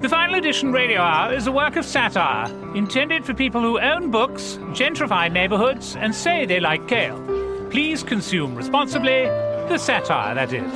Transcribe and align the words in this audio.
The 0.00 0.08
Final 0.08 0.36
Edition 0.36 0.72
Radio 0.72 1.02
Hour 1.02 1.34
is 1.34 1.46
a 1.46 1.52
work 1.52 1.76
of 1.76 1.84
satire 1.84 2.50
intended 2.74 3.22
for 3.22 3.34
people 3.34 3.60
who 3.60 3.78
own 3.78 4.10
books, 4.10 4.56
gentrify 4.72 5.30
neighborhoods, 5.30 5.94
and 5.94 6.14
say 6.14 6.46
they 6.46 6.58
like 6.58 6.88
kale. 6.88 7.20
Please 7.68 8.02
consume 8.02 8.54
responsibly 8.54 9.26
the 9.68 9.76
satire, 9.76 10.34
that 10.34 10.54
is. 10.54 10.72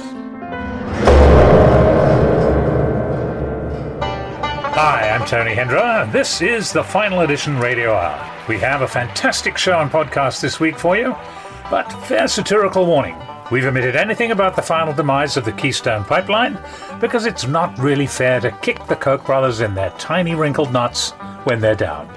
Hi, 4.75 5.09
I'm 5.09 5.27
Tony 5.27 5.55
Hendra. 5.55 6.13
This 6.13 6.43
is 6.43 6.71
the 6.71 6.85
Final 6.85 7.21
Edition 7.21 7.59
Radio 7.59 7.95
Hour. 7.95 8.31
We 8.47 8.59
have 8.59 8.83
a 8.83 8.89
fantastic 8.89 9.57
show 9.57 9.81
and 9.81 9.91
podcast 9.91 10.43
this 10.43 10.61
week 10.61 10.79
for 10.79 10.99
you, 10.99 11.17
but 11.71 11.91
fair 12.07 12.29
satirical 12.29 12.85
warning. 12.85 13.17
We've 13.51 13.67
omitted 13.67 13.95
anything 13.95 14.31
about 14.31 14.57
the 14.57 14.63
final 14.63 14.95
demise 14.95 15.37
of 15.37 15.45
the 15.45 15.53
Keystone 15.53 16.03
Pipeline 16.05 16.59
because 16.99 17.27
it's 17.27 17.47
not 17.47 17.79
really 17.79 18.07
fair 18.07 18.41
to 18.41 18.51
kick 18.63 18.87
the 18.87 18.97
Koch 18.97 19.25
brothers 19.27 19.61
in 19.61 19.75
their 19.75 19.91
tiny 19.99 20.35
wrinkled 20.35 20.73
nuts 20.73 21.11
when 21.45 21.61
they're 21.61 21.75
down. 21.75 22.09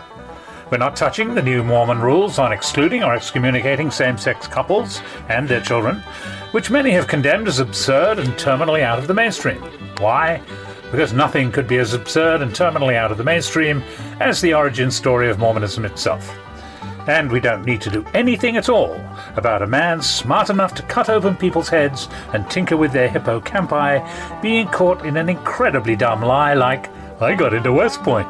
We're 0.71 0.77
not 0.77 0.95
touching 0.95 1.35
the 1.35 1.41
new 1.41 1.63
Mormon 1.63 1.99
rules 1.99 2.39
on 2.39 2.53
excluding 2.53 3.03
or 3.03 3.13
excommunicating 3.13 3.91
same 3.91 4.17
sex 4.17 4.47
couples 4.47 5.01
and 5.27 5.49
their 5.49 5.59
children, 5.59 5.97
which 6.51 6.71
many 6.71 6.91
have 6.91 7.07
condemned 7.07 7.49
as 7.49 7.59
absurd 7.59 8.19
and 8.19 8.29
terminally 8.33 8.81
out 8.81 8.97
of 8.97 9.07
the 9.07 9.13
mainstream. 9.13 9.61
Why? 9.99 10.41
Because 10.91 11.11
nothing 11.11 11.51
could 11.51 11.67
be 11.67 11.77
as 11.77 11.93
absurd 11.93 12.41
and 12.41 12.51
terminally 12.51 12.95
out 12.95 13.11
of 13.11 13.17
the 13.17 13.23
mainstream 13.25 13.83
as 14.21 14.39
the 14.39 14.53
origin 14.53 14.89
story 14.89 15.29
of 15.29 15.39
Mormonism 15.39 15.83
itself. 15.83 16.37
And 17.07 17.31
we 17.31 17.39
don't 17.39 17.65
need 17.65 17.79
to 17.81 17.89
do 17.89 18.05
anything 18.13 18.57
at 18.57 18.67
all 18.67 18.99
about 19.37 19.61
a 19.61 19.67
man 19.67 20.01
smart 20.01 20.49
enough 20.49 20.73
to 20.75 20.83
cut 20.83 21.09
open 21.09 21.37
people's 21.37 21.69
heads 21.69 22.09
and 22.33 22.49
tinker 22.49 22.75
with 22.75 22.91
their 22.91 23.07
hippocampi 23.07 24.41
being 24.41 24.67
caught 24.67 25.05
in 25.05 25.15
an 25.15 25.29
incredibly 25.29 25.95
dumb 25.95 26.21
lie 26.21 26.53
like, 26.53 26.89
I 27.21 27.33
got 27.33 27.53
into 27.53 27.71
West 27.71 28.03
Point. 28.03 28.27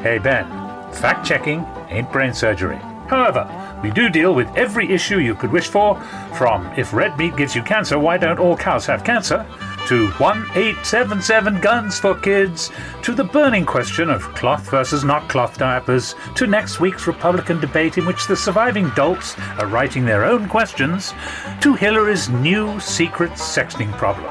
Hey 0.00 0.18
Ben, 0.18 0.46
fact 0.92 1.26
checking 1.26 1.66
ain't 1.90 2.10
brain 2.10 2.32
surgery. 2.32 2.78
However, 3.06 3.46
we 3.82 3.90
do 3.90 4.08
deal 4.08 4.34
with 4.34 4.48
every 4.56 4.90
issue 4.90 5.18
you 5.18 5.34
could 5.34 5.52
wish 5.52 5.68
for, 5.68 6.00
from 6.36 6.66
if 6.76 6.94
red 6.94 7.16
meat 7.18 7.36
gives 7.36 7.54
you 7.54 7.62
cancer, 7.62 7.98
why 7.98 8.16
don't 8.16 8.38
all 8.38 8.56
cows 8.56 8.86
have 8.86 9.04
cancer? 9.04 9.46
To 9.86 10.06
1877 10.18 11.60
Guns 11.60 11.98
for 11.98 12.16
Kids, 12.16 12.72
to 13.02 13.14
the 13.14 13.22
burning 13.22 13.64
question 13.64 14.10
of 14.10 14.22
cloth 14.34 14.68
versus 14.68 15.04
not 15.04 15.28
cloth 15.28 15.58
diapers, 15.58 16.16
to 16.34 16.46
next 16.46 16.80
week's 16.80 17.06
Republican 17.06 17.60
debate 17.60 17.96
in 17.96 18.04
which 18.04 18.26
the 18.26 18.34
surviving 18.34 18.90
dolts 18.90 19.38
are 19.58 19.66
writing 19.66 20.04
their 20.04 20.24
own 20.24 20.48
questions, 20.48 21.14
to 21.60 21.74
Hillary's 21.74 22.28
new 22.28 22.80
secret 22.80 23.30
sexting 23.32 23.92
problem. 23.92 24.26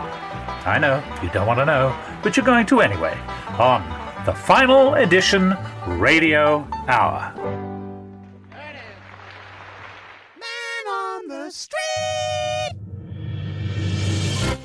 I 0.65 0.77
know, 0.77 1.01
you 1.23 1.29
don't 1.29 1.47
want 1.47 1.59
to 1.59 1.65
know, 1.65 1.97
but 2.21 2.35
you're 2.35 2.45
going 2.45 2.65
to 2.65 2.81
anyway, 2.81 3.17
on 3.57 3.81
the 4.25 4.33
Final 4.33 4.95
Edition 4.95 5.55
Radio 5.87 6.67
Hour. 6.87 7.64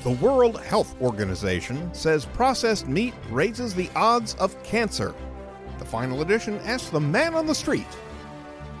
The 0.03 0.13
World 0.13 0.59
Health 0.59 0.99
Organization 0.99 1.93
says 1.93 2.25
processed 2.25 2.87
meat 2.87 3.13
raises 3.29 3.75
the 3.75 3.87
odds 3.95 4.33
of 4.39 4.61
cancer. 4.63 5.13
The 5.77 5.85
final 5.85 6.23
edition 6.23 6.57
asks 6.61 6.89
the 6.89 6.99
man 6.99 7.35
on 7.35 7.45
the 7.45 7.53
street, 7.53 7.85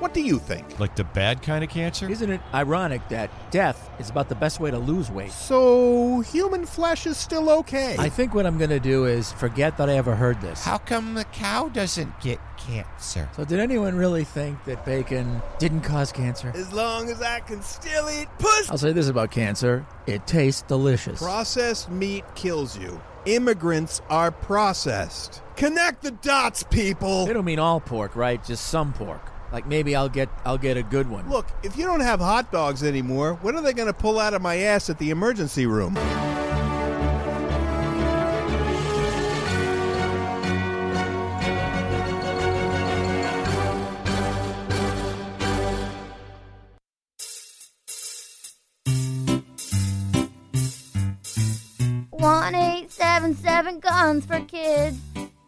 What 0.01 0.15
do 0.15 0.21
you 0.21 0.39
think? 0.39 0.79
Like 0.79 0.95
the 0.95 1.03
bad 1.03 1.43
kind 1.43 1.63
of 1.63 1.69
cancer? 1.69 2.09
Isn't 2.09 2.31
it 2.31 2.41
ironic 2.55 3.07
that 3.09 3.29
death 3.51 3.87
is 3.99 4.09
about 4.09 4.29
the 4.29 4.35
best 4.35 4.59
way 4.59 4.71
to 4.71 4.79
lose 4.79 5.11
weight? 5.11 5.31
So, 5.31 6.21
human 6.21 6.65
flesh 6.65 7.05
is 7.05 7.17
still 7.17 7.51
okay. 7.59 7.97
I 7.99 8.09
think 8.09 8.33
what 8.33 8.47
I'm 8.47 8.57
going 8.57 8.71
to 8.71 8.79
do 8.79 9.05
is 9.05 9.31
forget 9.33 9.77
that 9.77 9.89
I 9.91 9.97
ever 9.97 10.15
heard 10.15 10.41
this. 10.41 10.65
How 10.65 10.79
come 10.79 11.13
the 11.13 11.25
cow 11.25 11.69
doesn't 11.69 12.19
get 12.19 12.39
cancer? 12.57 13.29
So, 13.35 13.45
did 13.45 13.59
anyone 13.59 13.95
really 13.95 14.23
think 14.23 14.63
that 14.65 14.83
bacon 14.87 15.39
didn't 15.59 15.81
cause 15.81 16.11
cancer? 16.11 16.51
As 16.55 16.73
long 16.73 17.11
as 17.11 17.21
I 17.21 17.41
can 17.41 17.61
still 17.61 18.09
eat 18.09 18.27
pussy. 18.39 18.71
I'll 18.71 18.79
say 18.79 18.93
this 18.93 19.07
about 19.07 19.29
cancer 19.29 19.85
it 20.07 20.25
tastes 20.25 20.63
delicious. 20.63 21.21
Processed 21.21 21.91
meat 21.91 22.25
kills 22.33 22.75
you. 22.75 22.99
Immigrants 23.25 24.01
are 24.09 24.31
processed. 24.31 25.43
Connect 25.57 26.01
the 26.01 26.09
dots, 26.09 26.63
people. 26.63 27.27
They 27.27 27.33
don't 27.33 27.45
mean 27.45 27.59
all 27.59 27.79
pork, 27.79 28.15
right? 28.15 28.43
Just 28.43 28.65
some 28.65 28.93
pork. 28.93 29.30
Like 29.51 29.67
maybe 29.67 29.95
I'll 29.95 30.09
get 30.09 30.29
I'll 30.45 30.57
get 30.57 30.77
a 30.77 30.83
good 30.83 31.09
one. 31.09 31.29
Look, 31.29 31.47
if 31.61 31.77
you 31.77 31.85
don't 31.85 31.99
have 31.99 32.19
hot 32.19 32.51
dogs 32.51 32.83
anymore, 32.83 33.33
what 33.41 33.53
are 33.55 33.61
they 33.61 33.73
going 33.73 33.87
to 33.87 33.93
pull 33.93 34.17
out 34.17 34.33
of 34.33 34.41
my 34.41 34.57
ass 34.57 34.89
at 34.89 34.97
the 34.97 35.09
emergency 35.09 35.65
room? 35.65 35.95
One 52.09 52.55
eight 52.55 52.91
seven 52.91 53.35
seven 53.35 53.79
guns 53.79 54.25
for 54.25 54.39
kids. 54.41 54.97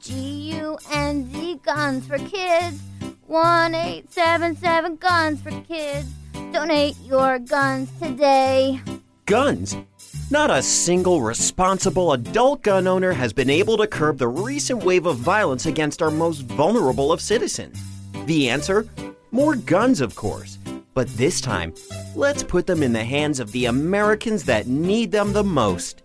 G 0.02 0.14
U 0.56 0.78
N 0.92 1.32
Z 1.32 1.62
guns 1.64 2.06
for 2.06 2.18
kids. 2.18 2.82
One 3.28 3.74
eight 3.74 4.12
seven 4.12 4.58
seven 4.58 4.98
guns 4.98 5.42
for 5.42 5.52
kids. 5.62 6.10
Donate 6.52 6.98
your 7.06 7.40
guns 7.40 7.90
today. 8.02 8.82
Guns? 9.26 9.78
Not 10.30 10.52
a 10.52 10.62
single 10.62 11.22
responsible 11.22 12.12
adult 12.12 12.64
gun 12.64 12.86
owner 12.86 13.14
has 13.14 13.32
been 13.32 13.50
able 13.50 13.78
to 13.78 13.88
curb 13.88 14.18
the 14.18 14.28
recent 14.28 14.84
wave 14.84 15.06
of 15.06 15.16
violence 15.18 15.66
against 15.66 16.02
our 16.02 16.12
most 16.12 16.42
vulnerable 16.42 17.14
of 17.14 17.22
citizens. 17.22 17.82
The 18.26 18.50
answer? 18.50 18.88
More 19.32 19.56
guns, 19.56 20.02
of 20.02 20.16
course. 20.16 20.58
But 20.94 21.08
this 21.16 21.40
time, 21.40 21.74
let's 22.16 22.44
put 22.44 22.68
them 22.68 22.84
in 22.84 22.92
the 22.92 23.06
hands 23.06 23.40
of 23.40 23.54
the 23.54 23.66
Americans 23.66 24.44
that 24.46 24.68
need 24.68 25.12
them 25.12 25.32
the 25.32 25.46
most. 25.46 26.04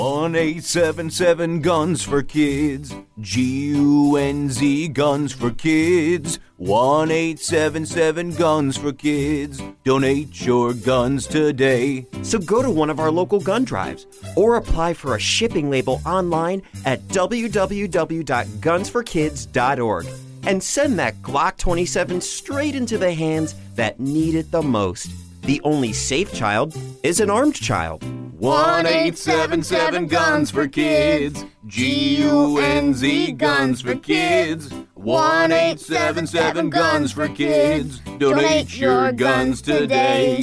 1877 0.00 1.60
Guns 1.60 2.02
for 2.02 2.22
Kids. 2.22 2.94
G 3.20 3.74
U 3.74 4.16
N 4.16 4.48
Z 4.48 4.88
Guns 4.88 5.34
for 5.34 5.50
Kids. 5.50 6.38
1877 6.56 8.34
Guns 8.36 8.78
for 8.78 8.94
Kids. 8.94 9.60
Donate 9.84 10.46
your 10.46 10.72
guns 10.72 11.26
today. 11.26 12.06
So 12.22 12.38
go 12.38 12.62
to 12.62 12.70
one 12.70 12.88
of 12.88 12.98
our 12.98 13.10
local 13.10 13.40
gun 13.40 13.64
drives 13.64 14.06
or 14.36 14.56
apply 14.56 14.94
for 14.94 15.16
a 15.16 15.20
shipping 15.20 15.68
label 15.68 16.00
online 16.06 16.62
at 16.86 17.06
www.gunsforkids.org 17.08 20.06
and 20.46 20.62
send 20.62 20.98
that 20.98 21.20
Glock 21.20 21.58
27 21.58 22.22
straight 22.22 22.74
into 22.74 22.96
the 22.96 23.12
hands 23.12 23.54
that 23.74 24.00
need 24.00 24.34
it 24.34 24.50
the 24.50 24.62
most. 24.62 25.10
The 25.50 25.60
only 25.64 25.92
safe 25.92 26.32
child 26.32 26.78
is 27.02 27.18
an 27.18 27.28
armed 27.28 27.56
child. 27.56 28.04
1877 28.38 30.06
Guns 30.06 30.48
for 30.48 30.68
Kids. 30.68 31.44
G 31.66 32.18
U 32.18 32.58
N 32.58 32.94
Z 32.94 33.32
Guns 33.32 33.80
for 33.82 33.96
Kids. 33.96 34.72
1877 34.94 36.70
Guns 36.70 37.10
for 37.10 37.26
Kids. 37.26 37.98
Donate 38.18 38.78
your 38.78 39.10
guns 39.10 39.60
today. 39.60 40.38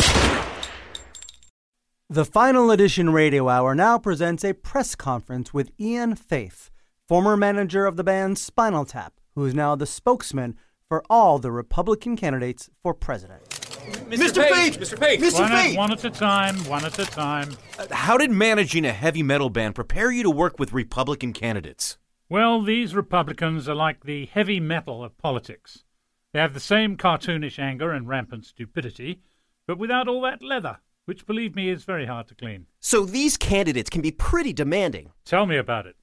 The 2.09 2.25
Final 2.25 2.69
Edition 2.69 3.12
Radio 3.12 3.48
Hour 3.48 3.75
now 3.75 3.98
presents 3.98 4.44
a 4.44 4.51
press 4.51 4.94
conference 4.94 5.54
with 5.54 5.71
Ian 5.80 6.18
Faith, 6.18 6.69
former 7.07 7.38
manager 7.38 7.86
of 7.86 7.95
the 7.95 8.04
band 8.04 8.38
Spinal 8.38 8.83
Tap, 8.83 9.13
who 9.36 9.45
is 9.45 9.56
now 9.56 9.74
the 9.74 9.86
spokesman 9.86 10.57
for 10.89 11.01
all 11.09 11.39
the 11.39 11.54
Republican 11.54 12.18
candidates 12.18 12.69
for 12.83 12.94
president. 12.94 13.67
Mr. 14.10 14.48
Page! 14.50 14.78
Mr. 14.78 15.00
Page! 15.00 15.19
Mr. 15.19 15.39
One 15.39 15.51
at, 15.51 15.63
Page! 15.63 15.78
one 15.78 15.92
at 15.92 16.04
a 16.04 16.10
time, 16.10 16.56
one 16.66 16.86
at 16.86 16.98
a 17.00 17.06
time. 17.06 17.56
Uh, 17.78 17.88
how 17.92 18.18
did 18.18 18.31
managing 18.31 18.86
a 18.86 18.94
heavy 18.94 19.24
metal 19.24 19.50
band 19.50 19.75
prepare 19.75 20.12
you 20.12 20.24
to 20.24 20.30
work 20.30 20.60
with 20.60 20.74
Republican 20.74 21.34
candidates? 21.34 21.98
Well, 22.30 22.62
these 22.62 22.94
Republicans 22.94 23.69
are 23.69 23.75
like 23.75 24.04
the 24.04 24.25
heavy 24.25 24.60
metal 24.60 25.04
of 25.04 25.18
politics. 25.18 25.86
They 26.34 26.39
have 26.39 26.54
the 26.54 26.60
same 26.60 26.98
cartoonish 26.98 27.57
anger 27.60 27.92
and 27.92 28.07
rampant 28.07 28.45
stupidity, 28.45 29.22
but 29.66 29.78
without 29.78 30.07
all 30.07 30.22
that 30.22 30.44
leather, 30.44 30.80
which, 31.06 31.25
believe 31.25 31.56
me, 31.56 31.69
is 31.69 31.86
very 31.86 32.06
hard 32.06 32.28
to 32.28 32.36
clean. 32.36 32.68
So 32.80 33.06
these 33.06 33.38
candidates 33.38 33.90
can 33.90 34.01
be 34.01 34.12
pretty 34.12 34.51
demanding. 34.51 35.12
Tell 35.24 35.45
me 35.45 35.57
about 35.57 35.88
it. 35.88 35.95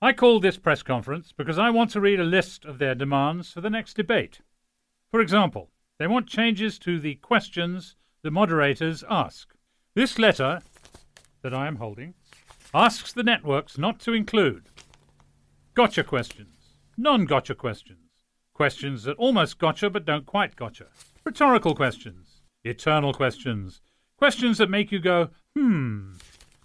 I 0.00 0.12
called 0.12 0.42
this 0.42 0.56
press 0.56 0.82
conference 0.82 1.32
because 1.32 1.58
I 1.58 1.70
want 1.70 1.90
to 1.90 2.00
read 2.00 2.20
a 2.20 2.24
list 2.24 2.64
of 2.64 2.78
their 2.78 2.94
demands 2.94 3.50
for 3.52 3.60
the 3.60 3.70
next 3.70 3.94
debate. 3.94 4.40
For 5.10 5.20
example, 5.20 5.70
they 5.98 6.06
want 6.06 6.26
changes 6.26 6.78
to 6.80 6.98
the 6.98 7.14
questions 7.16 7.96
the 8.22 8.30
moderators 8.30 9.04
ask. 9.08 9.54
This 9.94 10.18
letter 10.18 10.60
that 11.42 11.54
I 11.54 11.66
am 11.66 11.76
holding 11.76 12.14
asks 12.72 13.12
the 13.12 13.22
networks 13.22 13.78
not 13.78 14.00
to 14.00 14.12
include 14.12 14.68
gotcha 15.74 16.02
questions, 16.02 16.74
non 16.96 17.26
gotcha 17.26 17.54
questions, 17.54 18.10
questions 18.54 19.04
that 19.04 19.16
almost 19.16 19.58
gotcha 19.58 19.90
but 19.90 20.04
don't 20.04 20.26
quite 20.26 20.56
gotcha, 20.56 20.86
rhetorical 21.24 21.74
questions, 21.74 22.42
eternal 22.64 23.12
questions, 23.12 23.80
questions 24.16 24.58
that 24.58 24.70
make 24.70 24.90
you 24.90 24.98
go, 24.98 25.30
hmm, 25.56 26.12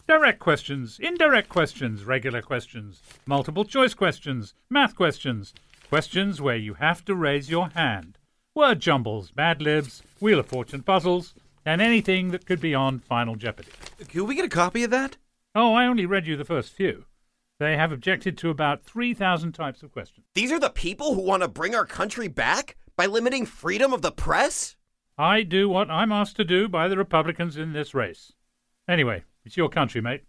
direct 0.08 0.40
questions, 0.40 0.98
indirect 1.00 1.50
questions, 1.50 2.06
regular 2.06 2.42
questions, 2.42 3.02
multiple 3.26 3.66
choice 3.66 3.94
questions, 3.94 4.54
math 4.70 4.96
questions, 4.96 5.54
questions 5.90 6.42
where 6.42 6.56
you 6.56 6.76
have 6.76 7.04
to 7.06 7.16
raise 7.16 7.50
your 7.50 7.70
hand, 7.70 8.19
word 8.60 8.82
jumbles, 8.82 9.32
bad 9.32 9.62
libs, 9.62 10.04
Wheel 10.20 10.38
of 10.38 10.46
Fortune 10.46 10.84
puzzles, 10.84 11.34
and 11.66 11.82
anything 11.82 12.32
that 12.32 12.46
could 12.46 12.60
be 12.60 12.76
on 12.76 13.00
Final 13.00 13.38
Jeopardy. 13.38 13.70
Can 14.10 14.28
we 14.28 14.36
get 14.36 14.44
a 14.44 14.50
copy 14.50 14.84
of 14.84 14.92
that? 14.92 15.16
Oh, 15.56 15.74
I 15.74 15.86
only 15.86 16.06
read 16.06 16.28
you 16.28 16.36
the 16.36 16.44
first 16.44 16.74
few. 16.74 17.06
They 17.62 17.78
have 17.78 17.94
objected 17.94 18.38
to 18.40 18.50
about 18.50 18.84
3,000 18.84 19.54
types 19.54 19.82
of 19.82 19.94
questions. 19.94 20.26
These 20.36 20.52
are 20.52 20.60
the 20.60 20.70
people 20.70 21.16
who 21.16 21.22
want 21.22 21.42
to 21.42 21.48
bring 21.48 21.74
our 21.74 21.86
country 21.86 22.28
back 22.28 22.76
by 22.98 23.06
limiting 23.06 23.46
freedom 23.46 23.94
of 23.94 24.02
the 24.02 24.12
press? 24.12 24.76
I 25.18 25.44
do 25.44 25.70
what 25.70 25.90
I'm 25.90 26.12
asked 26.12 26.36
to 26.36 26.44
do 26.44 26.68
by 26.68 26.90
the 26.90 26.98
Republicans 26.98 27.56
in 27.56 27.72
this 27.72 27.94
race. 27.94 28.34
Anyway, 28.90 29.24
it's 29.46 29.56
your 29.56 29.70
country, 29.70 30.02
mate. 30.02 30.24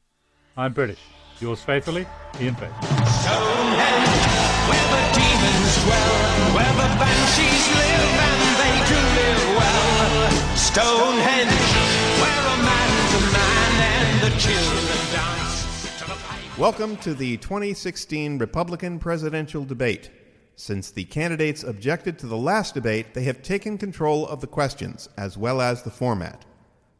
I'm 0.56 0.72
British. 0.72 1.00
Yours 1.40 1.62
faithfully, 1.62 2.06
Ian 2.40 2.54
Faith. 2.54 2.70
Stonehenge, 2.78 4.22
where 4.70 4.86
the 4.86 5.18
demons 5.18 5.82
dwell, 5.82 6.54
where 6.54 6.72
the 6.74 6.94
banshees 7.00 7.74
live 7.74 7.89
Stonehenge, 10.72 11.50
where 12.20 12.46
a 12.46 12.56
man's 12.62 13.14
a 13.14 13.32
man 13.32 13.72
and 13.90 14.22
the 14.22 14.38
children 14.38 14.84
dance 15.10 15.98
to 15.98 16.04
the 16.04 16.14
pipe. 16.14 16.58
Welcome 16.58 16.96
to 16.98 17.12
the 17.12 17.38
2016 17.38 18.38
Republican 18.38 19.00
presidential 19.00 19.64
debate. 19.64 20.10
Since 20.54 20.92
the 20.92 21.02
candidates 21.06 21.64
objected 21.64 22.20
to 22.20 22.28
the 22.28 22.36
last 22.36 22.74
debate, 22.74 23.14
they 23.14 23.24
have 23.24 23.42
taken 23.42 23.78
control 23.78 24.28
of 24.28 24.40
the 24.40 24.46
questions 24.46 25.08
as 25.16 25.36
well 25.36 25.60
as 25.60 25.82
the 25.82 25.90
format. 25.90 26.46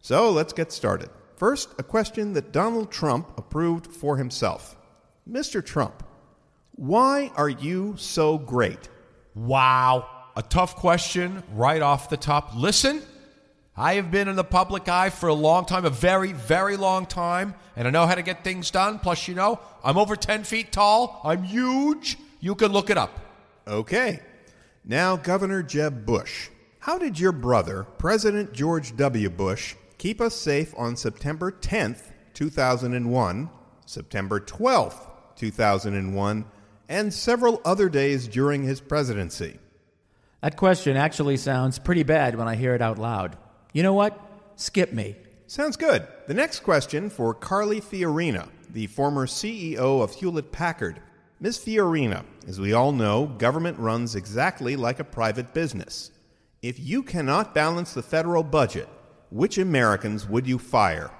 So 0.00 0.32
let's 0.32 0.52
get 0.52 0.72
started. 0.72 1.10
First, 1.36 1.68
a 1.78 1.84
question 1.84 2.32
that 2.32 2.50
Donald 2.50 2.90
Trump 2.90 3.38
approved 3.38 3.86
for 3.86 4.16
himself. 4.16 4.74
Mr. 5.30 5.64
Trump, 5.64 6.02
why 6.72 7.30
are 7.36 7.48
you 7.48 7.94
so 7.96 8.36
great? 8.36 8.88
Wow. 9.36 10.08
A 10.34 10.42
tough 10.42 10.74
question 10.74 11.44
right 11.52 11.82
off 11.82 12.10
the 12.10 12.16
top. 12.16 12.56
Listen, 12.56 13.02
I 13.80 13.94
have 13.94 14.10
been 14.10 14.28
in 14.28 14.36
the 14.36 14.44
public 14.44 14.90
eye 14.90 15.08
for 15.08 15.30
a 15.30 15.34
long 15.34 15.64
time, 15.64 15.86
a 15.86 15.90
very, 15.90 16.34
very 16.34 16.76
long 16.76 17.06
time, 17.06 17.54
and 17.74 17.88
I 17.88 17.90
know 17.90 18.06
how 18.06 18.14
to 18.14 18.20
get 18.20 18.44
things 18.44 18.70
done. 18.70 18.98
Plus, 18.98 19.26
you 19.26 19.34
know, 19.34 19.58
I'm 19.82 19.96
over 19.96 20.16
10 20.16 20.44
feet 20.44 20.70
tall. 20.70 21.18
I'm 21.24 21.44
huge. 21.44 22.18
You 22.40 22.54
can 22.56 22.72
look 22.72 22.90
it 22.90 22.98
up. 22.98 23.18
Okay. 23.66 24.20
Now, 24.84 25.16
Governor 25.16 25.62
Jeb 25.62 26.04
Bush. 26.04 26.50
How 26.80 26.98
did 26.98 27.18
your 27.18 27.32
brother, 27.32 27.84
President 27.96 28.52
George 28.52 28.94
W. 28.98 29.30
Bush, 29.30 29.76
keep 29.96 30.20
us 30.20 30.36
safe 30.36 30.74
on 30.76 30.94
September 30.94 31.50
10th, 31.50 32.02
2001, 32.34 33.48
September 33.86 34.40
12th, 34.40 35.08
2001, 35.36 36.44
and 36.90 37.14
several 37.14 37.62
other 37.64 37.88
days 37.88 38.28
during 38.28 38.62
his 38.62 38.82
presidency? 38.82 39.58
That 40.42 40.58
question 40.58 40.98
actually 40.98 41.38
sounds 41.38 41.78
pretty 41.78 42.02
bad 42.02 42.36
when 42.36 42.46
I 42.46 42.56
hear 42.56 42.74
it 42.74 42.82
out 42.82 42.98
loud. 42.98 43.38
You 43.72 43.82
know 43.82 43.94
what? 43.94 44.18
Skip 44.56 44.92
me. 44.92 45.16
Sounds 45.46 45.76
good. 45.76 46.06
The 46.26 46.34
next 46.34 46.60
question 46.60 47.08
for 47.08 47.34
Carly 47.34 47.80
Fiorina, 47.80 48.48
the 48.72 48.86
former 48.88 49.26
CEO 49.26 50.02
of 50.02 50.14
Hewlett 50.14 50.52
Packard. 50.52 51.00
Ms. 51.40 51.58
Fiorina, 51.58 52.24
as 52.46 52.60
we 52.60 52.72
all 52.72 52.92
know, 52.92 53.26
government 53.26 53.78
runs 53.78 54.14
exactly 54.14 54.76
like 54.76 55.00
a 55.00 55.04
private 55.04 55.54
business. 55.54 56.10
If 56.62 56.78
you 56.78 57.02
cannot 57.02 57.54
balance 57.54 57.94
the 57.94 58.02
federal 58.02 58.42
budget, 58.42 58.88
which 59.30 59.56
Americans 59.56 60.28
would 60.28 60.46
you 60.46 60.58
fire? 60.58 61.10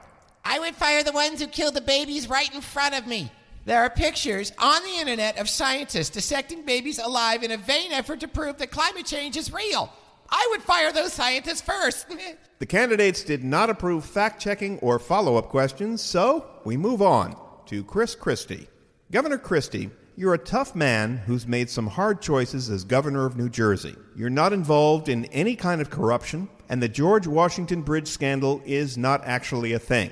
I 0.45 0.59
would 0.59 0.75
fire 0.75 1.03
the 1.03 1.13
ones 1.13 1.41
who 1.41 1.47
killed 1.47 1.75
the 1.75 1.81
babies 1.81 2.29
right 2.29 2.53
in 2.55 2.61
front 2.61 2.95
of 2.95 3.07
me. 3.07 3.31
There 3.65 3.81
are 3.81 3.91
pictures 3.91 4.53
on 4.59 4.83
the 4.83 4.99
internet 4.99 5.39
of 5.39 5.49
scientists 5.49 6.11
dissecting 6.11 6.65
babies 6.65 6.99
alive 6.99 7.43
in 7.43 7.53
a 7.53 7.57
vain 7.57 7.93
effort 7.93 8.21
to 8.21 8.29
prove 8.29 8.59
that 8.59 8.71
climate 8.71 9.07
change 9.07 9.37
is 9.37 9.53
real. 9.53 9.93
I 10.31 10.47
would 10.51 10.63
fire 10.63 10.93
those 10.93 11.13
scientists 11.13 11.61
first. 11.63 12.07
The 12.61 12.67
candidates 12.67 13.25
did 13.25 13.43
not 13.43 13.71
approve 13.71 14.05
fact 14.05 14.39
checking 14.39 14.79
or 14.81 14.99
follow 14.99 15.37
up 15.37 15.49
questions, 15.49 16.03
so 16.03 16.45
we 16.67 16.77
move 16.77 17.01
on 17.01 17.35
to 17.65 17.83
Chris 17.83 18.15
Christie. 18.15 18.69
Governor 19.11 19.39
Christie, 19.39 19.89
you're 20.15 20.35
a 20.35 20.39
tough 20.39 20.75
man 20.75 21.17
who's 21.17 21.47
made 21.47 21.71
some 21.71 21.87
hard 21.87 22.21
choices 22.21 22.69
as 22.69 22.85
governor 22.85 23.25
of 23.25 23.39
New 23.39 23.49
Jersey. 23.49 23.97
You're 24.15 24.29
not 24.29 24.53
involved 24.53 25.09
in 25.09 25.25
any 25.27 25.57
kind 25.57 25.81
of 25.81 25.89
corruption, 25.89 26.51
and 26.69 26.83
the 26.83 26.89
George 26.91 27.27
Washington 27.27 27.81
Bridge 27.81 28.09
scandal 28.09 28.61
is 28.67 28.99
not 28.99 29.25
actually 29.25 29.73
a 29.73 29.79
thing. 29.79 30.11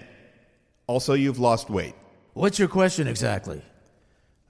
Also, 0.87 1.13
you've 1.13 1.39
lost 1.39 1.69
weight. 1.69 1.95
What's 2.33 2.59
your 2.59 2.69
question 2.69 3.07
exactly? 3.07 3.61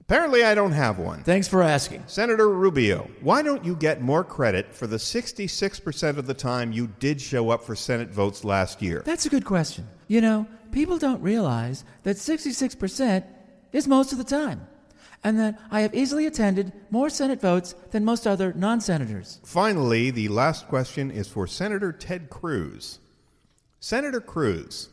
Apparently, 0.09 0.43
I 0.43 0.55
don't 0.55 0.71
have 0.71 0.97
one. 0.97 1.21
Thanks 1.21 1.47
for 1.47 1.61
asking. 1.61 2.03
Senator 2.07 2.49
Rubio, 2.49 3.07
why 3.21 3.43
don't 3.43 3.63
you 3.63 3.75
get 3.75 4.01
more 4.01 4.23
credit 4.23 4.73
for 4.73 4.87
the 4.87 4.97
66% 4.97 6.17
of 6.17 6.25
the 6.25 6.33
time 6.33 6.71
you 6.71 6.87
did 6.97 7.21
show 7.21 7.51
up 7.51 7.63
for 7.63 7.75
Senate 7.75 8.09
votes 8.09 8.43
last 8.43 8.81
year? 8.81 9.03
That's 9.05 9.27
a 9.27 9.29
good 9.29 9.45
question. 9.45 9.87
You 10.07 10.21
know, 10.21 10.47
people 10.71 10.97
don't 10.97 11.21
realize 11.21 11.83
that 12.01 12.15
66% 12.15 13.23
is 13.71 13.87
most 13.87 14.11
of 14.11 14.17
the 14.17 14.23
time, 14.23 14.67
and 15.23 15.37
that 15.37 15.61
I 15.69 15.81
have 15.81 15.93
easily 15.93 16.25
attended 16.25 16.73
more 16.89 17.11
Senate 17.11 17.39
votes 17.39 17.75
than 17.91 18.03
most 18.03 18.25
other 18.25 18.51
non 18.53 18.81
senators. 18.81 19.39
Finally, 19.43 20.09
the 20.09 20.29
last 20.29 20.67
question 20.67 21.11
is 21.11 21.27
for 21.27 21.45
Senator 21.45 21.91
Ted 21.91 22.31
Cruz. 22.31 22.97
Senator 23.79 24.21
Cruz, 24.21 24.89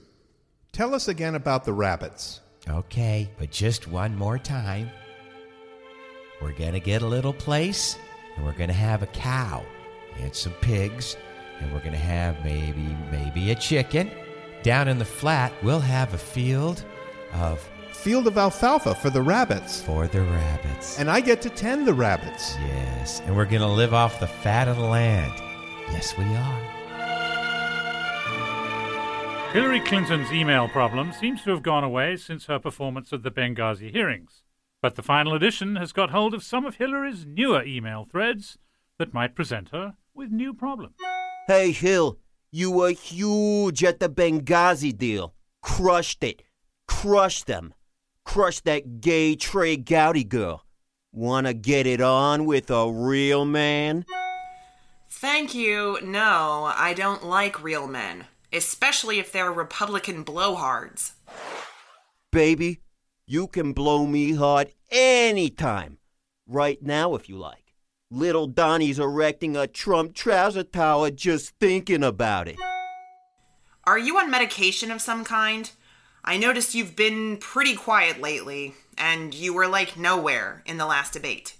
tell 0.73 0.94
us 0.94 1.08
again 1.08 1.37
about 1.37 1.64
the 1.64 1.73
rabbits. 1.73 2.40
Okay, 2.68 3.30
but 3.38 3.50
just 3.50 3.88
one 3.88 4.14
more 4.14 4.38
time. 4.38 4.90
We're 6.40 6.52
going 6.52 6.73
to 6.73 6.81
get 6.81 7.02
a 7.02 7.07
little 7.07 7.33
place, 7.33 7.97
and 8.37 8.45
we're 8.45 8.52
going 8.52 8.69
to 8.69 8.75
have 8.75 9.02
a 9.02 9.07
cow 9.07 9.64
and 10.19 10.35
some 10.35 10.52
pigs, 10.55 11.16
and 11.61 11.73
we're 11.73 11.81
going 11.81 11.93
to 11.93 11.99
have 11.99 12.43
maybe 12.45 12.97
maybe 13.11 13.50
a 13.50 13.55
chicken. 13.55 14.11
Down 14.62 14.88
in 14.88 14.99
the 14.99 15.05
flat, 15.05 15.52
we'll 15.62 15.81
have 15.81 16.14
a 16.14 16.19
field 16.19 16.85
of 17.35 17.66
Field 17.93 18.26
of 18.28 18.38
alfalfa 18.38 18.95
for 18.95 19.11
the 19.11 19.21
rabbits. 19.23 19.83
for 19.83 20.07
the 20.07 20.21
rabbits. 20.21 21.00
And 21.00 21.11
I 21.11 21.21
get 21.21 21.43
to 21.43 21.50
tend 21.50 21.88
the 21.88 21.95
rabbits. 21.95 22.55
Yes, 22.61 23.21
and 23.26 23.35
we're 23.35 23.47
going 23.47 23.62
to 23.62 23.66
live 23.66 23.93
off 23.95 24.21
the 24.21 24.28
fat 24.28 24.69
of 24.69 24.76
the 24.76 24.85
land. 24.85 25.33
Yes, 25.90 26.16
we 26.16 26.25
are. 26.25 26.61
Hillary 29.52 29.81
Clinton's 29.81 30.31
email 30.31 30.69
problem 30.69 31.12
seems 31.12 31.43
to 31.43 31.50
have 31.50 31.62
gone 31.62 31.83
away 31.83 32.16
since 32.16 32.45
her 32.47 32.59
performance 32.61 33.12
at 33.12 33.23
the 33.25 33.31
Benghazi 33.31 33.90
hearings. 33.90 34.43
But 34.87 34.95
the 34.95 35.02
final 35.02 35.35
edition 35.35 35.75
has 35.75 35.90
got 35.90 36.11
hold 36.11 36.33
of 36.33 36.45
some 36.45 36.64
of 36.64 36.76
Hillary's 36.76 37.26
newer 37.26 37.64
email 37.64 38.05
threads 38.05 38.57
that 39.00 39.12
might 39.12 39.35
present 39.35 39.71
her 39.71 39.95
with 40.14 40.31
new 40.31 40.55
problems. 40.55 40.95
Hey, 41.49 41.73
Hill, 41.73 42.21
you 42.52 42.71
were 42.71 42.93
huge 42.93 43.83
at 43.83 43.99
the 43.99 44.09
Benghazi 44.09 44.97
deal. 44.97 45.35
Crushed 45.61 46.23
it. 46.23 46.45
Crushed 46.87 47.49
them. 47.49 47.75
Crushed 48.25 48.64
that 48.66 49.00
gay 49.00 49.35
Trey 49.35 49.76
Gowdy 49.76 50.23
girl. 50.23 50.64
Wanna 51.11 51.52
get 51.52 51.88
it 51.88 52.00
on 52.00 52.45
with 52.45 52.71
a 52.71 52.88
real 52.88 53.45
man? 53.45 54.05
Thank 55.11 55.52
you. 55.52 55.99
No, 56.00 56.73
I 56.76 56.95
don't 56.95 57.25
like 57.25 57.61
real 57.61 57.88
men. 57.88 58.26
especially 58.52 59.19
if 59.19 59.33
they're 59.33 59.50
Republican 59.50 60.25
blowhards. 60.25 61.14
Baby, 62.31 62.83
you 63.26 63.49
can 63.49 63.73
blow 63.73 64.07
me 64.07 64.35
hard 64.35 64.71
anytime. 64.90 65.99
Right 66.47 66.83
now, 66.83 67.14
if 67.14 67.28
you 67.28 67.37
like. 67.37 67.75
Little 68.11 68.47
Donnie's 68.47 68.99
erecting 68.99 69.57
a 69.57 69.66
Trump 69.66 70.14
trouser 70.14 70.62
tower 70.62 71.11
just 71.11 71.55
thinking 71.59 72.05
about 72.05 72.47
it. 72.47 72.57
Are 73.85 73.99
you 73.99 74.19
on 74.19 74.31
medication 74.31 74.90
of 74.90 75.00
some 75.00 75.25
kind? 75.25 75.71
I 76.25 76.37
noticed 76.37 76.75
you've 76.75 76.97
been 76.97 77.37
pretty 77.37 77.75
quiet 77.76 78.21
lately, 78.21 78.75
and 78.99 79.33
you 79.35 79.55
were 79.55 79.69
like 79.69 79.97
nowhere 79.97 80.62
in 80.66 80.76
the 80.76 80.87
last 80.87 81.12
debate. 81.12 81.57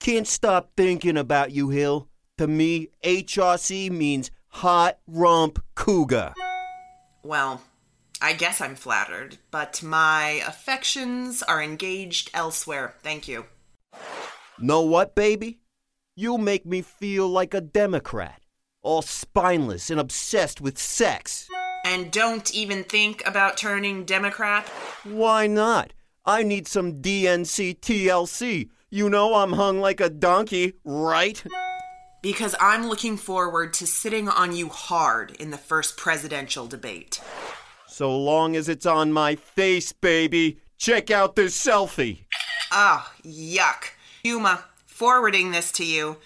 Can't 0.00 0.26
stop 0.26 0.70
thinking 0.76 1.16
about 1.16 1.52
you, 1.52 1.70
Hill. 1.70 2.08
To 2.38 2.46
me, 2.46 2.88
HRC 3.02 3.90
means 3.90 4.30
hot 4.48 4.98
rump 5.06 5.62
cougar. 5.74 6.34
Well, 7.22 7.62
I 8.20 8.32
guess 8.32 8.60
I'm 8.60 8.74
flattered, 8.74 9.38
but 9.50 9.82
my 9.82 10.42
affections 10.46 11.42
are 11.42 11.62
engaged 11.62 12.30
elsewhere. 12.32 12.94
Thank 13.02 13.28
you. 13.28 13.46
Know 14.58 14.82
what, 14.82 15.14
baby? 15.14 15.58
You 16.16 16.38
make 16.38 16.64
me 16.64 16.80
feel 16.80 17.28
like 17.28 17.54
a 17.54 17.60
Democrat, 17.60 18.40
all 18.82 19.02
spineless 19.02 19.90
and 19.90 19.98
obsessed 19.98 20.60
with 20.60 20.78
sex. 20.78 21.48
And 21.84 22.10
don't 22.10 22.54
even 22.54 22.84
think 22.84 23.26
about 23.26 23.56
turning 23.56 24.04
Democrat? 24.04 24.68
Why 25.04 25.46
not? 25.46 25.92
I 26.24 26.42
need 26.42 26.66
some 26.66 27.02
DNC 27.02 27.80
TLC. 27.80 28.70
You 28.90 29.10
know 29.10 29.34
I'm 29.34 29.52
hung 29.52 29.80
like 29.80 30.00
a 30.00 30.08
donkey, 30.08 30.74
right? 30.84 31.42
Because 32.22 32.54
I'm 32.58 32.86
looking 32.86 33.18
forward 33.18 33.74
to 33.74 33.86
sitting 33.86 34.28
on 34.28 34.56
you 34.56 34.68
hard 34.70 35.32
in 35.32 35.50
the 35.50 35.58
first 35.58 35.98
presidential 35.98 36.66
debate. 36.66 37.20
So 37.94 38.18
long 38.18 38.56
as 38.56 38.68
it's 38.68 38.86
on 38.86 39.12
my 39.12 39.36
face, 39.36 39.92
baby. 39.92 40.58
Check 40.78 41.12
out 41.12 41.36
this 41.36 41.56
selfie. 41.56 42.24
Ah, 42.72 43.14
yuck. 43.24 43.90
Huma, 44.24 44.64
forwarding 44.84 45.52
this 45.52 45.70
to 45.70 45.84
you. 45.84 46.16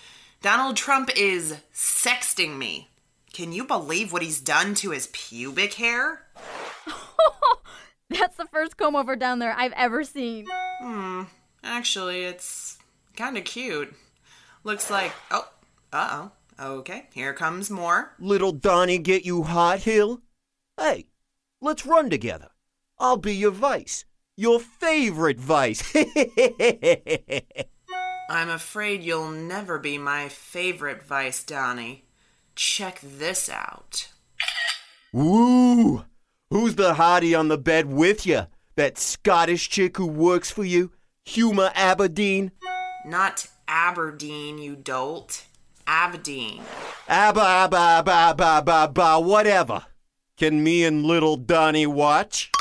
Donald 0.40 0.78
Trump 0.78 1.10
is 1.14 1.58
sexting 1.74 2.56
me. 2.56 2.88
Can 3.34 3.52
you 3.52 3.66
believe 3.66 4.14
what 4.14 4.22
he's 4.22 4.40
done 4.40 4.74
to 4.76 4.92
his 4.92 5.08
pubic 5.08 5.74
hair? 5.74 6.22
That's 8.08 8.38
the 8.38 8.46
first 8.46 8.78
comb 8.78 8.96
over 8.96 9.14
down 9.14 9.38
there 9.38 9.52
I've 9.54 9.72
ever 9.72 10.04
seen. 10.04 10.46
Hmm. 10.80 11.24
Actually, 11.62 12.24
it's 12.24 12.78
kind 13.14 13.36
of 13.36 13.44
cute. 13.44 13.94
Looks 14.64 14.90
like. 14.90 15.12
Oh, 15.30 15.46
uh 15.92 16.28
oh. 16.58 16.78
Okay, 16.78 17.08
here 17.12 17.34
comes 17.34 17.68
more. 17.68 18.14
Little 18.18 18.52
Donnie 18.52 18.96
get 18.96 19.26
you 19.26 19.42
hot, 19.42 19.80
Hill? 19.80 20.22
Hey, 20.80 21.04
let's 21.60 21.86
run 21.86 22.10
together. 22.10 22.48
I'll 22.98 23.16
be 23.16 23.34
your 23.34 23.50
vice. 23.50 24.04
Your 24.36 24.60
favorite 24.60 25.40
vice. 25.40 25.82
I'm 28.30 28.50
afraid 28.50 29.02
you'll 29.02 29.30
never 29.30 29.78
be 29.78 29.98
my 29.98 30.28
favorite 30.28 31.02
vice, 31.02 31.42
Donnie. 31.42 32.04
Check 32.54 33.00
this 33.02 33.48
out. 33.48 34.08
Woo! 35.12 36.04
Who's 36.50 36.74
the 36.74 36.94
hottie 36.94 37.38
on 37.38 37.48
the 37.48 37.58
bed 37.58 37.86
with 37.86 38.26
you? 38.26 38.46
That 38.76 38.98
Scottish 38.98 39.68
chick 39.68 39.96
who 39.96 40.06
works 40.06 40.50
for 40.50 40.64
you? 40.64 40.92
Huma 41.26 41.72
Aberdeen? 41.74 42.52
Not 43.04 43.48
Aberdeen, 43.66 44.58
you 44.58 44.76
dolt. 44.76 45.44
Abedin. 45.86 46.60
Abba, 47.08 47.40
abba, 47.40 47.76
abba, 47.76 48.12
abba, 48.12 48.44
abba, 48.44 48.72
abba, 48.72 49.20
whatever. 49.20 49.84
Can 50.38 50.62
me 50.62 50.84
and 50.84 51.04
little 51.04 51.36
Donnie 51.36 51.88
watch? 51.88 52.52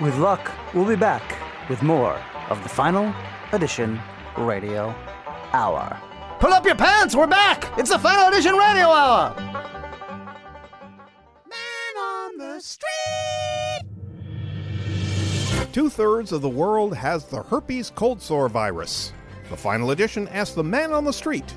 With 0.00 0.16
luck, 0.16 0.50
we'll 0.72 0.86
be 0.86 0.96
back 0.96 1.36
with 1.68 1.82
more 1.82 2.18
of 2.48 2.62
the 2.62 2.68
final 2.70 3.12
edition 3.52 4.00
radio 4.38 4.94
hour. 5.52 6.00
Pull 6.40 6.54
up 6.54 6.64
your 6.64 6.74
pants, 6.74 7.14
we're 7.14 7.26
back! 7.26 7.70
It's 7.76 7.90
the 7.90 7.98
final 7.98 8.28
edition 8.28 8.54
radio 8.54 8.86
hour! 8.86 9.34
Man 11.46 11.96
on 11.98 12.38
the 12.38 12.60
street. 12.60 13.82
Two 15.74 15.90
thirds 15.90 16.32
of 16.32 16.40
the 16.40 16.48
world 16.48 16.96
has 16.96 17.26
the 17.26 17.42
herpes 17.42 17.92
cold 17.94 18.22
sore 18.22 18.48
virus. 18.48 19.12
The 19.50 19.56
final 19.58 19.90
edition 19.90 20.28
asks 20.28 20.54
the 20.54 20.64
man 20.64 20.94
on 20.94 21.04
the 21.04 21.12
street, 21.12 21.54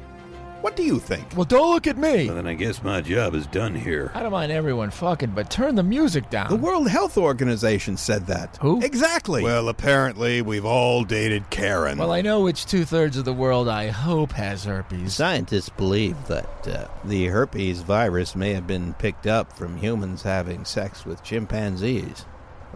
What 0.61 0.75
do 0.75 0.83
you 0.83 0.99
think? 0.99 1.35
Well, 1.35 1.45
don't 1.45 1.71
look 1.71 1.87
at 1.87 1.97
me. 1.97 2.27
Well, 2.27 2.35
then 2.35 2.47
I 2.47 2.53
guess 2.55 2.83
my 2.83 3.01
job 3.01 3.35
is 3.35 3.45
done 3.47 3.75
here. 3.75 4.11
I 4.15 4.21
don't 4.23 4.31
mind 4.31 4.51
everyone 4.51 4.89
fucking, 4.89 5.31
but 5.31 5.49
turn 5.51 5.75
the 5.75 5.83
music 5.83 6.29
down. 6.29 6.49
The 6.49 6.55
World 6.55 6.89
Health 6.89 7.17
Organization 7.17 7.95
said 7.95 8.25
that. 8.27 8.57
Who? 8.61 8.81
Exactly. 8.83 9.43
Well, 9.43 9.69
apparently, 9.69 10.41
we've 10.41 10.65
all 10.65 11.03
dated 11.03 11.49
Karen. 11.51 11.97
Well, 11.99 12.11
I 12.11 12.21
know 12.21 12.41
which 12.41 12.65
two 12.65 12.85
thirds 12.85 13.17
of 13.17 13.25
the 13.25 13.33
world 13.33 13.67
I 13.69 13.89
hope 13.89 14.31
has 14.33 14.63
herpes. 14.65 15.13
Scientists 15.13 15.69
believe 15.69 16.17
that 16.27 16.67
uh, 16.67 16.87
the 17.05 17.27
herpes 17.27 17.81
virus 17.81 18.35
may 18.35 18.53
have 18.53 18.65
been 18.65 18.93
picked 18.95 19.27
up 19.27 19.53
from 19.53 19.77
humans 19.77 20.23
having 20.23 20.65
sex 20.65 21.05
with 21.05 21.23
chimpanzees. 21.23 22.25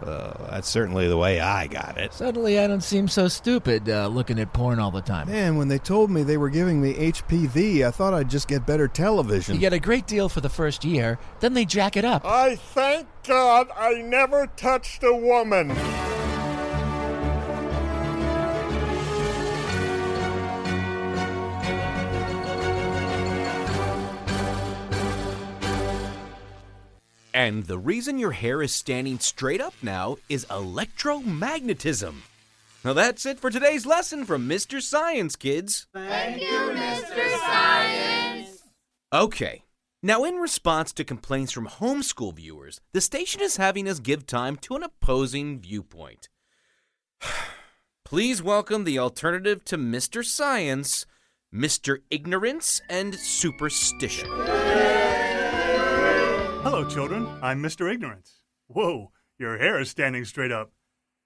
Well, 0.04 0.46
that's 0.50 0.68
certainly 0.68 1.08
the 1.08 1.16
way 1.16 1.40
I 1.40 1.66
got 1.66 1.98
it. 1.98 2.12
Suddenly, 2.12 2.58
I 2.58 2.66
don't 2.66 2.82
seem 2.82 3.08
so 3.08 3.28
stupid 3.28 3.88
uh, 3.88 4.08
looking 4.08 4.38
at 4.38 4.52
porn 4.52 4.78
all 4.78 4.90
the 4.90 5.00
time. 5.00 5.28
Man, 5.28 5.56
when 5.56 5.68
they 5.68 5.78
told 5.78 6.10
me 6.10 6.22
they 6.22 6.36
were 6.36 6.50
giving 6.50 6.80
me 6.80 6.94
HPV, 6.94 7.86
I 7.86 7.90
thought 7.90 8.14
I'd 8.14 8.30
just 8.30 8.48
get 8.48 8.66
better 8.66 8.88
television. 8.88 9.54
You 9.54 9.60
get 9.60 9.72
a 9.72 9.78
great 9.78 10.06
deal 10.06 10.28
for 10.28 10.40
the 10.40 10.48
first 10.48 10.84
year, 10.84 11.18
then 11.40 11.54
they 11.54 11.64
jack 11.64 11.96
it 11.96 12.04
up. 12.04 12.24
I 12.24 12.56
thank 12.56 13.06
God 13.24 13.68
I 13.76 14.02
never 14.02 14.48
touched 14.56 15.02
a 15.04 15.14
woman. 15.14 15.70
And 27.34 27.64
the 27.64 27.78
reason 27.78 28.18
your 28.18 28.32
hair 28.32 28.62
is 28.62 28.74
standing 28.74 29.18
straight 29.18 29.60
up 29.60 29.74
now 29.82 30.16
is 30.28 30.44
electromagnetism. 30.46 32.14
Now 32.84 32.92
that's 32.92 33.24
it 33.24 33.40
for 33.40 33.50
today's 33.50 33.86
lesson 33.86 34.26
from 34.26 34.48
Mr. 34.48 34.82
Science, 34.82 35.36
kids. 35.36 35.86
Thank 35.94 36.42
you, 36.42 36.48
Mr. 36.48 37.38
Science. 37.38 38.62
Okay. 39.12 39.62
Now, 40.04 40.24
in 40.24 40.34
response 40.34 40.92
to 40.94 41.04
complaints 41.04 41.52
from 41.52 41.68
homeschool 41.68 42.34
viewers, 42.34 42.80
the 42.92 43.00
station 43.00 43.40
is 43.40 43.56
having 43.56 43.88
us 43.88 44.00
give 44.00 44.26
time 44.26 44.56
to 44.56 44.74
an 44.74 44.82
opposing 44.82 45.60
viewpoint. 45.60 46.28
Please 48.04 48.42
welcome 48.42 48.82
the 48.82 48.98
alternative 48.98 49.64
to 49.66 49.78
Mr. 49.78 50.24
Science, 50.24 51.06
Mr. 51.54 51.98
Ignorance 52.10 52.82
and 52.90 53.14
Superstition. 53.14 54.28
Hello, 56.62 56.88
children. 56.88 57.26
I'm 57.42 57.60
Mr. 57.60 57.92
Ignorance. 57.92 58.42
Whoa, 58.68 59.10
your 59.36 59.58
hair 59.58 59.80
is 59.80 59.90
standing 59.90 60.24
straight 60.24 60.52
up. 60.52 60.70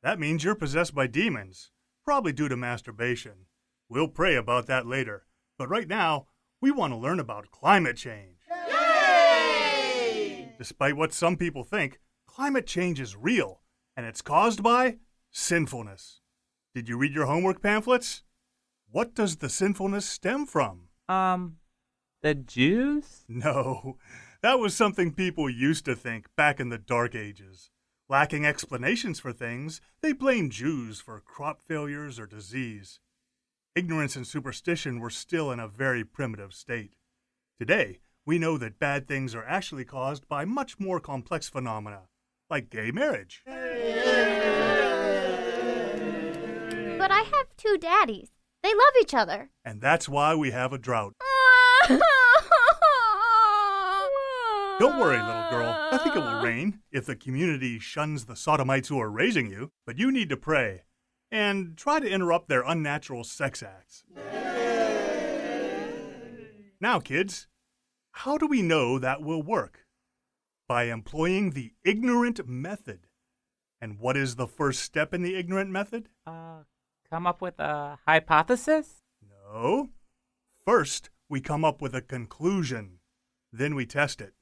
That 0.03 0.19
means 0.19 0.43
you're 0.43 0.55
possessed 0.55 0.95
by 0.95 1.09
demons, 1.09 1.73
probably 2.07 2.33
due 2.33 2.49
to 2.49 2.57
masturbation. 2.57 3.45
We'll 3.87 4.09
pray 4.09 4.35
about 4.35 4.67
that 4.69 4.87
later. 4.87 5.27
But 5.59 5.69
right 5.69 5.87
now, 5.87 6.27
we 6.63 6.71
want 6.71 6.95
to 6.95 6.99
learn 6.99 7.21
about 7.21 7.51
climate 7.51 7.99
change. 7.99 8.39
Yay! 8.71 10.55
Despite 10.57 10.97
what 10.97 11.13
some 11.13 11.37
people 11.37 11.65
think, 11.65 12.01
climate 12.27 12.67
change 12.67 12.99
is 12.99 13.15
real, 13.15 13.61
and 13.95 14.07
it's 14.07 14.23
caused 14.23 14.63
by 14.63 14.97
sinfulness. 15.31 16.21
Did 16.75 16.89
you 16.89 16.97
read 16.97 17.15
your 17.15 17.27
homework 17.27 17.61
pamphlets? 17.61 18.23
What 18.91 19.15
does 19.15 19.37
the 19.37 19.51
sinfulness 19.51 20.07
stem 20.07 20.47
from? 20.47 20.89
Um, 21.11 21.57
the 22.23 22.35
Jews? 22.35 23.25
No, 23.29 23.99
that 24.47 24.61
was 24.61 24.77
something 24.77 25.11
people 25.11 25.51
used 25.51 25.85
to 25.85 25.97
think 25.97 26.27
back 26.37 26.61
in 26.61 26.69
the 26.69 26.79
Dark 26.79 27.17
Ages. 27.17 27.73
Lacking 28.09 28.47
explanations 28.47 29.19
for 29.19 29.33
things, 29.33 29.81
they 30.03 30.13
blamed 30.13 30.53
Jews 30.53 31.01
for 31.01 31.19
crop 31.19 31.61
failures 31.61 32.21
or 32.21 32.27
disease. 32.27 33.01
Ignorance 33.75 34.15
and 34.15 34.25
superstition 34.25 35.01
were 35.01 35.11
still 35.11 35.51
in 35.51 35.59
a 35.59 35.67
very 35.67 36.05
primitive 36.05 36.55
state. 36.55 36.93
Today, 37.59 37.99
we 38.25 38.39
know 38.39 38.57
that 38.57 38.79
bad 38.79 39.09
things 39.09 39.35
are 39.35 39.45
actually 39.45 39.85
caused 39.85 40.29
by 40.29 40.45
much 40.45 40.79
more 40.79 41.01
complex 41.01 41.49
phenomena, 41.49 42.03
like 42.49 42.71
gay 42.71 42.93
marriage. 42.93 43.43
But 43.47 43.57
I 47.11 47.25
have 47.35 47.57
two 47.57 47.79
daddies. 47.81 48.29
They 48.63 48.73
love 48.73 48.95
each 49.01 49.13
other. 49.13 49.51
And 49.65 49.81
that's 49.81 50.09
why 50.09 50.37
we 50.37 50.53
have 50.53 50.73
a 50.73 50.79
drought. 50.79 51.15
Don't 54.79 54.99
worry, 54.99 55.17
little 55.17 55.51
girl. 55.51 55.75
I 55.91 55.99
think 56.03 56.15
it 56.17 56.21
will 56.21 56.43
rain 56.43 56.81
if 56.93 57.07
the 57.07 57.17
community 57.17 57.79
shuns 57.79 58.27
the 58.27 58.37
sodomites 58.37 58.89
who 58.89 59.01
are 59.01 59.11
raising 59.11 59.51
you, 59.51 59.71
but 59.87 59.99
you 59.99 60.13
need 60.13 60.29
to 60.29 60.37
pray 60.37 60.83
and 61.31 61.79
try 61.79 61.99
to 61.99 62.07
interrupt 62.09 62.49
their 62.49 62.63
unnatural 62.63 63.25
sex 63.25 63.63
acts. 63.63 64.05
Now, 66.79 67.01
kids, 67.01 67.49
How 68.13 68.39
do 68.39 68.47
we 68.47 68.63
know 68.63 68.99
that 68.99 69.23
will 69.23 69.43
work? 69.43 69.87
By 70.69 70.85
employing 70.85 71.51
the 71.51 71.73
ignorant 71.85 72.47
method. 72.49 73.09
And 73.81 73.99
what 73.99 74.17
is 74.17 74.37
the 74.37 74.47
first 74.47 74.81
step 74.83 75.13
in 75.13 75.23
the 75.23 75.37
ignorant 75.37 75.71
method? 75.71 76.09
Uh, 76.27 76.65
come 77.11 77.27
up 77.27 77.41
with 77.43 77.59
a 77.61 77.99
hypothesis? 78.07 79.03
No. 79.23 79.91
First, 80.65 81.11
we 81.29 81.41
come 81.41 81.65
up 81.65 81.83
with 81.83 81.95
a 81.95 82.01
conclusion. 82.01 83.01
Then 83.53 83.75
we 83.75 83.85
test 83.87 84.21
it. 84.21 84.33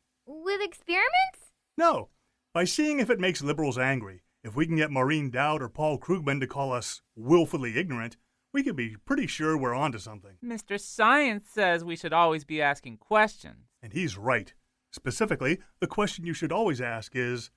With 0.74 0.80
experiments? 0.80 1.52
No. 1.78 2.08
By 2.52 2.64
seeing 2.64 2.98
if 2.98 3.08
it 3.08 3.20
makes 3.20 3.42
liberals 3.42 3.78
angry. 3.78 4.22
If 4.42 4.56
we 4.56 4.66
can 4.66 4.76
get 4.76 4.90
Maureen 4.90 5.30
Dowd 5.30 5.62
or 5.62 5.68
Paul 5.68 5.98
Krugman 5.98 6.40
to 6.40 6.48
call 6.48 6.72
us 6.72 7.00
willfully 7.14 7.78
ignorant, 7.78 8.16
we 8.52 8.64
can 8.64 8.74
be 8.74 8.96
pretty 9.04 9.28
sure 9.28 9.56
we're 9.56 9.74
onto 9.74 9.98
something. 9.98 10.36
Mr. 10.44 10.78
Science 10.80 11.46
says 11.48 11.84
we 11.84 11.96
should 11.96 12.12
always 12.12 12.44
be 12.44 12.60
asking 12.60 12.96
questions. 12.96 13.68
And 13.82 13.92
he's 13.92 14.18
right. 14.18 14.52
Specifically, 14.90 15.60
the 15.80 15.86
question 15.86 16.26
you 16.26 16.34
should 16.34 16.52
always 16.52 16.80
ask 16.80 17.14
is 17.14 17.50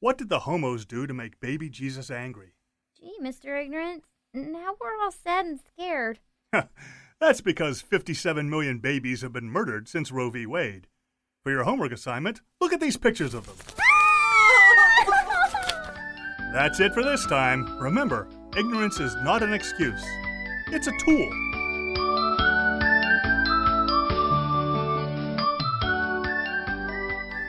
What 0.00 0.18
did 0.18 0.28
the 0.28 0.40
homos 0.40 0.84
do 0.84 1.06
to 1.06 1.14
make 1.14 1.40
baby 1.40 1.70
Jesus 1.70 2.10
angry? 2.10 2.52
Gee, 3.00 3.16
Mr. 3.22 3.58
Ignorance, 3.58 4.04
now 4.34 4.74
we're 4.78 5.02
all 5.02 5.12
sad 5.12 5.46
and 5.46 5.60
scared. 5.60 6.20
That's 7.20 7.40
because 7.40 7.80
57 7.80 8.48
million 8.48 8.78
babies 8.78 9.22
have 9.22 9.32
been 9.32 9.50
murdered 9.50 9.88
since 9.88 10.12
Roe 10.12 10.30
v. 10.30 10.44
Wade. 10.46 10.88
For 11.44 11.52
your 11.52 11.64
homework 11.64 11.92
assignment, 11.92 12.40
look 12.60 12.72
at 12.72 12.80
these 12.80 12.96
pictures 12.96 13.32
of 13.32 13.46
them. 13.46 13.56
That's 16.52 16.80
it 16.80 16.92
for 16.92 17.04
this 17.04 17.24
time. 17.26 17.78
Remember, 17.78 18.28
ignorance 18.56 18.98
is 19.00 19.14
not 19.22 19.42
an 19.42 19.52
excuse, 19.52 20.02
it's 20.68 20.88
a 20.88 20.92
tool. 21.04 21.30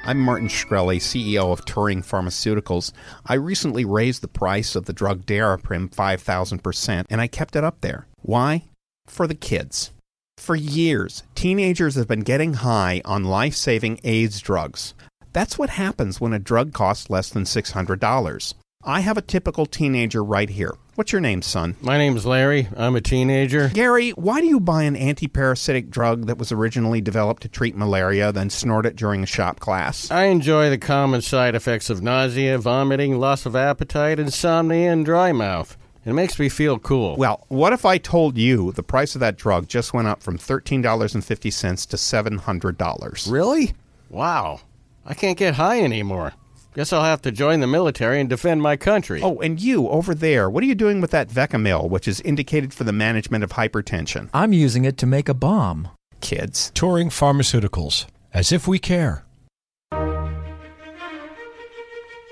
I'm 0.05 0.19
Martin 0.19 0.48
Shkreli, 0.48 0.98
CEO 0.98 1.51
of 1.51 1.65
Turing 1.65 2.03
Pharmaceuticals. 2.03 2.91
I 3.25 3.36
recently 3.36 3.86
raised 3.86 4.24
the 4.24 4.27
price 4.27 4.75
of 4.75 4.86
the 4.86 4.93
drug 4.93 5.25
Daraprim 5.25 5.93
5,000%, 5.93 7.05
and 7.10 7.22
I 7.22 7.27
kept 7.27 7.55
it 7.55 7.63
up 7.63 7.81
there. 7.81 8.08
Why? 8.22 8.65
For 9.05 9.27
the 9.27 9.36
kids. 9.36 9.91
For 10.39 10.55
years, 10.55 11.22
teenagers 11.36 11.96
have 11.96 12.08
been 12.08 12.22
getting 12.22 12.55
high 12.55 13.01
on 13.05 13.25
life 13.25 13.53
saving 13.53 14.00
AIDS 14.03 14.39
drugs. 14.39 14.96
That's 15.31 15.60
what 15.60 15.69
happens 15.69 16.19
when 16.19 16.34
a 16.34 16.39
drug 16.39 16.74
costs 16.74 17.10
less 17.10 17.29
than 17.29 17.43
$600. 17.43 18.53
I 18.84 19.01
have 19.01 19.17
a 19.17 19.22
typical 19.22 19.65
teenager 19.67 20.24
right 20.24 20.50
here. 20.50 20.74
What's 20.96 21.12
your 21.12 21.22
name, 21.22 21.41
son? 21.41 21.75
My 21.81 21.98
name's 21.98 22.25
Larry. 22.25 22.67
I'm 22.75 22.96
a 22.96 23.01
teenager. 23.01 23.69
Gary, 23.69 24.12
why 24.12 24.39
do 24.39 24.48
you 24.48 24.60
buy 24.60 24.84
an 24.84 24.96
antiparasitic 24.96 25.89
drug 25.89 26.25
that 26.27 26.38
was 26.38 26.51
originally 26.51 27.01
developed 27.01 27.43
to 27.43 27.50
treat 27.50 27.75
malaria, 27.75 28.31
then 28.31 28.50
snort 28.50 28.86
it 28.86 28.96
during 28.96 29.22
a 29.22 29.27
shop 29.27 29.60
class? 29.60 30.10
I 30.10 30.25
enjoy 30.25 30.69
the 30.69 30.77
common 30.77 31.22
side 31.22 31.53
effects 31.53 31.89
of 31.89 32.01
nausea, 32.01 32.58
vomiting, 32.58 33.19
loss 33.19 33.46
of 33.46 33.55
appetite, 33.55 34.19
insomnia, 34.19 34.91
and 34.91 35.05
dry 35.05 35.31
mouth. 35.34 35.77
It 36.06 36.13
makes 36.13 36.39
me 36.39 36.50
feel 36.50 36.79
cool. 36.79 37.18
Well, 37.18 37.46
what 37.50 37.74
if 37.74 37.86
I 37.86 37.98
told 37.98 38.38
you 38.38 38.72
the 38.72 38.84
price 38.84 39.15
of 39.15 39.20
that 39.22 39.38
drug 39.38 39.68
just 39.68 39.94
went 39.94 40.08
up 40.08 40.24
from 40.24 40.38
$13.50 40.38 41.88
to 41.88 41.98
$700? 41.98 43.32
Really? 43.32 43.74
Wow. 44.10 44.62
I 45.06 45.13
can't 45.13 45.38
get 45.38 45.56
high 45.56 45.82
anymore. 45.82 46.34
Guess 46.75 46.94
I'll 46.94 47.03
have 47.03 47.22
to 47.24 47.32
join 47.32 47.60
the 47.60 47.68
military 47.68 48.20
and 48.20 48.29
defend 48.29 48.62
my 48.62 48.77
country. 48.77 49.22
Oh, 49.22 49.39
and 49.39 49.60
you 49.60 49.89
over 49.89 50.15
there, 50.15 50.50
what 50.50 50.63
are 50.63 50.68
you 50.68 50.75
doing 50.75 51.01
with 51.01 51.12
that 51.12 51.27
Vecamyl, 51.29 51.89
which 51.89 52.08
is 52.08 52.22
indicated 52.22 52.74
for 52.74 52.84
the 52.84 52.94
management 52.94 53.44
of 53.44 53.51
hypertension? 53.51 54.29
I'm 54.34 54.53
using 54.53 54.86
it 54.86 54.98
to 55.00 55.06
make 55.06 55.27
a 55.27 55.34
bomb. 55.34 55.89
Kids. 56.22 56.72
Turing 56.75 57.08
Pharmaceuticals. 57.08 58.06
As 58.34 58.51
if 58.51 58.68
we 58.68 58.77
care. 58.79 59.25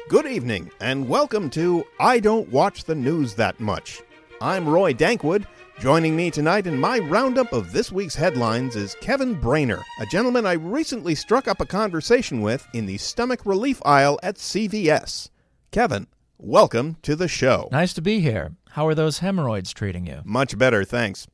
Good 0.10 0.26
evening, 0.26 0.72
and 0.80 1.10
welcome 1.10 1.50
to 1.50 1.84
I 2.00 2.22
Don't 2.22 2.48
Watch 2.48 2.86
the 2.86 2.96
News 2.96 3.34
That 3.34 3.60
Much. 3.60 4.02
I'm 4.40 4.66
Roy 4.66 4.94
Dankwood. 4.94 5.46
Joining 5.82 6.16
me 6.16 6.32
tonight 6.32 6.66
in 6.66 6.80
my 6.80 7.00
roundup 7.00 7.52
of 7.52 7.74
this 7.74 7.92
week's 7.92 8.16
headlines 8.16 8.78
is 8.78 8.96
Kevin 9.02 9.36
Brainer, 9.36 9.84
a 10.00 10.06
gentleman 10.06 10.46
I 10.46 10.54
recently 10.54 11.14
struck 11.14 11.50
up 11.50 11.60
a 11.60 11.66
conversation 11.66 12.40
with 12.40 12.66
in 12.72 12.86
the 12.86 12.98
stomach 12.98 13.46
relief 13.46 13.82
aisle 13.84 14.18
at 14.24 14.38
CVS. 14.38 15.30
Kevin, 15.72 16.08
welcome 16.38 16.96
to 17.02 17.18
the 17.18 17.28
show. 17.28 17.68
Nice 17.74 17.92
to 17.92 18.02
be 18.02 18.22
here. 18.22 18.56
How 18.70 18.88
are 18.88 18.96
those 18.96 19.20
hemorrhoids 19.20 19.74
treating 19.74 20.06
you? 20.08 20.22
Much 20.24 20.58
better, 20.58 20.86
thanks. 20.86 21.28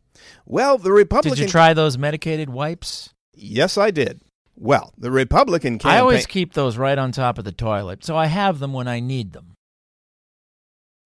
Well, 0.48 0.80
the 0.80 0.92
Republican. 0.92 1.38
Did 1.38 1.44
you 1.44 1.48
try 1.48 1.76
those 1.76 2.00
medicated 2.00 2.50
wipes? 2.50 3.14
Yes, 3.36 3.78
I 3.78 3.92
did. 3.92 4.22
Well, 4.56 4.94
the 4.98 5.12
Republican 5.12 5.80
campaign. 5.80 5.98
I 5.98 6.02
always 6.02 6.26
keep 6.26 6.54
those 6.54 6.78
right 6.78 6.98
on 6.98 7.12
top 7.12 7.38
of 7.38 7.46
the 7.46 7.52
toilet, 7.52 8.04
so 8.04 8.16
I 8.16 8.28
have 8.28 8.60
them 8.60 8.74
when 8.74 8.88
I 8.88 9.00
need 9.00 9.34
them. 9.34 9.56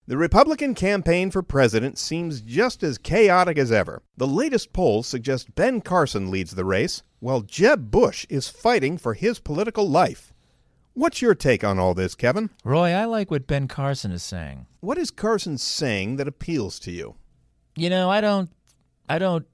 The 0.06 0.16
Republican 0.16 0.74
campaign 0.74 1.30
for 1.30 1.42
president 1.42 1.98
seems 1.98 2.40
just 2.40 2.82
as 2.82 2.96
chaotic 2.96 3.58
as 3.58 3.70
ever. 3.70 4.02
The 4.16 4.26
latest 4.26 4.72
polls 4.72 5.06
suggest 5.06 5.54
Ben 5.54 5.82
Carson 5.82 6.30
leads 6.30 6.52
the 6.52 6.64
race, 6.64 7.02
while 7.20 7.42
Jeb 7.42 7.90
Bush 7.90 8.24
is 8.30 8.48
fighting 8.48 8.96
for 8.96 9.12
his 9.12 9.38
political 9.38 9.88
life. 9.88 10.32
What's 10.94 11.20
your 11.20 11.34
take 11.34 11.62
on 11.62 11.78
all 11.78 11.94
this, 11.94 12.14
Kevin? 12.14 12.50
Roy, 12.64 12.90
I 12.92 13.04
like 13.04 13.30
what 13.30 13.46
Ben 13.46 13.68
Carson 13.68 14.10
is 14.10 14.22
saying. 14.22 14.66
What 14.80 14.98
is 14.98 15.10
Carson 15.10 15.58
saying 15.58 16.16
that 16.16 16.26
appeals 16.26 16.78
to 16.80 16.90
you? 16.90 17.16
You 17.76 17.90
know, 17.90 18.10
I 18.10 18.20
don't. 18.20 18.50
I 19.08 19.18
don't. 19.18 19.46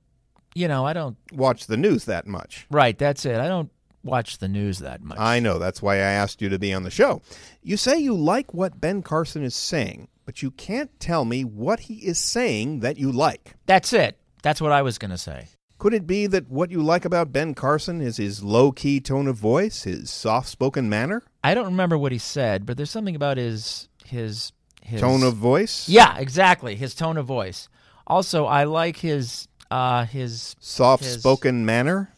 You 0.54 0.68
know, 0.68 0.86
I 0.86 0.92
don't. 0.92 1.16
Watch 1.32 1.66
the 1.66 1.76
news 1.76 2.04
that 2.04 2.26
much. 2.26 2.66
Right, 2.70 2.96
that's 2.96 3.26
it. 3.26 3.40
I 3.40 3.48
don't 3.48 3.70
watch 4.04 4.38
the 4.38 4.48
news 4.48 4.78
that 4.80 5.02
much. 5.02 5.18
I 5.18 5.40
know. 5.40 5.58
That's 5.58 5.82
why 5.82 5.94
I 5.96 5.98
asked 5.98 6.40
you 6.42 6.48
to 6.50 6.58
be 6.58 6.72
on 6.72 6.82
the 6.82 6.90
show. 6.90 7.22
You 7.62 7.76
say 7.76 7.98
you 7.98 8.14
like 8.14 8.54
what 8.54 8.80
Ben 8.80 9.02
Carson 9.02 9.42
is 9.42 9.54
saying, 9.54 10.08
but 10.24 10.42
you 10.42 10.50
can't 10.50 10.98
tell 11.00 11.24
me 11.24 11.44
what 11.44 11.80
he 11.80 11.94
is 11.94 12.18
saying 12.18 12.80
that 12.80 12.98
you 12.98 13.10
like. 13.10 13.54
That's 13.66 13.92
it. 13.92 14.18
That's 14.42 14.60
what 14.60 14.72
I 14.72 14.82
was 14.82 14.98
going 14.98 15.10
to 15.10 15.18
say. 15.18 15.48
Could 15.78 15.94
it 15.94 16.06
be 16.06 16.26
that 16.28 16.48
what 16.48 16.70
you 16.70 16.82
like 16.82 17.04
about 17.04 17.32
Ben 17.32 17.54
Carson 17.54 18.00
is 18.00 18.16
his 18.16 18.42
low 18.42 18.72
key 18.72 19.00
tone 19.00 19.26
of 19.26 19.36
voice, 19.36 19.82
his 19.82 20.10
soft 20.10 20.48
spoken 20.48 20.88
manner? 20.88 21.22
I 21.42 21.54
don't 21.54 21.66
remember 21.66 21.98
what 21.98 22.12
he 22.12 22.18
said, 22.18 22.64
but 22.64 22.76
there's 22.76 22.90
something 22.90 23.16
about 23.16 23.36
his 23.36 23.88
his 24.04 24.52
his 24.84 25.00
Tone 25.00 25.22
of 25.22 25.34
voice? 25.34 25.88
Yeah, 25.88 26.18
exactly. 26.18 26.76
His 26.76 26.94
tone 26.94 27.16
of 27.16 27.26
voice. 27.26 27.68
Also, 28.06 28.44
I 28.44 28.64
like 28.64 28.98
his 28.98 29.48
uh 29.70 30.04
his 30.04 30.54
Soft 30.60 31.04
spoken 31.04 31.64
manner? 31.64 32.13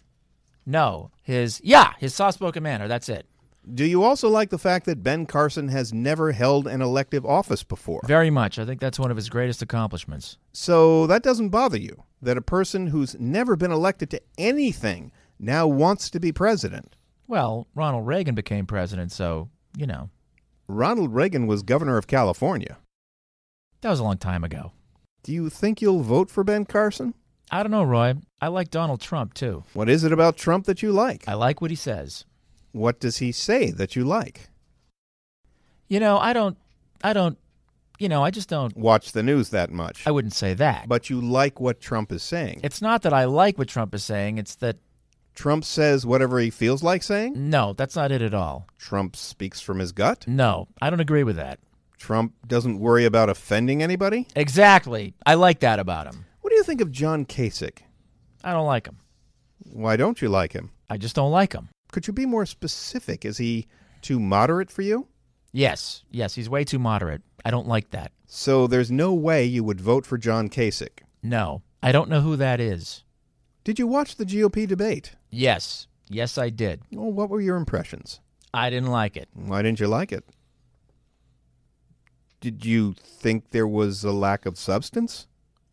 No, 0.67 1.11
his 1.23 1.61
yeah, 1.65 1.93
his 1.99 2.15
soft 2.15 2.35
spoken 2.35 2.63
manner. 2.63 2.89
That's 2.89 3.09
it. 3.09 3.27
Do 3.73 3.85
you 3.85 4.05
also 4.05 4.29
like 4.29 4.51
the 4.51 4.59
fact 4.59 4.87
that 4.87 5.03
Ben 5.03 5.27
Carson 5.27 5.69
has 5.69 5.93
never 5.93 6.31
held 6.33 6.67
an 6.69 6.81
elective 6.83 7.27
office 7.27 7.65
before? 7.65 8.01
Very 8.07 8.31
much. 8.31 8.59
I 8.61 8.65
think 8.65 8.81
that's 8.81 8.99
one 8.99 9.11
of 9.11 9.17
his 9.17 9.29
greatest 9.29 9.61
accomplishments. 9.61 10.39
So 10.53 11.07
that 11.09 11.25
doesn't 11.25 11.49
bother 11.49 11.79
you 11.79 12.05
that 12.23 12.37
a 12.37 12.43
person 12.43 12.89
who's 12.89 13.19
never 13.19 13.57
been 13.57 13.73
elected 13.73 14.09
to 14.11 14.21
anything 14.39 15.11
now 15.39 15.67
wants 15.67 16.11
to 16.11 16.21
be 16.21 16.31
president. 16.33 16.95
Well, 17.27 17.67
Ronald 17.75 18.07
Reagan 18.07 18.35
became 18.37 18.67
president, 18.67 19.11
so 19.13 19.49
you 19.77 19.87
know 19.87 20.11
Ronald 20.69 21.13
Reagan 21.15 21.47
was 21.47 21.63
governor 21.63 21.97
of 21.99 22.07
California. 22.07 22.79
that 23.81 23.91
was 23.91 24.01
a 24.01 24.05
long 24.05 24.19
time 24.19 24.45
ago. 24.45 24.73
Do 25.23 25.33
you 25.33 25.51
think 25.51 25.83
you'll 25.83 26.03
vote 26.03 26.31
for 26.31 26.45
Ben 26.45 26.65
Carson? 26.67 27.15
I 27.51 27.63
don't 27.63 27.73
know, 27.73 27.85
Roy. 27.85 28.15
I 28.41 28.49
like 28.49 28.71
Donald 28.71 29.01
Trump 29.01 29.35
too. 29.35 29.65
What 29.73 29.89
is 29.89 30.05
it 30.05 30.13
about 30.13 30.37
Trump 30.37 30.67
that 30.67 30.83
you 30.83 30.93
like? 30.93 31.25
I 31.29 31.35
like 31.35 31.61
what 31.61 31.71
he 31.71 31.77
says. 31.77 32.25
What 32.73 33.01
does 33.01 33.19
he 33.19 33.33
say 33.33 33.71
that 33.71 33.97
you 33.97 34.05
like? 34.05 34.49
You 35.89 36.01
know, 36.01 36.19
I 36.19 36.33
don't. 36.33 36.57
I 37.03 37.13
don't. 37.13 37.39
You 37.99 38.09
know, 38.09 38.23
I 38.23 38.31
just 38.31 38.49
don't. 38.49 38.77
Watch 38.77 39.13
the 39.13 39.23
news 39.23 39.51
that 39.51 39.71
much. 39.71 40.07
I 40.07 40.11
wouldn't 40.11 40.35
say 40.35 40.53
that. 40.55 40.87
But 40.89 41.09
you 41.09 41.21
like 41.21 41.61
what 41.61 41.81
Trump 41.81 42.13
is 42.13 42.23
saying. 42.23 42.61
It's 42.63 42.83
not 42.83 43.03
that 43.03 43.15
I 43.15 43.25
like 43.25 43.57
what 43.57 43.69
Trump 43.69 43.95
is 43.95 44.05
saying. 44.05 44.37
It's 44.37 44.57
that 44.57 44.77
Trump 45.35 45.65
says 45.65 46.05
whatever 46.05 46.39
he 46.39 46.51
feels 46.51 46.83
like 46.83 47.03
saying? 47.03 47.35
no, 47.51 47.73
that's 47.75 47.97
not 47.97 48.11
it 48.11 48.23
at 48.23 48.35
all. 48.35 48.67
Trump 48.79 49.17
speaks 49.17 49.61
from 49.61 49.79
his 49.79 49.93
gut? 49.93 50.27
No, 50.27 50.69
I 50.81 50.91
don't 50.91 51.01
agree 51.01 51.25
with 51.25 51.37
that. 51.37 51.59
Trump 51.99 52.35
doesn't 52.47 52.79
worry 52.81 53.05
about 53.07 53.31
offending 53.31 53.83
anybody? 53.83 54.27
Exactly. 54.37 55.15
I 55.25 55.35
like 55.35 55.61
that 55.61 55.79
about 55.79 56.07
him. 56.07 56.27
What 56.57 56.61
do 56.65 56.71
you 56.71 56.79
think 56.79 56.81
of 56.81 56.91
John 56.91 57.27
Kasich? 57.27 57.81
I 58.43 58.55
don't 58.55 58.65
like 58.65 58.87
him. 58.87 58.97
Why 59.75 59.99
don't 59.99 60.23
you 60.23 60.31
like 60.31 60.55
him? 60.55 60.71
I 60.89 60.97
just 60.97 61.15
don't 61.15 61.31
like 61.31 61.53
him. 61.53 61.69
Could 61.93 62.07
you 62.07 62.15
be 62.15 62.25
more 62.25 62.47
specific? 62.47 63.27
Is 63.27 63.37
he 63.37 63.67
too 64.01 64.19
moderate 64.19 64.71
for 64.71 64.81
you? 64.81 65.07
Yes, 65.53 66.05
yes, 66.11 66.35
he's 66.35 66.49
way 66.49 66.65
too 66.65 66.79
moderate. 66.79 67.21
I 67.45 67.51
don't 67.51 67.69
like 67.69 67.91
that. 67.91 68.13
So 68.27 68.67
there's 68.67 68.91
no 68.91 69.13
way 69.13 69.45
you 69.45 69.65
would 69.65 69.83
vote 69.83 70.07
for 70.07 70.17
John 70.17 70.49
Kasich. 70.49 71.01
No, 71.23 71.61
I 71.83 71.93
don't 71.93 72.09
know 72.09 72.23
who 72.23 72.37
that 72.37 72.59
is. 72.59 73.05
Did 73.63 73.79
you 73.79 73.87
watch 73.87 74.17
the 74.17 74.25
GOP 74.25 74.67
debate? 74.67 75.13
Yes, 75.31 75.89
yes, 76.09 76.39
I 76.39 76.49
did. 76.49 76.81
Well, 76.91 77.13
what 77.13 77.29
were 77.29 77.43
your 77.43 77.59
impressions? 77.59 78.21
I 78.55 78.71
didn't 78.71 78.91
like 78.91 79.19
it. 79.19 79.29
Why 79.35 79.61
didn't 79.61 79.81
you 79.81 79.89
like 79.89 80.11
it? 80.11 80.25
Did 82.41 82.65
you 82.65 82.95
think 82.95 83.51
there 83.51 83.69
was 83.69 84.05
a 84.05 84.13
lack 84.13 84.47
of 84.47 84.57
substance? 84.57 85.27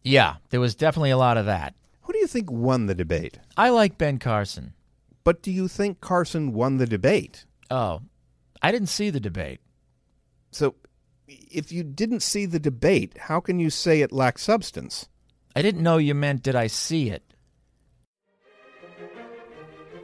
Yeah, 0.03 0.35
there 0.49 0.59
was 0.59 0.75
definitely 0.75 1.11
a 1.11 1.17
lot 1.17 1.37
of 1.37 1.45
that. 1.45 1.75
Who 2.01 2.13
do 2.13 2.19
you 2.19 2.27
think 2.27 2.51
won 2.51 2.85
the 2.87 2.95
debate? 2.95 3.39
I 3.55 3.69
like 3.69 3.97
Ben 3.97 4.19
Carson. 4.19 4.73
But 5.23 5.41
do 5.41 5.51
you 5.51 5.67
think 5.67 6.01
Carson 6.01 6.51
won 6.51 6.77
the 6.77 6.85
debate? 6.85 7.45
Oh, 7.71 8.01
I 8.61 8.71
didn't 8.71 8.89
see 8.89 9.09
the 9.09 9.21
debate. 9.21 9.61
So, 10.51 10.75
if 11.27 11.71
you 11.71 11.83
didn't 11.83 12.21
see 12.21 12.45
the 12.45 12.59
debate, 12.59 13.17
how 13.17 13.39
can 13.39 13.59
you 13.59 13.69
say 13.69 14.01
it 14.01 14.11
lacked 14.11 14.41
substance? 14.41 15.07
I 15.55 15.61
didn't 15.61 15.83
know 15.83 15.97
you 15.97 16.13
meant 16.13 16.43
did 16.43 16.55
I 16.55 16.67
see 16.67 17.09
it. 17.09 17.32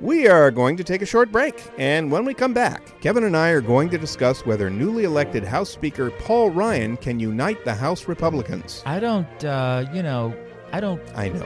We 0.01 0.29
are 0.29 0.49
going 0.49 0.77
to 0.77 0.83
take 0.85 1.01
a 1.01 1.05
short 1.05 1.29
break, 1.29 1.61
and 1.77 2.09
when 2.09 2.23
we 2.23 2.33
come 2.33 2.53
back, 2.53 3.01
Kevin 3.01 3.25
and 3.25 3.35
I 3.35 3.49
are 3.49 3.59
going 3.59 3.89
to 3.89 3.97
discuss 3.97 4.45
whether 4.45 4.69
newly 4.69 5.03
elected 5.03 5.43
House 5.43 5.69
Speaker 5.69 6.09
Paul 6.09 6.51
Ryan 6.51 6.95
can 6.95 7.19
unite 7.19 7.65
the 7.65 7.73
House 7.73 8.07
Republicans. 8.07 8.81
I 8.85 9.01
don't, 9.01 9.43
uh, 9.43 9.87
you 9.93 10.01
know, 10.01 10.33
I 10.71 10.79
don't. 10.79 11.01
I 11.17 11.27
know. 11.27 11.43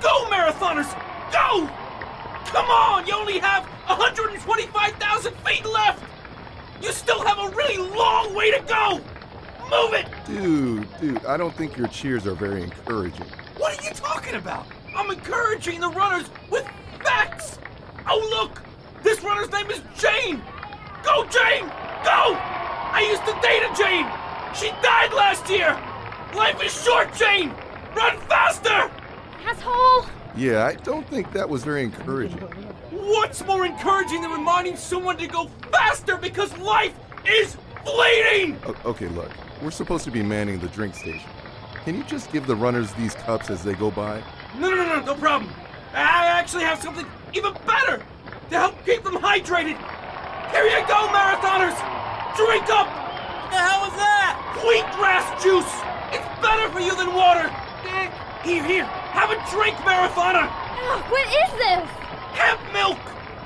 Go, 0.00 0.26
marathoners! 0.30 0.92
Go! 1.32 1.66
Come 2.52 2.66
on! 2.66 3.08
You 3.08 3.14
only 3.14 3.40
have 3.40 3.64
125,000 3.88 5.34
feet 5.38 5.64
left! 5.64 6.04
You 6.80 6.92
still 6.92 7.24
have 7.24 7.38
a 7.40 7.56
really 7.56 7.78
long 7.78 8.36
way 8.36 8.52
to 8.52 8.62
go! 8.68 9.00
Move 9.70 9.94
it! 9.94 10.06
Dude, 10.26 11.00
dude, 11.00 11.24
I 11.26 11.36
don't 11.36 11.54
think 11.54 11.76
your 11.76 11.88
cheers 11.88 12.26
are 12.26 12.34
very 12.34 12.62
encouraging. 12.62 13.26
What 13.58 13.78
are 13.78 13.84
you 13.84 13.90
talking 13.90 14.34
about? 14.34 14.66
I'm 14.96 15.10
encouraging 15.10 15.80
the 15.80 15.88
runners 15.90 16.28
with 16.50 16.66
facts! 17.02 17.58
Oh, 18.08 18.18
look! 18.30 18.62
This 19.02 19.22
runner's 19.22 19.50
name 19.50 19.70
is 19.70 19.80
Jane! 19.98 20.42
Go, 21.02 21.24
Jane! 21.24 21.64
Go! 22.04 22.36
I 22.38 23.06
used 23.10 23.24
to 23.26 23.32
date 23.42 23.62
a 23.62 23.74
Jane! 23.76 24.06
She 24.54 24.70
died 24.82 25.12
last 25.12 25.48
year! 25.50 25.78
Life 26.34 26.62
is 26.62 26.72
short, 26.84 27.14
Jane! 27.14 27.50
Run 27.96 28.18
faster! 28.28 28.90
Asshole! 29.44 30.06
Yeah, 30.36 30.66
I 30.66 30.74
don't 30.74 31.08
think 31.08 31.32
that 31.32 31.48
was 31.48 31.64
very 31.64 31.82
encouraging. 31.82 32.38
What's 32.90 33.44
more 33.44 33.64
encouraging 33.64 34.22
than 34.22 34.30
reminding 34.30 34.76
someone 34.76 35.16
to 35.18 35.26
go 35.26 35.48
faster 35.72 36.16
because 36.16 36.56
life 36.58 36.94
is 37.26 37.56
fleeting? 37.84 38.58
O- 38.66 38.90
okay, 38.90 39.08
look, 39.08 39.30
we're 39.62 39.70
supposed 39.70 40.04
to 40.04 40.10
be 40.10 40.22
manning 40.22 40.58
the 40.58 40.68
drink 40.68 40.94
station. 40.94 41.28
Can 41.84 41.94
you 41.94 42.04
just 42.04 42.32
give 42.32 42.46
the 42.46 42.56
runners 42.56 42.92
these 42.94 43.14
cups 43.14 43.50
as 43.50 43.62
they 43.62 43.74
go 43.74 43.90
by? 43.90 44.22
No, 44.58 44.70
no, 44.70 44.76
no, 44.76 44.84
no, 44.84 45.04
no 45.04 45.14
problem. 45.14 45.52
I 45.92 46.26
actually 46.26 46.64
have 46.64 46.80
something 46.82 47.06
even 47.32 47.54
better 47.66 48.02
to 48.50 48.58
help 48.58 48.84
keep 48.84 49.02
them 49.02 49.14
hydrated. 49.14 49.78
Here 50.50 50.64
you 50.64 50.86
go, 50.86 51.08
marathoners! 51.08 51.76
Drink 52.36 52.68
up! 52.70 52.86
What 52.86 53.50
the 53.50 53.58
hell 53.58 53.86
is 53.86 53.96
that? 53.96 54.36
Wheatgrass 54.60 55.42
juice! 55.42 55.72
It's 56.12 56.26
better 56.42 56.68
for 56.70 56.80
you 56.80 56.94
than 56.96 57.14
water! 57.14 57.48
Here, 58.44 58.64
here, 58.64 58.84
have 58.84 59.30
a 59.30 59.38
drink, 59.50 59.76
marathoner! 59.78 60.46
What 61.10 61.26
is 61.26 61.52
this? 61.58 61.88
Hemp 62.36 62.60
milk! 62.72 62.98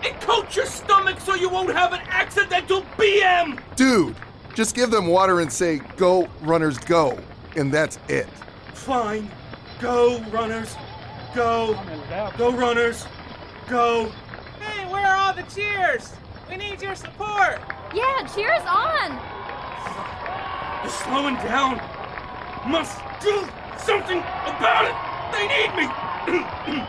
It 0.03 0.21
coats 0.21 0.57
your 0.57 0.67
stomach 0.67 1.21
so 1.21 1.35
you 1.35 1.49
won't 1.49 1.73
have 1.73 1.93
an 1.93 2.01
accidental 2.09 2.83
BM! 2.99 3.61
Dude, 3.77 4.17
just 4.55 4.75
give 4.75 4.91
them 4.91 5.07
water 5.07 5.41
and 5.41 5.53
say, 5.53 5.79
go, 5.97 6.29
runners, 6.43 6.79
go. 6.79 7.19
And 7.57 7.73
that's 7.73 7.99
it. 8.09 8.29
Fine. 8.75 9.31
Go, 9.81 10.21
runners. 10.31 10.75
Go. 11.35 11.79
Go, 12.37 12.53
runners. 12.53 13.07
Go. 13.69 14.11
Hey, 14.61 14.91
where 14.91 15.07
are 15.07 15.17
all 15.17 15.35
the 15.35 15.43
cheers? 15.43 16.13
We 16.49 16.57
need 16.57 16.83
your 16.83 16.95
support. 16.95 17.61
Yeah, 17.95 18.27
cheers 18.35 18.63
on! 18.67 19.19
They're 20.83 20.91
slowing 20.91 21.37
down. 21.37 21.77
Must 22.69 22.99
do 23.21 23.49
something 23.79 24.19
about 24.19 24.85
it. 24.85 24.95
They 25.33 25.47
need 25.47 25.71
me. 25.77 25.87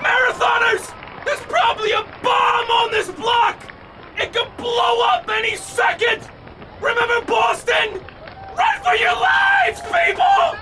Marathoners! 0.00 0.94
There's 1.24 1.40
probably 1.40 1.92
a 1.92 2.02
bomb 2.22 2.70
on 2.70 2.90
this 2.90 3.10
block. 3.10 3.62
It 4.16 4.32
could 4.32 4.56
blow 4.56 5.02
up 5.02 5.28
any 5.28 5.56
second. 5.56 6.28
Remember 6.80 7.20
Boston? 7.26 8.00
Run 8.56 8.82
for 8.82 8.94
your 8.96 9.14
lives, 9.14 9.80
people! 9.82 10.56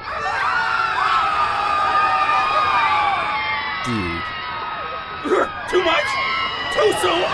Dude. 3.85 4.23
Too 5.71 5.83
much? 5.85 6.09
Too 6.75 6.93
soon? 7.01 7.25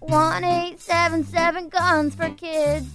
One 0.00 0.44
eight 0.44 0.80
seven 0.80 1.24
seven 1.24 1.68
guns 1.68 2.14
for 2.14 2.30
kids. 2.30 2.86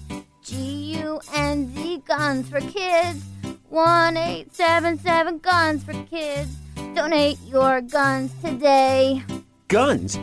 G 0.42 0.96
U 0.98 1.20
N 1.34 1.74
Z 1.76 2.04
guns 2.08 2.50
for 2.50 2.62
kids. 2.62 3.33
One 3.74 4.18
eight 4.18 4.54
seven 4.54 5.00
seven 5.00 5.40
guns 5.40 5.84
for 5.84 5.94
kids. 6.04 6.56
Donate 6.94 7.40
your 7.48 7.82
guns 7.82 8.32
today. 8.44 9.24
Guns. 9.68 10.20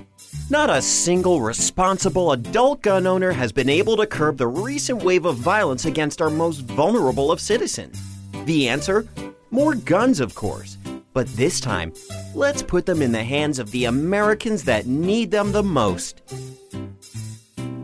Not 0.51 0.71
a 0.71 0.81
single 0.81 1.41
responsible 1.41 2.31
adult 2.31 2.81
gun 2.83 3.09
owner 3.09 3.33
has 3.33 3.51
been 3.51 3.69
able 3.69 3.97
to 3.97 4.07
curb 4.07 4.39
the 4.39 4.47
recent 4.47 5.03
wave 5.03 5.25
of 5.25 5.35
violence 5.35 5.85
against 5.85 6.23
our 6.23 6.31
most 6.31 6.61
vulnerable 6.61 7.33
of 7.33 7.41
citizens. 7.41 8.01
The 8.45 8.69
answer? 8.69 9.09
More 9.51 9.75
guns, 9.75 10.21
of 10.21 10.37
course. 10.37 10.79
But 11.13 11.27
this 11.31 11.59
time, 11.59 11.93
let's 12.37 12.63
put 12.63 12.87
them 12.87 13.03
in 13.03 13.11
the 13.11 13.25
hands 13.25 13.59
of 13.59 13.73
the 13.73 13.87
Americans 13.87 14.63
that 14.63 14.87
need 14.87 15.33
them 15.33 15.51
the 15.51 15.65
most. 15.65 16.23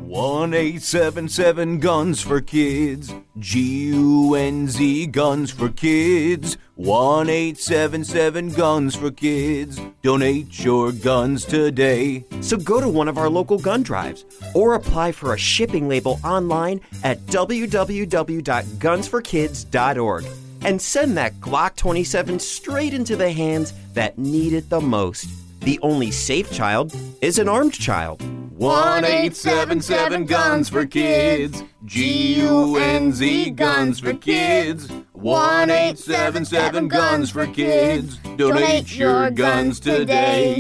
1877 0.07 1.81
Guns 1.81 2.21
for 2.21 2.41
Kids. 2.41 3.13
G 3.41 3.89
U 3.89 4.37
N 4.37 4.69
Z 4.69 5.09
Guns 5.09 5.51
for 5.51 5.69
Kids. 5.69 6.57
1877 6.77 8.51
Guns 8.51 8.95
for 8.95 9.11
Kids. 9.11 9.81
Donate 10.03 10.65
your 10.65 10.93
guns 10.93 11.45
today. 11.45 12.25
So 12.41 12.57
go 12.57 12.81
to 12.81 12.89
one 12.89 13.09
of 13.09 13.19
our 13.19 13.29
local 13.29 13.59
gun 13.59 13.83
drives 13.83 14.25
or 14.55 14.75
apply 14.75 15.11
for 15.11 15.35
a 15.35 15.39
shipping 15.39 15.89
label 15.89 16.21
online 16.23 16.81
at 17.03 17.19
www.gunsforkids.org 17.27 20.25
and 20.63 20.81
send 20.81 21.17
that 21.17 21.35
Glock 21.41 21.75
27 21.75 22.39
straight 22.39 22.95
into 22.95 23.17
the 23.17 23.33
hands 23.33 23.73
that 23.95 24.17
need 24.19 24.53
it 24.53 24.71
the 24.71 24.81
most. 24.81 25.29
The 25.67 25.81
only 25.83 26.13
safe 26.13 26.53
child 26.53 26.95
is 27.21 27.41
an 27.41 27.49
armed 27.49 27.73
child. 27.73 28.23
1877 28.57 30.25
Guns 30.27 30.69
for 30.69 30.87
Kids. 30.87 31.65
G 31.85 32.35
U 32.35 32.77
N 32.77 33.11
Z 33.11 33.51
Guns 33.51 33.99
for 33.99 34.15
Kids. 34.15 34.89
1877 35.15 36.87
Guns 36.87 37.33
for 37.33 37.49
Kids. 37.49 38.19
Donate 38.37 38.97
your 38.97 39.29
guns 39.33 39.81
today. 39.81 40.59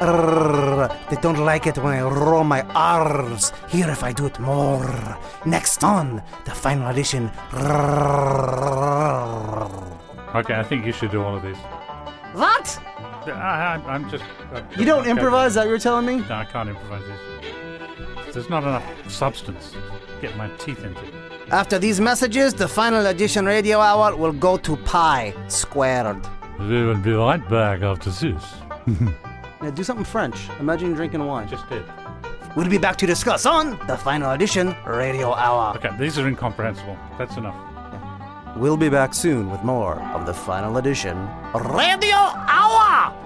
Arrgh, 0.00 1.10
they 1.10 1.16
don't 1.22 1.38
like 1.38 1.68
it 1.68 1.78
when 1.78 1.94
I 1.94 2.02
roll 2.02 2.42
my 2.42 2.62
R's. 2.74 3.52
Here 3.68 3.88
if 3.88 4.02
I 4.02 4.12
do 4.12 4.26
it 4.26 4.40
more. 4.40 5.16
Next 5.46 5.84
on, 5.84 6.20
the 6.44 6.50
final 6.50 6.88
edition. 6.88 7.30
Okay, 10.34 10.54
I 10.56 10.64
think 10.64 10.84
you 10.84 10.92
should 10.92 11.12
do 11.12 11.22
all 11.22 11.36
of 11.36 11.44
these. 11.44 11.79
What? 12.32 12.78
I, 13.26 13.30
I, 13.30 13.82
I'm 13.86 14.08
just. 14.10 14.24
uh, 14.52 14.62
You 14.76 14.84
don't 14.84 15.06
improvise? 15.06 15.48
Is 15.50 15.54
that 15.56 15.66
you're 15.68 15.78
telling 15.78 16.06
me? 16.06 16.16
No, 16.28 16.34
I 16.36 16.44
can't 16.44 16.68
improvise 16.68 17.02
this. 17.06 18.34
There's 18.34 18.48
not 18.48 18.62
enough 18.62 18.84
substance 19.10 19.72
to 19.72 19.78
get 20.20 20.36
my 20.36 20.48
teeth 20.58 20.84
into. 20.84 21.00
After 21.50 21.78
these 21.78 22.00
messages, 22.00 22.54
the 22.54 22.68
final 22.68 23.06
edition 23.06 23.44
radio 23.46 23.80
hour 23.80 24.14
will 24.14 24.32
go 24.32 24.56
to 24.58 24.76
pi 24.76 25.34
squared. 25.48 26.24
We 26.60 26.84
will 26.86 26.96
be 26.98 27.12
right 27.12 27.46
back 27.48 27.82
after 27.82 28.10
this. 28.10 28.44
Now 29.62 29.68
do 29.68 29.84
something 29.84 30.06
French. 30.06 30.48
Imagine 30.58 30.94
drinking 30.94 31.22
wine. 31.26 31.46
Just 31.46 31.68
did. 31.68 31.84
We'll 32.56 32.70
be 32.70 32.78
back 32.78 32.96
to 32.96 33.06
discuss 33.06 33.44
on 33.44 33.78
the 33.86 33.94
final 33.96 34.30
edition 34.30 34.74
radio 34.86 35.34
hour. 35.34 35.76
Okay, 35.76 35.90
these 35.98 36.18
are 36.18 36.26
incomprehensible. 36.26 36.96
That's 37.18 37.36
enough. 37.36 37.54
We'll 38.56 38.76
be 38.76 38.88
back 38.88 39.14
soon 39.14 39.48
with 39.48 39.62
more 39.62 40.02
of 40.12 40.26
the 40.26 40.34
final 40.34 40.76
edition. 40.76 41.16
Radio 41.54 42.16
hour. 42.16 43.16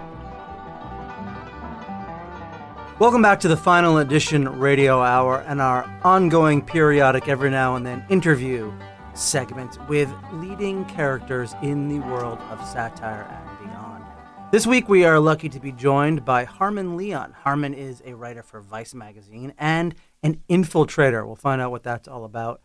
Welcome 2.99 3.23
back 3.23 3.41
to 3.41 3.49
the 3.49 3.57
final 3.57 3.99
edition 3.99 4.47
radio 4.61 5.01
hour 5.01 5.41
and 5.49 5.61
our 5.63 5.91
ongoing 6.05 6.61
periodic 6.63 7.27
every 7.27 7.51
now 7.51 7.75
and 7.77 7.85
then 7.85 8.05
interview 8.11 8.71
segment 9.15 9.79
with 9.89 10.13
leading 10.35 10.85
characters 10.85 11.55
in 11.63 11.89
the 11.89 12.01
world 12.07 12.39
of 12.51 12.65
satire 12.69 13.27
and 13.31 13.69
beyond. 13.69 14.05
This 14.53 14.67
week 14.67 14.89
we 14.89 15.05
are 15.05 15.19
lucky 15.19 15.49
to 15.49 15.59
be 15.59 15.73
joined 15.73 16.25
by 16.25 16.45
Harmon 16.45 16.97
Leon. 16.97 17.33
Harmon 17.33 17.73
is 17.73 18.03
a 18.05 18.15
writer 18.15 18.43
for 18.43 18.61
Vice 18.61 18.95
magazine 18.95 19.55
and 19.59 19.95
an 20.23 20.41
infiltrator. 20.51 21.27
We'll 21.27 21.35
find 21.35 21.63
out 21.63 21.71
what 21.71 21.83
that's 21.83 22.07
all 22.09 22.25
about. 22.25 22.61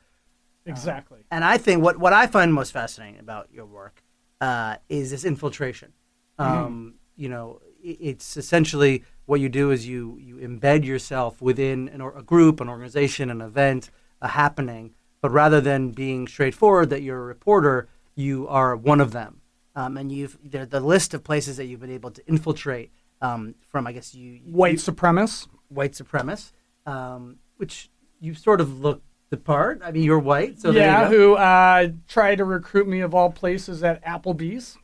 Exactly. 0.69 1.19
And 1.31 1.43
I 1.43 1.57
think 1.57 1.83
what, 1.83 1.97
what 1.97 2.13
I 2.13 2.27
find 2.27 2.53
most 2.53 2.71
fascinating 2.71 3.19
about 3.19 3.49
your 3.51 3.65
work 3.65 4.03
uh, 4.41 4.75
is 4.87 5.11
this 5.11 5.25
infiltration. 5.25 5.93
Um, 6.37 6.95
You 7.17 7.27
know, 7.27 7.59
i- 7.85 7.97
it's 7.99 8.37
essentially 8.37 9.03
what 9.25 9.41
you 9.41 9.49
do 9.49 9.71
is 9.71 9.85
you 9.85 10.17
you 10.27 10.35
embed 10.37 10.85
yourself 10.85 11.41
within 11.41 11.89
an, 11.89 11.99
or- 12.01 12.17
a 12.17 12.23
group, 12.23 12.61
an 12.61 12.69
organization, 12.69 13.29
an 13.29 13.41
event, 13.41 13.91
a 14.21 14.29
happening. 14.29 14.93
But 15.21 15.31
rather 15.31 15.59
than 15.59 15.91
being 15.91 16.27
straightforward 16.29 16.89
that 16.91 17.01
you're 17.01 17.21
a 17.21 17.25
reporter, 17.35 17.89
you 18.15 18.47
are 18.47 18.73
one 18.91 19.01
of 19.01 19.11
them. 19.11 19.41
Um, 19.75 19.97
and 19.97 20.11
you've 20.11 20.37
the, 20.53 20.65
the 20.65 20.79
list 20.79 21.13
of 21.13 21.23
places 21.23 21.57
that 21.57 21.65
you've 21.65 21.81
been 21.81 21.91
able 22.01 22.11
to 22.11 22.21
infiltrate 22.25 22.89
um, 23.21 23.55
from, 23.71 23.85
I 23.85 23.91
guess 23.91 24.15
you 24.15 24.39
White 24.45 24.77
supremacists. 24.77 25.47
white 25.67 25.91
supremacists, 26.01 26.53
um, 26.85 27.39
which 27.57 27.89
you 28.21 28.33
sort 28.33 28.61
of 28.61 28.79
look 28.79 29.01
the 29.29 29.37
part. 29.37 29.81
I 29.83 29.91
mean, 29.91 30.03
you're 30.03 30.19
white, 30.19 30.59
so 30.59 30.71
yeah, 30.71 31.07
who 31.07 31.35
uh, 31.35 31.89
tried 32.07 32.35
to 32.37 32.45
recruit 32.45 32.87
me 32.87 33.01
of 33.01 33.13
all 33.13 33.31
places 33.31 33.83
at 33.83 34.03
Applebee's. 34.03 34.77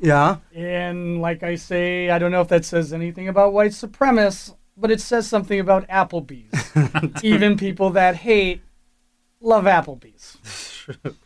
Yeah. 0.00 0.36
And 0.54 1.20
like 1.20 1.42
I 1.42 1.56
say, 1.56 2.10
I 2.10 2.18
don't 2.18 2.30
know 2.30 2.40
if 2.40 2.48
that 2.48 2.64
says 2.64 2.92
anything 2.92 3.28
about 3.28 3.52
white 3.52 3.72
supremacists, 3.72 4.54
but 4.76 4.90
it 4.90 5.00
says 5.00 5.26
something 5.26 5.58
about 5.58 5.88
Applebee's. 5.88 7.22
Even 7.24 7.56
people 7.56 7.90
that 7.90 8.16
hate 8.16 8.62
love 9.40 9.64
Applebee's. 9.64 10.38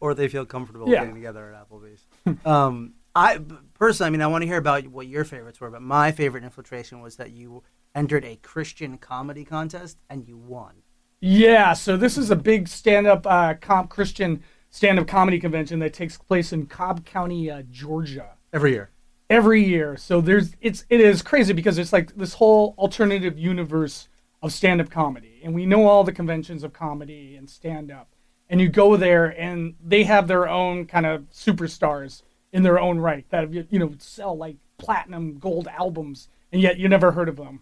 or 0.00 0.14
they 0.14 0.28
feel 0.28 0.44
comfortable 0.44 0.88
Yeah. 0.88 1.00
getting 1.00 1.14
together 1.14 1.52
at 1.54 1.68
Applebee's. 1.68 2.04
um, 2.46 2.94
I 3.14 3.40
personally, 3.74 4.08
I 4.08 4.10
mean, 4.10 4.22
I 4.22 4.26
want 4.26 4.42
to 4.42 4.46
hear 4.46 4.58
about 4.58 4.86
what 4.88 5.06
your 5.06 5.24
favorites 5.24 5.60
were, 5.60 5.70
but 5.70 5.82
my 5.82 6.12
favorite 6.12 6.44
infiltration 6.44 7.00
was 7.00 7.16
that 7.16 7.30
you 7.30 7.62
entered 7.94 8.24
a 8.24 8.36
Christian 8.36 8.98
comedy 8.98 9.44
contest 9.44 9.98
and 10.08 10.26
you 10.26 10.36
won. 10.36 10.74
Yeah, 11.20 11.74
so 11.74 11.96
this 11.96 12.16
is 12.16 12.30
a 12.30 12.36
big 12.36 12.66
stand-up 12.66 13.26
uh, 13.26 13.54
comp 13.60 13.90
Christian 13.90 14.42
stand-up 14.70 15.06
comedy 15.06 15.38
convention 15.38 15.78
that 15.80 15.92
takes 15.92 16.16
place 16.16 16.52
in 16.52 16.66
Cobb 16.66 17.04
County, 17.04 17.50
uh, 17.50 17.62
Georgia. 17.70 18.30
Every 18.52 18.72
year. 18.72 18.90
every 19.28 19.62
year. 19.64 19.96
So 19.96 20.20
there's 20.20 20.56
it's 20.60 20.84
it 20.90 21.00
is 21.00 21.22
crazy 21.22 21.52
because 21.52 21.78
it's 21.78 21.92
like 21.92 22.16
this 22.16 22.34
whole 22.34 22.74
alternative 22.78 23.38
universe 23.38 24.08
of 24.42 24.52
stand-up 24.52 24.90
comedy, 24.90 25.40
and 25.44 25.54
we 25.54 25.66
know 25.66 25.86
all 25.86 26.02
the 26.04 26.12
conventions 26.12 26.64
of 26.64 26.72
comedy 26.72 27.36
and 27.36 27.48
stand-up, 27.48 28.14
and 28.48 28.60
you 28.60 28.68
go 28.68 28.96
there 28.96 29.26
and 29.26 29.74
they 29.84 30.04
have 30.04 30.26
their 30.26 30.48
own 30.48 30.86
kind 30.86 31.06
of 31.06 31.30
superstars 31.30 32.22
in 32.52 32.62
their 32.62 32.80
own 32.80 32.98
right 32.98 33.24
that 33.30 33.52
you 33.52 33.78
know 33.78 33.92
sell 33.98 34.36
like 34.36 34.56
platinum 34.78 35.38
gold 35.38 35.68
albums, 35.68 36.28
and 36.52 36.60
yet 36.60 36.78
you 36.78 36.88
never 36.88 37.12
heard 37.12 37.28
of 37.28 37.36
them. 37.36 37.60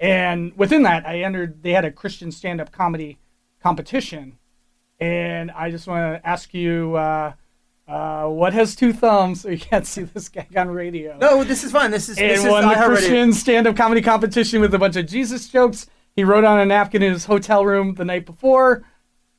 And 0.00 0.56
within 0.56 0.82
that, 0.82 1.06
I 1.06 1.22
entered. 1.22 1.62
They 1.62 1.72
had 1.72 1.84
a 1.84 1.90
Christian 1.90 2.30
stand-up 2.30 2.70
comedy 2.70 3.18
competition, 3.62 4.38
and 5.00 5.50
I 5.50 5.70
just 5.70 5.86
want 5.86 6.22
to 6.22 6.28
ask 6.28 6.54
you. 6.54 6.96
Uh, 6.96 7.32
uh, 7.88 8.28
what 8.28 8.52
has 8.52 8.76
two 8.76 8.92
thumbs? 8.92 9.40
So 9.40 9.48
you 9.48 9.58
can't 9.58 9.86
see 9.86 10.02
this 10.02 10.28
guy 10.28 10.46
on 10.54 10.68
radio. 10.68 11.16
No, 11.18 11.42
this 11.42 11.64
is 11.64 11.72
fine. 11.72 11.90
This 11.90 12.10
is 12.10 12.18
and 12.18 12.30
this 12.30 12.44
is 12.44 12.50
won 12.50 12.68
the. 12.68 12.74
Christian 12.74 13.32
stand-up 13.32 13.76
comedy 13.76 14.02
competition 14.02 14.60
with 14.60 14.74
a 14.74 14.78
bunch 14.78 14.96
of 14.96 15.06
Jesus 15.06 15.48
jokes. 15.48 15.86
He 16.14 16.22
wrote 16.24 16.44
on 16.44 16.58
a 16.60 16.66
napkin 16.66 17.02
in 17.02 17.12
his 17.12 17.24
hotel 17.24 17.64
room 17.64 17.94
the 17.94 18.04
night 18.04 18.26
before. 18.26 18.84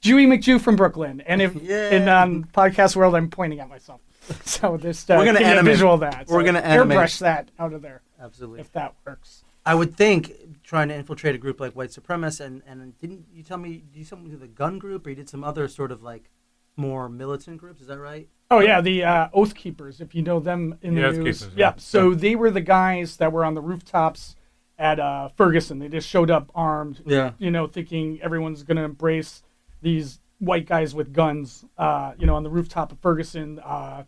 Jewy 0.02 0.28
McJew 0.28 0.62
from 0.62 0.78
Brooklyn. 0.78 1.22
And 1.22 1.42
if 1.42 1.56
in 1.70 2.08
um, 2.08 2.46
podcast 2.54 2.96
world, 2.96 3.16
I'm 3.16 3.30
pointing 3.30 3.60
at 3.60 3.70
myself. 3.70 4.02
So 4.46 4.78
this 4.78 5.10
uh, 5.10 5.16
We're 5.18 5.26
you 5.26 5.38
a 5.38 5.40
animate- 5.42 5.66
visual 5.66 5.98
that. 5.98 6.28
we're 6.28 6.44
gonna 6.44 6.62
airbrush 6.62 7.20
that 7.20 7.50
out 7.58 7.74
of 7.74 7.82
there. 7.82 8.02
Absolutely. 8.22 8.60
if 8.62 8.72
that 8.74 8.94
works. 9.06 9.44
I 9.66 9.74
would 9.74 9.96
think 9.96 10.34
trying 10.70 10.88
to 10.88 10.94
infiltrate 10.94 11.34
a 11.34 11.38
group 11.40 11.60
like 11.60 11.74
white 11.74 11.90
supremacists, 11.90 12.46
and, 12.46 12.62
and 12.68 12.96
didn't 13.00 13.26
you 13.34 13.42
tell 13.42 13.58
me 13.58 13.70
you 13.72 13.82
did 13.92 14.06
something 14.06 14.32
with 14.32 14.44
a 14.44 14.48
gun 14.48 14.78
group, 14.78 15.08
or 15.08 15.10
you 15.10 15.16
did 15.16 15.28
some 15.28 15.44
other 15.44 15.68
sort 15.68 15.92
of 15.92 16.04
like 16.04 16.30
more 16.78 17.10
militant 17.10 17.58
groups? 17.58 17.82
Is 17.82 17.88
that 17.88 17.98
right? 17.98 18.30
Oh 18.52 18.60
yeah, 18.60 18.80
the 18.80 19.04
uh, 19.04 19.30
Oath 19.34 19.56
Keepers. 19.56 20.00
If 20.00 20.14
you 20.14 20.22
know 20.22 20.40
them 20.40 20.78
in 20.84 20.94
the 20.94 21.02
Yeah, 21.02 21.08
Oath 21.08 21.18
news, 21.18 21.40
Keepers, 21.40 21.58
yeah. 21.58 21.70
yeah. 21.70 21.74
So 21.78 22.14
they 22.14 22.36
were 22.36 22.52
the 22.52 22.62
guys 22.62 23.18
that 23.18 23.32
were 23.32 23.44
on 23.44 23.56
the 23.56 23.62
rooftops 23.62 24.36
at 24.78 25.00
uh, 25.00 25.30
Ferguson. 25.30 25.80
They 25.80 25.90
just 25.90 26.08
showed 26.08 26.30
up 26.30 26.52
armed. 26.54 27.02
Yeah. 27.04 27.32
You 27.40 27.50
know, 27.50 27.66
thinking 27.66 28.20
everyone's 28.22 28.62
going 28.62 28.78
to 28.78 28.84
embrace 28.84 29.42
these 29.82 30.20
white 30.38 30.68
guys 30.68 30.94
with 30.94 31.14
guns. 31.14 31.66
Uh, 31.80 32.14
you 32.20 32.28
know, 32.28 32.36
on 32.36 32.44
the 32.44 32.52
rooftop 32.52 32.92
of 32.92 33.00
Ferguson. 33.00 33.60
Uh, 33.60 34.04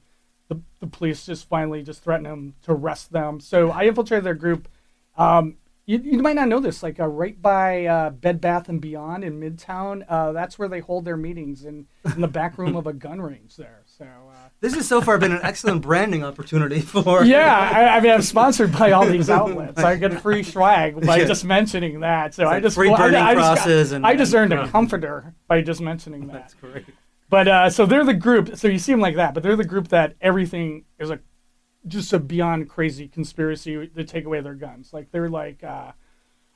the, 0.48 0.62
the 0.80 0.88
police 0.88 1.26
just 1.26 1.50
finally 1.50 1.82
just 1.82 2.04
threatened 2.04 2.28
them 2.28 2.54
to 2.64 2.74
arrest 2.74 3.12
them. 3.12 3.40
So 3.40 3.72
I 3.72 3.86
infiltrated 3.86 4.26
their 4.26 4.36
group. 4.36 4.68
Um, 5.18 5.56
you, 5.92 6.12
you 6.14 6.22
might 6.22 6.36
not 6.36 6.48
know 6.48 6.60
this, 6.60 6.82
like 6.84 7.00
uh, 7.00 7.08
right 7.08 7.40
by 7.42 7.86
uh, 7.86 8.10
Bed 8.12 8.40
Bath 8.42 8.70
and 8.70 8.80
Beyond 8.80 9.24
in 9.24 9.40
Midtown. 9.40 10.04
Uh, 10.08 10.32
that's 10.32 10.58
where 10.58 10.68
they 10.68 10.80
hold 10.80 11.06
their 11.06 11.18
meetings 11.18 11.66
in, 11.66 11.88
in 12.16 12.22
the 12.22 12.28
back 12.28 12.58
room 12.58 12.76
of 12.76 12.88
a 12.88 12.94
gun 12.94 13.22
range 13.22 13.56
there. 13.58 13.82
So 13.86 14.06
uh, 14.06 14.50
This 14.62 14.74
has 14.76 14.88
so 14.88 15.02
far 15.02 15.18
been 15.18 15.32
an 15.32 15.42
excellent 15.44 15.82
branding 15.82 16.24
opportunity 16.24 16.80
for. 16.94 17.24
yeah, 17.24 17.72
I, 17.74 17.98
I 17.98 18.00
mean, 18.00 18.12
I'm 18.12 18.22
sponsored 18.22 18.72
by 18.72 18.92
all 18.92 19.06
these 19.06 19.30
outlets. 19.30 19.80
I 19.82 19.96
get 19.98 20.22
free 20.22 20.44
swag 20.44 21.06
by 21.06 21.18
Yeah. 21.18 21.26
just 21.26 21.44
mentioning 21.46 22.00
that. 22.02 22.34
So 22.34 22.44
It's 22.44 22.50
I 22.50 22.54
like 22.56 22.64
just 22.64 22.76
free 22.76 22.90
well, 22.90 22.96
I- 23.02 23.06
burning 23.08 23.22
I, 23.22 23.34
just 23.36 23.66
got- 23.66 23.96
and- 23.96 24.06
I 24.08 24.16
just 24.16 24.34
earned 24.34 24.54
a 24.54 24.68
comforter 24.70 25.34
by 25.48 25.62
just 25.62 25.82
mentioning 25.82 26.28
that. 26.28 26.34
That's 26.34 26.54
great. 26.56 26.86
But 27.30 27.48
uh, 27.48 27.70
so 27.70 27.86
they're 27.86 28.04
the 28.04 28.14
group. 28.14 28.58
So 28.58 28.68
you 28.68 28.78
see 28.78 28.92
them 28.92 29.00
like 29.00 29.16
that, 29.16 29.34
but 29.34 29.42
they're 29.42 29.56
the 29.56 29.64
group 29.64 29.88
that 29.90 30.16
everything 30.20 30.84
is 31.00 31.10
a 31.10 31.20
just 31.88 32.14
a 32.14 32.20
beyond 32.20 32.70
crazy 32.70 33.08
conspiracy 33.08 33.88
to 33.88 34.04
take 34.04 34.26
away 34.26 34.42
their 34.42 34.56
guns. 34.56 34.94
Like 34.94 35.12
they're 35.12 35.30
like 35.30 35.64
uh, 35.64 35.92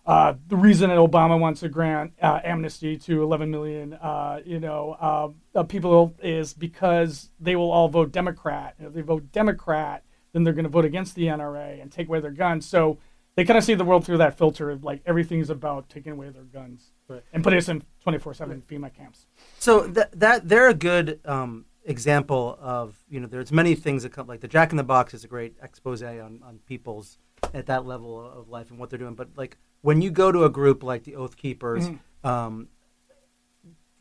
uh, 0.06 0.36
the 0.48 0.56
reason 0.56 0.90
that 0.90 0.98
Obama 0.98 1.40
wants 1.40 1.62
to 1.62 1.70
grant 1.70 2.14
uh, 2.22 2.40
amnesty 2.44 2.96
to 2.98 3.24
11 3.24 3.50
million, 3.50 3.94
uh, 3.94 4.40
you 4.46 4.60
know, 4.60 4.96
uh, 5.02 5.30
uh, 5.60 5.64
people 5.64 6.16
is 6.22 6.54
because 6.54 7.32
they 7.40 7.56
will 7.56 7.72
all 7.72 7.88
vote 7.90 8.12
Democrat. 8.12 8.76
And 8.78 8.88
if 8.88 8.94
they 8.94 9.02
vote 9.02 9.32
Democrat, 9.32 10.04
then 10.32 10.44
they're 10.44 10.54
going 10.54 10.66
to 10.66 10.70
vote 10.70 10.86
against 10.86 11.16
the 11.16 11.24
NRA 11.26 11.82
and 11.82 11.92
take 11.92 12.08
away 12.08 12.20
their 12.20 12.30
guns. 12.32 12.68
So 12.68 13.00
they 13.36 13.46
kind 13.46 13.58
of 13.58 13.64
see 13.64 13.74
the 13.74 13.84
world 13.84 14.06
through 14.06 14.20
that 14.20 14.38
filter 14.38 14.70
of 14.70 14.84
like 14.84 15.02
everything's 15.06 15.50
about 15.50 15.90
taking 15.90 16.12
away 16.12 16.30
their 16.30 16.44
guns 16.44 16.92
Right. 17.08 17.24
and 17.34 17.44
put 17.44 17.54
us 17.54 17.68
in 17.70 17.84
24/7 18.06 18.62
FEMA 18.64 18.94
camps. 18.94 19.28
So 19.60 19.82
that 19.88 20.20
that 20.20 20.48
they're 20.50 20.70
a 20.70 20.74
good 20.74 21.20
um, 21.26 21.66
example 21.86 22.58
of 22.60 22.98
you 23.08 23.20
know 23.20 23.28
there's 23.28 23.52
many 23.52 23.76
things 23.76 24.04
that 24.04 24.12
come 24.12 24.28
like 24.28 24.42
the 24.42 24.48
Jack 24.48 24.72
in 24.72 24.78
the 24.78 24.84
Box 24.84 25.14
is 25.14 25.24
a 25.24 25.28
great 25.28 25.56
expose 25.62 26.02
on 26.04 26.42
on 26.44 26.60
people's 26.66 27.18
at 27.54 27.68
that 27.68 27.86
level 27.86 28.20
of 28.28 28.50
life 28.50 28.72
and 28.72 28.80
what 28.80 28.90
they're 28.90 29.00
doing. 29.00 29.14
But 29.16 29.30
like 29.36 29.58
when 29.82 30.02
you 30.02 30.10
go 30.10 30.32
to 30.32 30.44
a 30.46 30.50
group 30.50 30.84
like 30.84 31.04
the 31.04 31.16
Oath 31.16 31.38
Keepers, 31.38 31.90
Mhm. 31.90 32.00
um, 32.28 32.68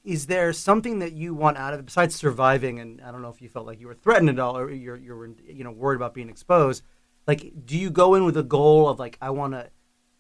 is 0.03 0.27
there 0.27 0.53
something 0.53 0.99
that 0.99 1.13
you 1.13 1.35
want 1.35 1.57
out 1.57 1.73
of 1.75 1.81
it 1.81 1.87
besides 1.87 2.15
surviving? 2.15 2.79
And 2.79 3.01
I 3.01 3.11
don't 3.11 3.23
know 3.23 3.29
if 3.31 3.41
you 3.41 3.49
felt 3.49 3.67
like 3.67 3.81
you 3.81 3.87
were 3.87 3.95
threatened 3.95 4.29
at 4.29 4.39
all 4.39 4.57
or 4.57 4.71
you're 4.71 4.97
you're 4.97 5.27
you 5.47 5.65
know 5.65 5.71
worried 5.73 5.97
about 5.97 6.15
being 6.15 6.29
exposed. 6.29 6.83
Like, 7.27 7.53
do 7.65 7.77
you 7.79 7.91
go 7.91 8.15
in 8.15 8.25
with 8.25 8.37
a 8.37 8.43
goal 8.43 8.89
of 8.89 8.99
like 8.99 9.17
I 9.21 9.31
want 9.31 9.55
to 9.55 9.71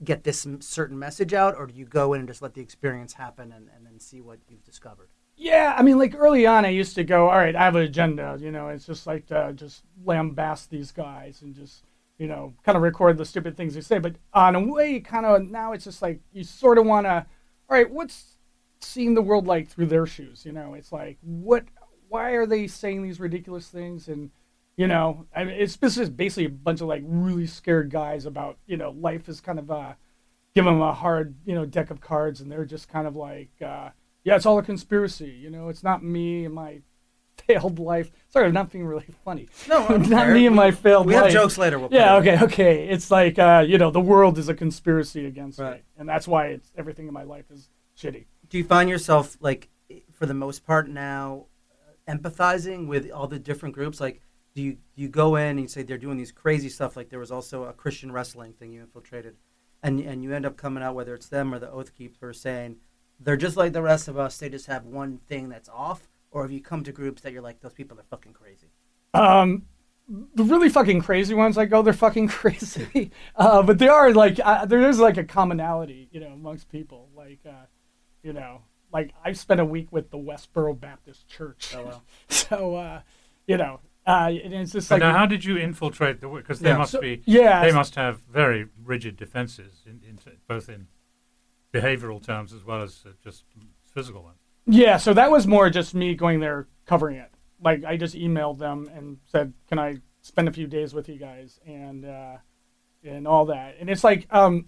get 0.02 0.24
this 0.24 0.46
certain 0.60 0.98
message 0.98 1.32
out, 1.32 1.54
or 1.56 1.66
do 1.66 1.74
you 1.74 1.84
go 1.86 2.12
in 2.14 2.20
and 2.20 2.28
just 2.28 2.42
let 2.42 2.54
the 2.54 2.60
experience 2.60 3.14
happen 3.14 3.52
and, 3.52 3.68
and 3.74 3.86
then 3.86 4.00
see 4.00 4.20
what 4.20 4.38
you've 4.48 4.64
discovered? 4.64 5.08
Yeah, 5.44 5.74
I 5.76 5.82
mean, 5.82 5.98
like 5.98 6.14
early 6.16 6.46
on, 6.46 6.64
I 6.64 6.70
used 6.70 6.94
to 6.94 7.04
go, 7.04 7.28
all 7.28 7.36
right, 7.36 7.54
I 7.54 7.64
have 7.64 7.76
an 7.76 7.82
agenda. 7.82 8.38
You 8.40 8.50
know, 8.50 8.68
it's 8.68 8.86
just 8.86 9.06
like 9.06 9.26
to 9.26 9.52
just 9.54 9.84
lambast 10.02 10.70
these 10.70 10.90
guys 10.90 11.42
and 11.42 11.54
just, 11.54 11.84
you 12.16 12.26
know, 12.26 12.54
kind 12.64 12.76
of 12.76 12.82
record 12.82 13.18
the 13.18 13.26
stupid 13.26 13.54
things 13.54 13.74
they 13.74 13.82
say. 13.82 13.98
But 13.98 14.16
on 14.32 14.54
a 14.54 14.60
way, 14.60 15.00
kind 15.00 15.26
of 15.26 15.42
now 15.50 15.72
it's 15.72 15.84
just 15.84 16.00
like 16.00 16.20
you 16.32 16.44
sort 16.44 16.78
of 16.78 16.86
want 16.86 17.04
to, 17.04 17.26
all 17.68 17.76
right, 17.76 17.90
what's 17.90 18.38
seeing 18.80 19.12
the 19.12 19.20
world 19.20 19.46
like 19.46 19.68
through 19.68 19.84
their 19.84 20.06
shoes? 20.06 20.46
You 20.46 20.52
know, 20.52 20.72
it's 20.72 20.92
like, 20.92 21.18
what, 21.20 21.64
why 22.08 22.30
are 22.30 22.46
they 22.46 22.66
saying 22.66 23.02
these 23.02 23.20
ridiculous 23.20 23.68
things? 23.68 24.08
And, 24.08 24.30
you 24.78 24.86
know, 24.86 25.26
I 25.36 25.44
mean, 25.44 25.56
it's 25.58 25.76
just 25.76 26.16
basically 26.16 26.46
a 26.46 26.48
bunch 26.48 26.80
of 26.80 26.88
like 26.88 27.02
really 27.04 27.46
scared 27.46 27.90
guys 27.90 28.24
about, 28.24 28.56
you 28.66 28.78
know, 28.78 28.92
life 28.92 29.28
is 29.28 29.42
kind 29.42 29.58
of, 29.58 29.70
uh, 29.70 29.92
give 30.54 30.64
them 30.64 30.80
a 30.80 30.94
hard, 30.94 31.34
you 31.44 31.54
know, 31.54 31.66
deck 31.66 31.90
of 31.90 32.00
cards, 32.00 32.40
and 32.40 32.50
they're 32.50 32.64
just 32.64 32.88
kind 32.88 33.06
of 33.06 33.14
like, 33.14 33.50
uh, 33.62 33.90
yeah, 34.24 34.36
it's 34.36 34.46
all 34.46 34.58
a 34.58 34.62
conspiracy. 34.62 35.30
You 35.30 35.50
know, 35.50 35.68
it's 35.68 35.82
not 35.82 36.02
me 36.02 36.44
and 36.44 36.54
my 36.54 36.80
failed 37.46 37.78
life. 37.78 38.10
Sorry, 38.28 38.46
I'm 38.46 38.54
not 38.54 38.70
being 38.70 38.86
really 38.86 39.06
funny. 39.24 39.48
No, 39.68 39.86
not 39.88 40.06
fair. 40.06 40.34
me 40.34 40.46
and 40.46 40.56
my 40.56 40.70
failed 40.70 41.06
We 41.06 41.14
life. 41.14 41.24
have 41.24 41.32
jokes 41.32 41.58
later, 41.58 41.78
we'll 41.78 41.90
yeah, 41.92 42.16
okay, 42.16 42.38
okay. 42.42 42.88
It's 42.88 43.10
like, 43.10 43.38
uh, 43.38 43.64
you 43.66 43.76
know, 43.78 43.90
the 43.90 44.00
world 44.00 44.38
is 44.38 44.48
a 44.48 44.54
conspiracy 44.54 45.26
against 45.26 45.58
me, 45.60 45.82
and 45.98 46.08
that's 46.08 46.26
why 46.26 46.46
it's 46.48 46.72
everything 46.76 47.06
in 47.06 47.12
my 47.12 47.24
life 47.24 47.50
is 47.50 47.68
shitty. 47.98 48.26
Do 48.48 48.58
you 48.58 48.64
find 48.64 48.88
yourself 48.88 49.36
like, 49.40 49.68
for 50.12 50.26
the 50.26 50.34
most 50.34 50.64
part 50.64 50.88
now, 50.88 51.46
uh, 52.08 52.12
empathizing 52.14 52.86
with 52.86 53.10
all 53.10 53.26
the 53.26 53.38
different 53.38 53.74
groups? 53.74 54.00
Like, 54.00 54.20
do 54.54 54.62
you 54.62 54.76
you 54.94 55.08
go 55.08 55.34
in 55.34 55.48
and 55.50 55.60
you 55.60 55.68
say 55.68 55.82
they're 55.82 55.98
doing 55.98 56.16
these 56.16 56.30
crazy 56.30 56.68
stuff? 56.68 56.96
Like 56.96 57.10
there 57.10 57.18
was 57.18 57.32
also 57.32 57.64
a 57.64 57.72
Christian 57.72 58.12
wrestling 58.12 58.52
thing 58.52 58.72
you 58.72 58.80
infiltrated, 58.82 59.34
and 59.82 59.98
and 60.00 60.22
you 60.22 60.32
end 60.32 60.46
up 60.46 60.56
coming 60.56 60.82
out 60.82 60.94
whether 60.94 61.12
it's 61.14 61.28
them 61.28 61.52
or 61.52 61.58
the 61.58 61.68
Oath 61.70 61.92
Keepers 61.94 62.40
saying 62.40 62.76
they're 63.20 63.36
just 63.36 63.56
like 63.56 63.72
the 63.72 63.82
rest 63.82 64.08
of 64.08 64.18
us. 64.18 64.36
They 64.38 64.48
just 64.48 64.66
have 64.66 64.84
one 64.84 65.18
thing 65.26 65.48
that's 65.48 65.68
off. 65.68 66.08
Or 66.30 66.42
have 66.42 66.50
you 66.52 66.60
come 66.60 66.82
to 66.84 66.92
groups 66.92 67.22
that 67.22 67.32
you're 67.32 67.42
like 67.42 67.60
those 67.60 67.72
people 67.72 67.98
are 67.98 68.02
fucking 68.10 68.32
crazy? 68.32 68.66
Um, 69.14 69.66
the 70.08 70.42
really 70.44 70.68
fucking 70.68 71.00
crazy 71.00 71.32
ones 71.34 71.56
I 71.56 71.64
go, 71.66 71.80
they're 71.82 71.92
fucking 71.92 72.28
crazy. 72.40 73.10
uh, 73.36 73.62
but 73.62 73.78
they 73.78 73.88
are 73.88 74.12
like, 74.12 74.40
uh, 74.42 74.66
there 74.66 74.88
is 74.88 74.98
like 74.98 75.16
a 75.16 75.24
commonality, 75.24 76.08
you 76.12 76.20
know, 76.20 76.28
amongst 76.32 76.68
people. 76.70 77.08
Like, 77.16 77.38
uh, 77.46 77.66
you 78.22 78.32
know, 78.32 78.62
like 78.92 79.12
I 79.24 79.32
spent 79.32 79.60
a 79.60 79.64
week 79.64 79.92
with 79.92 80.10
the 80.10 80.18
Westboro 80.18 80.78
Baptist 80.78 81.28
Church. 81.28 81.72
Oh, 81.76 81.84
wow. 81.84 82.02
so, 82.28 82.74
uh, 82.74 83.00
you 83.46 83.56
know, 83.56 83.80
Uh, 84.06 84.32
and 84.44 84.52
it's 84.52 84.72
just 84.72 84.88
But 84.88 84.96
like 85.00 85.12
now, 85.12 85.16
how 85.18 85.26
did 85.26 85.44
you 85.44 85.56
infiltrate 85.56 86.20
the? 86.20 86.28
Because 86.28 86.60
they 86.60 86.70
Yeah. 86.70 86.76
must 86.78 86.92
So- 86.92 87.00
be. 87.00 87.22
yeah. 87.26 87.64
They 87.64 87.72
must 87.72 87.94
have 87.94 88.20
very 88.22 88.66
rigid 88.84 89.16
defenses, 89.16 89.82
in, 89.86 90.00
in 90.06 90.18
both 90.48 90.68
in 90.68 90.88
behavioral 91.74 92.24
terms 92.24 92.52
as 92.52 92.64
well 92.64 92.82
as 92.82 93.04
uh, 93.06 93.10
just 93.22 93.44
physical 93.92 94.22
ones. 94.22 94.38
Yeah, 94.66 94.96
so 94.96 95.12
that 95.12 95.30
was 95.30 95.46
more 95.46 95.68
just 95.68 95.94
me 95.94 96.14
going 96.14 96.40
there 96.40 96.68
covering 96.86 97.16
it. 97.16 97.30
Like 97.62 97.84
I 97.84 97.96
just 97.96 98.14
emailed 98.14 98.58
them 98.58 98.88
and 98.94 99.18
said, 99.26 99.52
"Can 99.68 99.78
I 99.78 99.96
spend 100.22 100.48
a 100.48 100.52
few 100.52 100.66
days 100.66 100.94
with 100.94 101.08
you 101.08 101.18
guys?" 101.18 101.60
and 101.66 102.04
uh, 102.04 102.36
and 103.02 103.26
all 103.26 103.46
that. 103.46 103.76
And 103.78 103.90
it's 103.90 104.04
like, 104.04 104.26
um, 104.30 104.66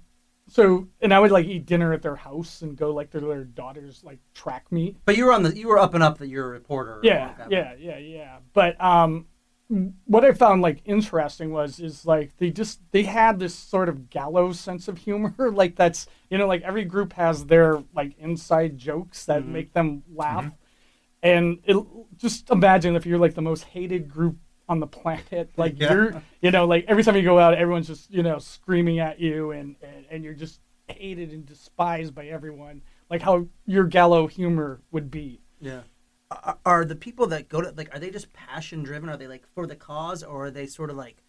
so 0.49 0.89
and 1.01 1.13
I 1.15 1.21
would 1.21 1.31
like 1.31 1.47
eat 1.47 1.67
dinner 1.67 1.93
at 1.93 2.03
their 2.03 2.17
house 2.17 2.63
and 2.63 2.77
go 2.77 2.93
like 2.93 3.11
to 3.11 3.21
their 3.21 3.45
daughter's 3.45 4.05
like 4.05 4.19
track 4.35 4.67
meet. 4.71 4.97
But 5.05 5.17
you 5.17 5.27
were 5.27 5.33
on 5.33 5.43
the 5.43 5.57
you 5.57 5.69
were 5.69 5.79
up 5.79 5.95
and 5.95 6.03
up 6.03 6.19
that 6.19 6.29
you're 6.29 6.47
a 6.47 6.51
reporter. 6.51 7.01
Yeah, 7.03 7.35
yeah, 7.49 7.75
yeah, 7.79 7.99
yeah. 7.99 8.39
But 8.53 8.81
um, 8.83 9.27
what 9.69 10.25
I 10.25 10.33
found 10.33 10.63
like 10.63 10.83
interesting 10.85 11.51
was 11.51 11.81
is 11.81 12.07
like 12.07 12.37
they 12.39 12.51
just 12.51 12.81
they 12.93 13.03
had 13.03 13.39
this 13.41 13.55
sort 13.55 13.89
of 13.89 14.11
gallows 14.11 14.61
sense 14.61 14.87
of 14.89 14.99
humor. 14.99 15.35
like 15.53 15.75
that's 15.77 16.07
you 16.31 16.39
know 16.39 16.47
like 16.47 16.63
every 16.63 16.85
group 16.85 17.13
has 17.15 17.47
their 17.47 17.83
like 17.95 18.17
inside 18.19 18.79
jokes 18.79 19.25
that 19.27 19.43
Mhm. 19.43 19.49
make 19.49 19.73
them 19.73 20.03
laugh. 20.15 20.51
And 21.23 21.59
it, 21.65 21.77
just 22.17 22.51
imagine 22.51 22.95
if 22.95 23.05
you're 23.07 23.19
like 23.19 23.35
the 23.35 23.43
most 23.43 23.65
hated 23.65 24.09
group 24.09 24.37
on 24.69 24.79
the 24.81 24.87
planet, 24.87 25.51
like 25.57 25.81
Yeah. 25.81 25.93
you're, 25.93 26.23
you 26.41 26.51
know, 26.51 26.67
like 26.67 26.85
every 26.87 27.03
time 27.03 27.17
you 27.17 27.23
go 27.23 27.39
out, 27.39 27.55
everyone's 27.55 27.87
just, 27.89 28.11
you 28.11 28.23
know, 28.23 28.39
screaming 28.39 28.99
at 29.01 29.19
you 29.19 29.51
and, 29.51 29.77
and, 29.83 30.05
and 30.11 30.25
you're 30.25 30.35
just 30.35 30.61
hated 30.89 31.33
and 31.33 31.45
despised 31.47 32.15
by 32.15 32.27
everyone. 32.27 32.83
Like 33.11 33.23
how 33.23 33.47
your 33.65 33.85
gallow 33.85 34.27
humor 34.29 34.81
would 34.93 35.11
be. 35.11 35.41
Yeah. 35.61 35.83
Are, 36.31 36.59
are 36.65 36.85
the 36.85 36.97
people 36.97 37.27
that 37.29 37.49
go 37.49 37.61
to 37.61 37.73
like 37.77 37.95
are 37.95 37.99
they 38.01 38.11
just 38.11 38.33
passion 38.33 38.83
driven? 38.83 39.09
Are 39.09 39.17
they 39.17 39.29
like 39.29 39.47
for 39.55 39.67
the 39.67 39.77
cause, 39.77 40.23
or 40.23 40.47
are 40.47 40.51
they 40.51 40.67
sort 40.67 40.91
of 40.91 40.97
like, 40.97 41.23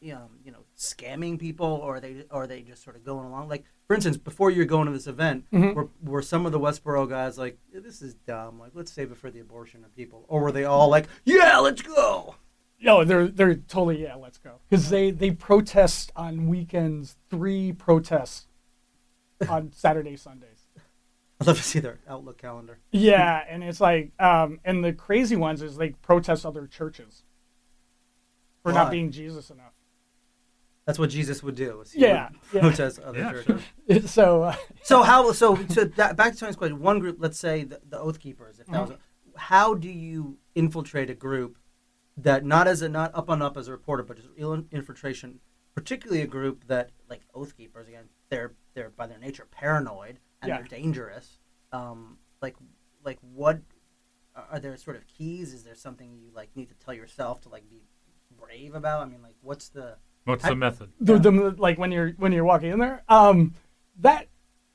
you 0.00 0.12
know, 0.14 0.30
you 0.44 0.50
know, 0.50 0.64
scamming 0.76 1.38
people, 1.38 1.66
or 1.66 1.96
are 1.96 2.00
they 2.00 2.24
or 2.30 2.44
are 2.44 2.46
they 2.46 2.62
just 2.62 2.82
sort 2.82 2.96
of 2.96 3.04
going 3.04 3.26
along? 3.26 3.48
Like 3.48 3.64
for 3.86 3.94
instance, 3.94 4.16
before 4.16 4.50
you're 4.50 4.64
going 4.64 4.86
to 4.86 4.92
this 4.92 5.06
event, 5.06 5.44
Mhm. 5.52 5.74
were, 5.74 5.88
were 6.02 6.22
some 6.22 6.46
of 6.46 6.52
the 6.52 6.58
Westboro 6.60 7.06
guys 7.06 7.36
like, 7.36 7.58
this 7.74 8.00
is 8.00 8.14
dumb, 8.14 8.58
like 8.58 8.70
let's 8.74 8.90
save 8.90 9.10
it 9.12 9.18
for 9.18 9.30
the 9.30 9.40
abortion 9.40 9.84
of 9.84 9.94
people, 9.94 10.24
or 10.28 10.40
were 10.40 10.52
they 10.52 10.64
all 10.64 10.88
like, 10.88 11.08
yeah, 11.24 11.58
let's 11.58 11.82
go? 11.82 12.36
No, 12.80 13.04
they're 13.04 13.28
they're 13.28 13.54
totally 13.54 14.02
yeah. 14.02 14.14
Let's 14.16 14.38
go 14.38 14.60
because 14.70 14.88
they 14.88 15.10
they 15.12 15.30
protest 15.30 16.10
on 16.16 16.48
weekends. 16.48 17.16
Three 17.30 17.72
protests 17.72 18.46
on 19.48 19.72
Saturday, 19.72 20.16
Sundays. 20.16 20.61
I'd 21.42 21.46
love 21.48 21.56
to 21.56 21.62
see 21.64 21.80
their 21.80 21.98
Outlook 22.08 22.38
calendar. 22.38 22.78
Yeah, 22.92 23.42
and 23.48 23.64
it's 23.64 23.80
like, 23.80 24.12
um, 24.20 24.60
and 24.64 24.84
the 24.84 24.92
crazy 24.92 25.34
ones 25.34 25.60
is 25.60 25.76
they 25.76 25.90
protest 25.90 26.46
other 26.46 26.66
churches 26.68 27.24
for 28.62 28.70
Why? 28.72 28.78
not 28.78 28.90
being 28.92 29.10
Jesus 29.10 29.50
enough. 29.50 29.72
That's 30.86 30.98
what 31.00 31.10
Jesus 31.10 31.42
would 31.42 31.56
do. 31.56 31.80
is 31.80 31.92
he 31.92 32.00
Yeah, 32.02 32.28
would 32.30 32.38
yeah. 32.54 32.60
protest 32.60 33.00
other 33.00 33.18
Yeah, 33.18 33.30
churches. 33.32 33.62
So, 34.10 34.44
uh, 34.44 34.56
so 34.82 35.02
how? 35.02 35.32
So 35.32 35.56
to 35.56 35.86
that, 35.96 36.16
back 36.16 36.32
to 36.34 36.38
Tony's 36.38 36.54
question. 36.56 36.80
One 36.80 36.98
group, 37.00 37.16
let's 37.18 37.38
say 37.38 37.64
the, 37.64 37.80
the 37.88 37.98
Oath 37.98 38.18
Keepers. 38.20 38.58
If 38.60 38.66
that 38.68 38.80
was, 38.80 38.90
Mhm. 38.90 38.94
a, 39.34 39.38
how 39.38 39.74
do 39.74 39.88
you 39.88 40.38
infiltrate 40.54 41.10
a 41.10 41.14
group 41.14 41.58
that 42.16 42.44
not 42.44 42.68
as 42.68 42.82
a 42.82 42.88
not 42.88 43.10
up 43.14 43.28
on 43.30 43.42
up 43.42 43.56
as 43.56 43.66
a 43.66 43.72
reporter, 43.72 44.02
but 44.04 44.16
just 44.16 44.28
real 44.36 44.64
infiltration, 44.70 45.40
particularly 45.74 46.22
a 46.22 46.26
group 46.26 46.66
that 46.68 46.90
like 47.08 47.22
Oath 47.34 47.56
Keepers 47.56 47.88
again, 47.88 48.04
they're 48.28 48.52
they're 48.74 48.90
by 48.90 49.06
their 49.08 49.18
nature 49.18 49.46
paranoid 49.50 50.18
and 50.42 50.48
Yeah. 50.50 50.56
they're 50.58 50.66
dangerous. 50.66 51.38
Um, 51.72 52.18
like 52.42 52.56
like 53.04 53.18
what 53.20 53.60
are 54.50 54.58
there 54.58 54.76
sort 54.76 54.96
of 54.96 55.06
keys? 55.06 55.54
Is 55.54 55.62
there 55.64 55.74
something 55.74 56.16
you 56.18 56.30
like 56.34 56.54
need 56.56 56.68
to 56.68 56.74
tell 56.74 56.92
yourself 56.94 57.40
to 57.42 57.48
like 57.48 57.68
be 57.70 57.82
brave 58.38 58.74
about? 58.74 59.02
I 59.02 59.06
mean, 59.06 59.22
like 59.22 59.36
what's 59.40 59.68
the 59.70 59.96
What's 60.24 60.42
how- 60.44 60.50
the 60.50 60.56
method? 60.56 60.90
the, 61.00 61.18
the 61.18 61.30
like 61.58 61.78
when 61.78 61.90
you're 61.92 62.10
when 62.18 62.32
you're 62.32 62.44
walking 62.44 62.70
in 62.72 62.78
there, 62.78 63.02
um, 63.08 63.54
that 64.00 64.26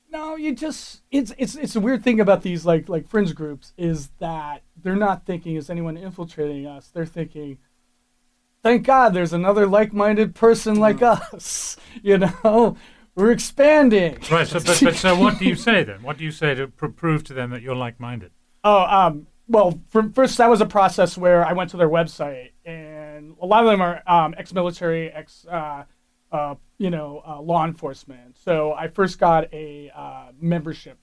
no, 0.10 0.36
you 0.36 0.56
just 0.56 1.02
it's 1.12 1.34
it's 1.38 1.56
it's 1.56 1.76
a 1.76 1.80
weird 1.80 2.04
thing 2.04 2.20
about 2.20 2.42
these 2.42 2.66
like 2.66 2.88
like 2.90 3.08
fringe 3.08 3.36
groups 3.36 3.74
is 3.78 4.10
that 4.20 4.64
they're 4.82 4.96
not 4.96 5.26
thinking 5.26 5.56
is 5.56 5.70
anyone 5.70 5.98
infiltrating 5.98 6.66
us. 6.66 6.88
They're 6.90 7.06
thinking, 7.06 7.58
thank 8.64 8.86
God, 8.86 9.14
there's 9.14 9.34
another 9.34 9.66
like-minded 9.68 10.34
person 10.36 10.76
like 10.76 11.02
us. 11.02 11.78
You 12.04 12.20
know, 12.20 12.78
we're 13.18 13.32
expanding. 13.32 14.20
Right. 14.32 14.48
So, 14.48 14.60
but, 14.60 14.80
but 14.82 14.96
so, 14.96 15.20
what 15.20 15.40
do 15.40 15.46
you 15.46 15.56
say 15.56 15.84
then? 15.84 16.04
What 16.04 16.18
do 16.18 16.24
you 16.24 16.32
say 16.32 16.54
to 16.54 16.68
pr- 16.68 16.88
prove 16.88 17.24
to 17.26 17.34
them 17.34 17.50
that 17.50 17.64
you're 17.64 17.76
like-minded? 17.76 18.32
Oh, 18.64 18.84
um, 18.84 19.28
well, 19.48 19.82
for, 19.90 20.10
first 20.14 20.38
that 20.38 20.50
was 20.50 20.62
a 20.62 20.66
process 20.66 21.18
where 21.18 21.44
I 21.44 21.54
went 21.54 21.72
to 21.72 21.78
their 21.78 21.90
website, 21.90 22.52
and 22.64 23.36
a 23.42 23.46
lot 23.46 23.64
of 23.66 23.72
them 23.72 23.82
are 23.82 24.04
um, 24.06 24.36
ex-military, 24.38 25.12
ex, 25.12 25.46
uh, 25.50 25.86
uh, 26.32 26.56
you 26.78 26.92
know, 26.92 27.24
uh, 27.28 27.42
law 27.42 27.66
enforcement. 27.66 28.38
So 28.38 28.74
I 28.74 28.88
first 28.88 29.20
got 29.20 29.52
a 29.52 29.92
uh, 29.96 30.28
membership, 30.40 31.00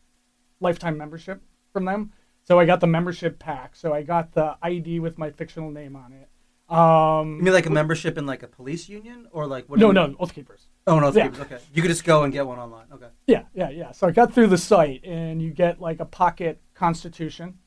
lifetime 0.61 0.97
membership 0.97 1.43
from 1.73 1.85
them. 1.85 2.13
So 2.45 2.61
I 2.61 2.65
got 2.65 2.81
the 2.81 2.87
membership 2.87 3.39
pack. 3.41 3.75
So 3.75 3.93
I 3.93 4.03
got 4.03 4.33
the 4.33 4.57
ID 4.63 5.01
with 5.01 5.19
my 5.19 5.31
fictional 5.31 5.71
name 5.71 5.97
on 5.97 6.13
it. 6.13 6.29
Um, 6.69 7.37
You 7.37 7.43
mean 7.43 7.53
like 7.53 7.67
a 7.67 7.71
membership 7.71 8.17
in 8.17 8.25
like 8.27 8.43
a 8.43 8.49
police 8.49 8.89
union 8.89 9.29
or 9.33 9.47
like 9.47 9.69
what? 9.69 9.79
No, 9.79 9.93
no, 9.93 10.15
Oath 10.19 10.35
Keepers. 10.35 10.67
Oh, 10.87 10.99
no, 10.99 11.09
Oath 11.09 11.17
Yeah. 11.17 11.29
Keepers. 11.29 11.41
Okay, 11.41 11.59
you 11.73 11.83
could 11.83 11.91
just 11.91 12.05
go 12.05 12.25
and 12.25 12.33
get 12.33 12.47
one 12.47 12.59
online. 12.59 12.87
Okay. 12.93 13.09
Yeah, 13.27 13.45
yeah, 13.55 13.69
yeah. 13.71 13.93
So 13.93 14.07
I 14.07 14.11
got 14.11 14.33
through 14.33 14.47
the 14.47 14.59
site, 14.59 15.05
and 15.05 15.43
you 15.43 15.51
get 15.51 15.81
like 15.81 16.01
a 16.01 16.07
pocket 16.07 16.61
constitution. 16.75 17.59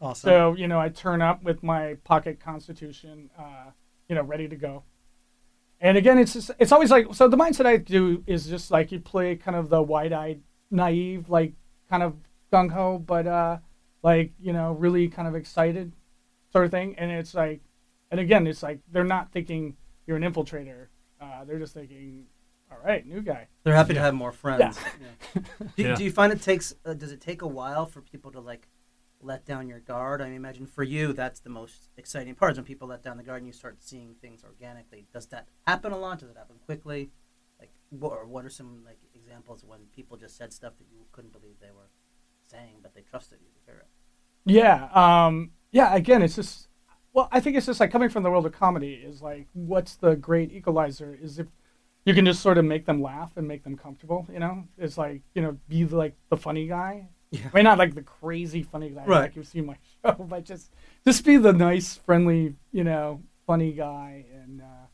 Awesome. 0.00 0.28
So 0.28 0.54
you 0.54 0.66
know, 0.66 0.80
I 0.80 0.88
turn 0.88 1.20
up 1.20 1.42
with 1.42 1.62
my 1.62 1.94
pocket 2.04 2.40
constitution, 2.40 3.30
uh, 3.38 3.70
you 4.08 4.14
know, 4.14 4.22
ready 4.22 4.48
to 4.48 4.56
go. 4.56 4.84
And 5.80 5.96
again, 5.96 6.18
it's 6.18 6.32
just, 6.32 6.50
it's 6.58 6.72
always 6.72 6.90
like 6.90 7.06
so. 7.12 7.28
The 7.28 7.36
mindset 7.36 7.66
I 7.66 7.76
do 7.76 8.24
is 8.26 8.46
just 8.46 8.70
like 8.70 8.90
you 8.90 8.98
play 8.98 9.36
kind 9.36 9.56
of 9.56 9.68
the 9.68 9.80
wide-eyed, 9.80 10.40
naive, 10.70 11.28
like 11.28 11.52
kind 11.88 12.02
of 12.02 12.14
gung 12.52 12.70
ho, 12.70 12.98
but 12.98 13.26
uh, 13.26 13.58
like 14.02 14.32
you 14.40 14.52
know, 14.52 14.72
really 14.72 15.08
kind 15.08 15.28
of 15.28 15.34
excited, 15.34 15.92
sort 16.50 16.64
of 16.64 16.70
thing. 16.70 16.94
And 16.98 17.12
it's 17.12 17.34
like, 17.34 17.60
and 18.10 18.20
again, 18.20 18.46
it's 18.46 18.62
like 18.62 18.80
they're 18.90 19.04
not 19.04 19.32
thinking 19.32 19.76
you're 20.06 20.16
an 20.16 20.22
infiltrator. 20.22 20.86
Uh, 21.20 21.44
they're 21.44 21.58
just 21.58 21.74
thinking, 21.74 22.24
all 22.70 22.78
right, 22.84 23.06
new 23.06 23.20
guy. 23.22 23.48
They're 23.64 23.74
happy 23.74 23.94
to 23.94 24.00
have 24.00 24.14
more 24.14 24.32
friends. 24.32 24.78
Yeah. 24.78 25.08
Yeah. 25.34 25.42
Do, 25.76 25.82
Yeah. 25.82 25.94
do 25.96 26.04
you 26.04 26.10
find 26.12 26.32
it 26.32 26.42
takes? 26.42 26.74
Uh, 26.84 26.94
does 26.94 27.12
it 27.12 27.20
take 27.20 27.42
a 27.42 27.46
while 27.46 27.86
for 27.86 28.00
people 28.00 28.30
to 28.32 28.40
like 28.40 28.68
let 29.20 29.44
down 29.44 29.68
your 29.68 29.80
guard? 29.80 30.20
I 30.22 30.26
mean, 30.26 30.34
imagine 30.36 30.66
for 30.66 30.82
you, 30.82 31.12
that's 31.12 31.40
the 31.40 31.50
most 31.50 31.88
exciting 31.96 32.34
part. 32.34 32.52
Is 32.52 32.58
when 32.58 32.64
people 32.64 32.88
let 32.88 33.02
down 33.02 33.16
the 33.16 33.22
guard 33.22 33.38
and 33.38 33.46
you 33.46 33.52
start 33.52 33.82
seeing 33.82 34.14
things 34.20 34.44
organically. 34.44 35.06
Does 35.12 35.26
that 35.26 35.48
happen 35.66 35.92
a 35.92 35.98
lot? 35.98 36.20
Does 36.20 36.30
it 36.30 36.36
happen 36.36 36.56
quickly? 36.64 37.10
Like, 37.58 37.72
what, 37.90 38.12
or 38.12 38.26
what 38.26 38.44
are 38.44 38.50
some 38.50 38.82
like 38.84 38.98
examples 39.14 39.64
when 39.64 39.80
people 39.94 40.16
just 40.16 40.36
said 40.36 40.52
stuff 40.52 40.74
that 40.78 40.86
you 40.92 41.06
couldn't 41.10 41.32
believe 41.32 41.54
they 41.60 41.72
were 41.74 41.90
saying, 42.48 42.76
but 42.82 42.94
they 42.94 43.00
trusted 43.00 43.40
you 43.42 43.48
to 43.48 43.60
hear 43.66 43.78
it? 43.80 43.88
Yeah, 44.44 44.88
um, 44.94 45.50
yeah. 45.72 45.94
Again, 45.94 46.22
it's 46.22 46.36
just 46.36 46.67
well, 47.18 47.28
I 47.32 47.40
think 47.40 47.56
it's 47.56 47.66
just 47.66 47.80
like 47.80 47.90
coming 47.90 48.08
from 48.10 48.22
the 48.22 48.30
world 48.30 48.46
of 48.46 48.52
comedy 48.52 48.94
is 48.94 49.20
like, 49.20 49.48
what's 49.52 49.96
the 49.96 50.14
great 50.14 50.52
equalizer? 50.52 51.18
Is 51.20 51.40
if 51.40 51.48
you 52.04 52.14
can 52.14 52.24
just 52.24 52.40
sort 52.40 52.58
of 52.58 52.64
make 52.64 52.86
them 52.86 53.02
laugh 53.02 53.32
and 53.36 53.48
make 53.48 53.64
them 53.64 53.76
comfortable. 53.76 54.24
You 54.32 54.38
know, 54.38 54.64
it's 54.78 54.96
like 54.96 55.22
you 55.34 55.42
know, 55.42 55.58
be 55.68 55.82
the, 55.82 55.96
like 55.96 56.14
the 56.30 56.36
funny 56.36 56.68
guy. 56.68 57.08
Yeah. 57.32 57.40
I 57.52 57.56
mean, 57.56 57.64
not 57.64 57.76
like 57.76 57.96
the 57.96 58.02
crazy 58.02 58.62
funny 58.62 58.90
guy 58.90 59.04
Right. 59.04 59.20
like 59.22 59.34
you 59.36 59.42
see 59.42 59.60
my 59.62 59.76
show, 60.04 60.12
but 60.12 60.44
just 60.44 60.70
just 61.04 61.24
be 61.24 61.36
the 61.38 61.52
nice, 61.52 61.96
friendly, 61.96 62.54
you 62.70 62.84
know, 62.84 63.20
funny 63.48 63.72
guy, 63.72 64.24
and 64.32 64.60
uh, 64.62 64.86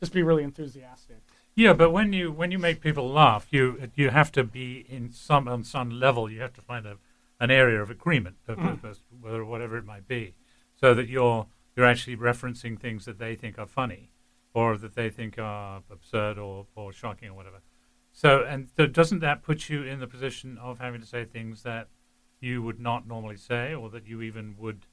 just 0.00 0.12
be 0.12 0.22
really 0.22 0.42
enthusiastic. 0.44 1.16
Yeah, 1.56 1.72
but 1.72 1.92
when 1.92 2.12
you 2.12 2.30
when 2.30 2.50
you 2.50 2.58
make 2.58 2.82
people 2.82 3.08
laugh, 3.08 3.46
you 3.50 3.88
you 3.94 4.10
have 4.10 4.30
to 4.32 4.44
be 4.44 4.84
in 4.86 5.12
some 5.12 5.48
on 5.48 5.64
some 5.64 5.88
level. 5.88 6.30
You 6.30 6.42
have 6.42 6.52
to 6.54 6.62
find 6.62 6.84
a, 6.86 6.98
an 7.40 7.50
area 7.50 7.80
of 7.80 7.90
agreement, 7.90 8.36
of, 8.46 8.58
Mhm. 8.58 8.96
whether 9.22 9.44
whatever 9.46 9.78
it 9.78 9.86
might 9.86 10.06
be, 10.06 10.34
so 10.76 10.92
that 10.92 11.08
you're 11.08 11.46
you're 11.76 11.86
actually 11.86 12.16
referencing 12.16 12.78
things 12.78 13.04
that 13.04 13.18
they 13.18 13.34
think 13.34 13.58
are 13.58 13.66
funny, 13.66 14.10
or 14.54 14.76
that 14.76 14.94
they 14.94 15.10
think 15.10 15.38
are 15.38 15.82
absurd 15.90 16.38
or, 16.38 16.66
or 16.74 16.92
shocking 16.92 17.28
or 17.28 17.34
whatever. 17.34 17.60
So, 18.12 18.44
and 18.44 18.74
th- 18.76 18.92
doesn't 18.92 19.20
that 19.20 19.42
put 19.42 19.68
you 19.68 19.82
in 19.82 20.00
the 20.00 20.06
position 20.06 20.58
of 20.58 20.78
having 20.78 21.00
to 21.00 21.06
say 21.06 21.24
things 21.24 21.62
that 21.62 21.88
you 22.40 22.62
would 22.62 22.80
not 22.80 23.06
normally 23.06 23.36
say, 23.36 23.74
or 23.74 23.90
that 23.90 24.06
you 24.06 24.22
even 24.22 24.56
would 24.58 24.86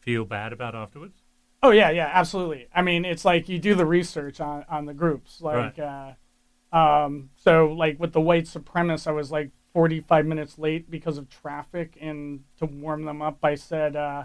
feel 0.00 0.24
bad 0.24 0.52
about 0.52 0.74
afterwards? 0.74 1.22
Oh 1.62 1.70
yeah, 1.70 1.90
yeah, 1.90 2.10
absolutely. 2.12 2.66
I 2.74 2.82
mean, 2.82 3.04
it's 3.04 3.24
like 3.24 3.48
you 3.48 3.58
do 3.58 3.74
the 3.74 3.86
research 3.86 4.40
on 4.40 4.64
on 4.68 4.86
the 4.86 4.94
groups, 4.94 5.40
like, 5.40 5.78
uh, 5.78 6.12
um, 6.72 7.30
so 7.36 7.66
like 7.66 8.00
with 8.00 8.12
the 8.12 8.20
white 8.20 8.44
supremacists, 8.44 9.06
I 9.06 9.12
was 9.12 9.30
like 9.30 9.50
45 9.72 10.26
minutes 10.26 10.58
late 10.58 10.90
because 10.90 11.18
of 11.18 11.28
traffic, 11.28 11.96
and 12.00 12.40
to 12.58 12.66
warm 12.66 13.04
them 13.04 13.22
up, 13.22 13.38
I 13.44 13.54
said, 13.54 13.94
uh, 13.94 14.24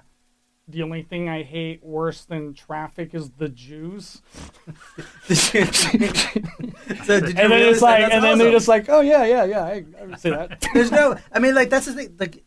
the 0.68 0.84
only 0.84 1.02
thing 1.04 1.30
I 1.30 1.44
hate 1.44 1.84
worse 1.84 2.26
than 2.26 2.54
traffic 2.54 3.14
is 3.14 3.30
the 3.32 3.50
Jews. 3.50 4.22
So 5.28 5.54
did 5.62 5.84
you 5.94 6.10
and 7.38 7.52
then 7.52 7.70
it's 7.70 7.82
like, 7.82 8.02
that's 8.02 8.14
and 8.14 8.24
then 8.24 8.38
they're 8.38 8.52
just 8.52 8.68
like, 8.68 8.90
oh 8.90 9.02
yeah, 9.02 9.26
yeah, 9.26 9.44
yeah, 9.46 9.64
I, 9.64 9.86
I 10.02 10.06
would 10.06 10.20
say 10.20 10.30
that. 10.32 10.66
There's 10.74 10.92
no. 10.92 11.16
I 11.32 11.40
mean, 11.40 11.56
like 11.56 11.70
that's 11.70 11.86
the 11.86 11.94
thing. 11.94 12.16
Like 12.20 12.44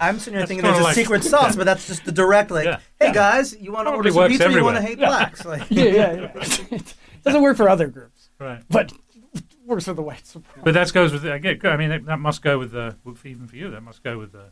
I'm 0.00 0.18
sitting 0.18 0.34
here 0.34 0.40
That's 0.40 0.48
thinking 0.48 0.62
kinda 0.64 0.72
there's 0.74 0.80
a 0.80 0.84
like- 0.88 0.94
secret 0.94 1.24
sauce, 1.24 1.52
Yeah. 1.52 1.58
but 1.58 1.64
that's 1.64 1.86
just 1.86 2.04
the 2.04 2.12
direct 2.12 2.50
like, 2.50 2.64
Yeah. 2.64 2.80
hey 2.98 3.12
guys, 3.12 3.56
you 3.58 3.70
want 3.72 3.86
to 3.86 3.92
Probably 3.92 4.10
order 4.10 4.38
some 4.38 4.48
pizza? 4.48 4.48
or 4.48 4.50
You 4.58 4.64
want 4.64 4.76
to 4.76 4.82
everywhere. 4.82 4.88
hate 4.88 4.98
blacks? 4.98 5.44
Like, 5.44 5.70
yeah, 5.70 5.84
yeah, 5.84 6.12
yeah. 6.14 6.30
it 6.72 6.94
doesn't 7.24 7.42
work 7.42 7.56
for 7.56 7.68
other 7.68 7.86
groups, 7.86 8.30
Right. 8.40 8.62
but 8.68 8.92
it 9.34 9.44
works 9.64 9.84
for 9.84 9.94
the 9.94 10.02
whites. 10.02 10.36
But 10.64 10.74
that 10.74 10.92
goes 10.92 11.12
with 11.12 11.24
I 11.26 11.38
get. 11.38 11.64
I 11.64 11.76
mean, 11.76 11.90
that, 11.90 12.06
that 12.06 12.18
must 12.18 12.42
go 12.42 12.58
with 12.58 12.72
the 12.72 12.96
even 13.24 13.46
for 13.46 13.54
you. 13.56 13.70
That 13.70 13.82
must 13.82 14.02
go 14.02 14.18
with 14.18 14.32
the 14.32 14.50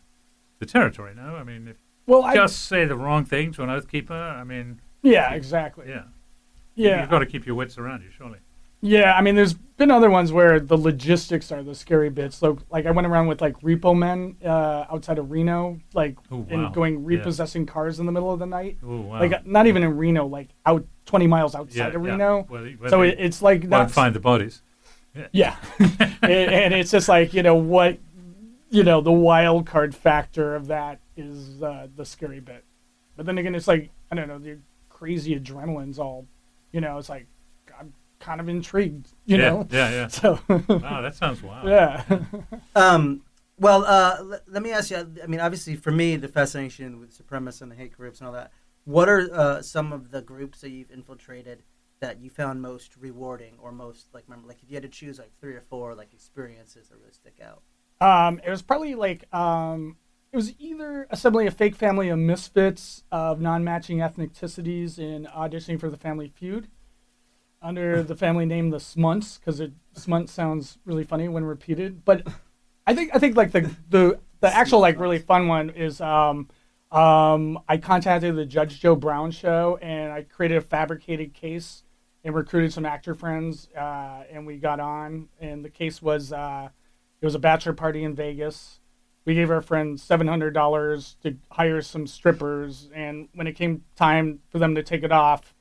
the 0.60 0.66
territory. 0.66 1.12
No, 1.16 1.34
I 1.36 1.42
mean, 1.42 1.66
if 1.68 1.76
Well, 2.06 2.22
I- 2.24 2.34
just 2.34 2.64
say 2.66 2.84
the 2.84 2.96
wrong 2.96 3.24
thing 3.24 3.52
to 3.52 3.62
an 3.62 3.70
oath 3.70 3.88
keeper. 3.88 4.14
I 4.14 4.44
mean, 4.44 4.80
Yeah, 5.02 5.32
exactly. 5.34 5.86
Yeah, 5.88 6.02
Yeah. 6.74 7.00
You've 7.00 7.10
got 7.10 7.20
to 7.20 7.26
keep 7.26 7.46
your 7.46 7.54
wits 7.54 7.78
around 7.78 8.02
you, 8.02 8.10
surely. 8.10 8.38
Yeah, 8.82 9.14
I 9.16 9.22
mean, 9.22 9.34
there's 9.36 9.54
been 9.54 9.90
other 9.90 10.10
ones 10.10 10.32
where 10.32 10.60
the 10.60 10.76
logistics 10.76 11.50
are 11.50 11.62
the 11.62 11.74
scary 11.74 12.10
bits. 12.10 12.36
So, 12.36 12.58
like, 12.70 12.84
I 12.86 12.90
went 12.90 13.06
around 13.06 13.26
with 13.26 13.40
like 13.40 13.58
repo 13.60 13.96
men 13.96 14.36
uh, 14.44 14.84
outside 14.92 15.18
of 15.18 15.30
Reno, 15.30 15.80
like, 15.94 16.16
Ooh, 16.30 16.46
and 16.50 16.64
wow. 16.64 16.68
going 16.70 16.94
Yeah. 17.00 17.00
repossessing 17.18 17.66
cars 17.66 17.98
in 17.98 18.06
the 18.06 18.12
middle 18.12 18.30
of 18.30 18.38
the 18.38 18.46
night. 18.46 18.76
Ooh, 18.84 19.00
wow. 19.00 19.20
Like, 19.20 19.46
not 19.46 19.66
even 19.66 19.82
in 19.82 19.96
Reno, 19.96 20.26
like 20.26 20.48
out 20.66 20.84
20 21.06 21.26
miles 21.26 21.54
outside 21.54 21.76
Yeah, 21.78 21.86
of 21.98 22.04
yeah. 22.04 22.10
Reno. 22.10 22.46
Well, 22.48 22.66
so 22.90 23.02
it, 23.02 23.16
it's 23.18 23.40
like 23.42 23.68
that's 23.68 23.92
find 23.94 24.14
the 24.14 24.20
bodies. 24.20 24.62
Yeah. 25.14 25.26
Yeah, 25.32 25.56
and, 26.22 26.32
and 26.32 26.74
it's 26.74 26.90
just 26.90 27.08
like 27.08 27.32
you 27.32 27.42
know 27.42 27.54
what, 27.56 27.98
you 28.68 28.82
know, 28.84 29.00
the 29.00 29.10
wild 29.12 29.64
card 29.66 29.94
factor 29.94 30.54
of 30.54 30.66
that 30.66 31.00
is 31.16 31.62
uh, 31.62 31.88
the 31.96 32.04
scary 32.04 32.40
bit. 32.40 32.64
But 33.16 33.26
then 33.26 33.38
again, 33.38 33.54
it's 33.54 33.68
like 33.68 33.90
I 34.10 34.14
don't 34.14 34.28
know, 34.28 34.38
the 34.38 34.58
crazy 34.88 35.38
adrenaline's 35.38 35.98
all, 35.98 36.26
you 36.72 36.80
know, 36.80 36.98
it's 36.98 37.08
like 37.08 37.26
I'm 37.78 37.92
kind 38.18 38.40
of 38.40 38.48
intrigued, 38.48 39.08
you 39.26 39.36
Yeah, 39.36 39.50
know. 39.50 39.68
yeah, 39.70 39.90
yeah. 39.90 40.06
So 40.08 40.38
Wow, 40.48 41.00
that 41.02 41.14
sounds 41.14 41.42
wild. 41.42 41.68
Yeah. 41.68 42.02
Um, 42.74 43.22
well, 43.58 43.84
uh, 43.86 44.16
l- 44.20 44.40
let 44.48 44.62
me 44.62 44.70
ask 44.70 44.90
you. 44.90 44.98
I 45.22 45.26
mean, 45.26 45.40
obviously, 45.40 45.76
for 45.76 45.90
me, 45.90 46.16
the 46.16 46.28
fascination 46.28 47.00
with 47.00 47.16
supremacists 47.16 47.62
and 47.62 47.72
the 47.72 47.76
hate 47.76 47.92
groups 47.92 48.20
and 48.20 48.26
all 48.26 48.34
that. 48.34 48.52
What 48.84 49.08
are 49.08 49.28
uh, 49.32 49.62
some 49.62 49.92
of 49.92 50.10
the 50.10 50.20
groups 50.22 50.60
that 50.60 50.70
you've 50.70 50.90
infiltrated 50.90 51.62
that 52.00 52.20
you 52.20 52.28
found 52.28 52.60
most 52.60 52.96
rewarding, 52.98 53.54
or 53.58 53.72
most 53.72 54.08
like, 54.12 54.24
remember, 54.28 54.46
like 54.48 54.62
if 54.62 54.68
you 54.68 54.74
had 54.76 54.82
to 54.82 54.88
choose 54.90 55.18
like 55.18 55.32
three 55.40 55.54
or 55.54 55.62
four 55.70 55.94
like 55.94 56.12
experiences 56.12 56.88
that 56.88 56.96
really 56.98 57.12
stick 57.12 57.40
out? 57.42 57.62
Um, 58.00 58.40
it 58.44 58.50
was 58.50 58.60
probably 58.62 58.94
like 58.94 59.24
um, 59.34 59.96
it 60.36 60.44
was 60.44 60.54
either 60.58 61.06
assembling 61.08 61.46
a 61.46 61.50
fake 61.50 61.74
family 61.74 62.10
of 62.10 62.18
misfits 62.18 63.04
of 63.10 63.40
non-matching 63.40 64.00
ethnicities 64.00 64.98
in 64.98 65.26
auditioning 65.34 65.80
for 65.80 65.88
the 65.88 65.96
Family 65.96 66.28
Feud 66.28 66.68
under 67.62 68.02
the 68.02 68.14
family 68.14 68.44
name 68.44 68.68
the 68.68 68.78
Smunts 68.78 69.38
because 69.38 69.62
Smunt 69.94 70.28
sounds 70.28 70.76
really 70.84 71.04
funny 71.04 71.26
when 71.26 71.46
repeated. 71.46 72.04
But 72.04 72.28
I 72.86 72.94
think 72.94 73.12
I 73.14 73.18
think 73.18 73.34
like 73.34 73.52
the 73.52 73.74
the 73.88 74.18
the 74.40 74.54
actual 74.54 74.80
like 74.80 75.00
really 75.00 75.20
fun 75.20 75.48
one 75.48 75.70
is 75.70 76.02
um, 76.02 76.50
um, 76.92 77.58
I 77.66 77.78
contacted 77.78 78.36
the 78.36 78.44
Judge 78.44 78.78
Joe 78.78 78.94
Brown 78.94 79.30
show 79.30 79.78
and 79.80 80.12
I 80.12 80.24
created 80.24 80.58
a 80.58 80.60
fabricated 80.60 81.32
case 81.32 81.82
and 82.24 82.34
recruited 82.34 82.74
some 82.74 82.84
actor 82.84 83.14
friends 83.14 83.70
uh, 83.74 84.24
and 84.30 84.46
we 84.46 84.58
got 84.58 84.80
on 84.80 85.30
and 85.40 85.64
the 85.64 85.70
case 85.70 86.02
was. 86.02 86.30
Uh, 86.30 86.68
it 87.18 87.24
was 87.24 87.34
a 87.34 87.38
bachelor 87.38 87.72
party 87.72 88.04
in 88.04 88.14
Vegas. 88.14 88.80
We 89.26 89.34
gave 89.34 89.50
our 89.50 89.60
friend 89.60 90.00
seven 90.00 90.28
hundred 90.28 90.54
dollars 90.54 91.16
to 91.24 91.36
hire 91.50 91.82
some 91.82 92.06
strippers, 92.06 92.88
and 92.94 93.28
when 93.34 93.46
it 93.46 93.52
came 93.54 93.82
time 93.96 94.38
for 94.48 94.58
them 94.58 94.74
to 94.76 94.82
take 94.82 95.02
it 95.02 95.12
off, 95.12 95.52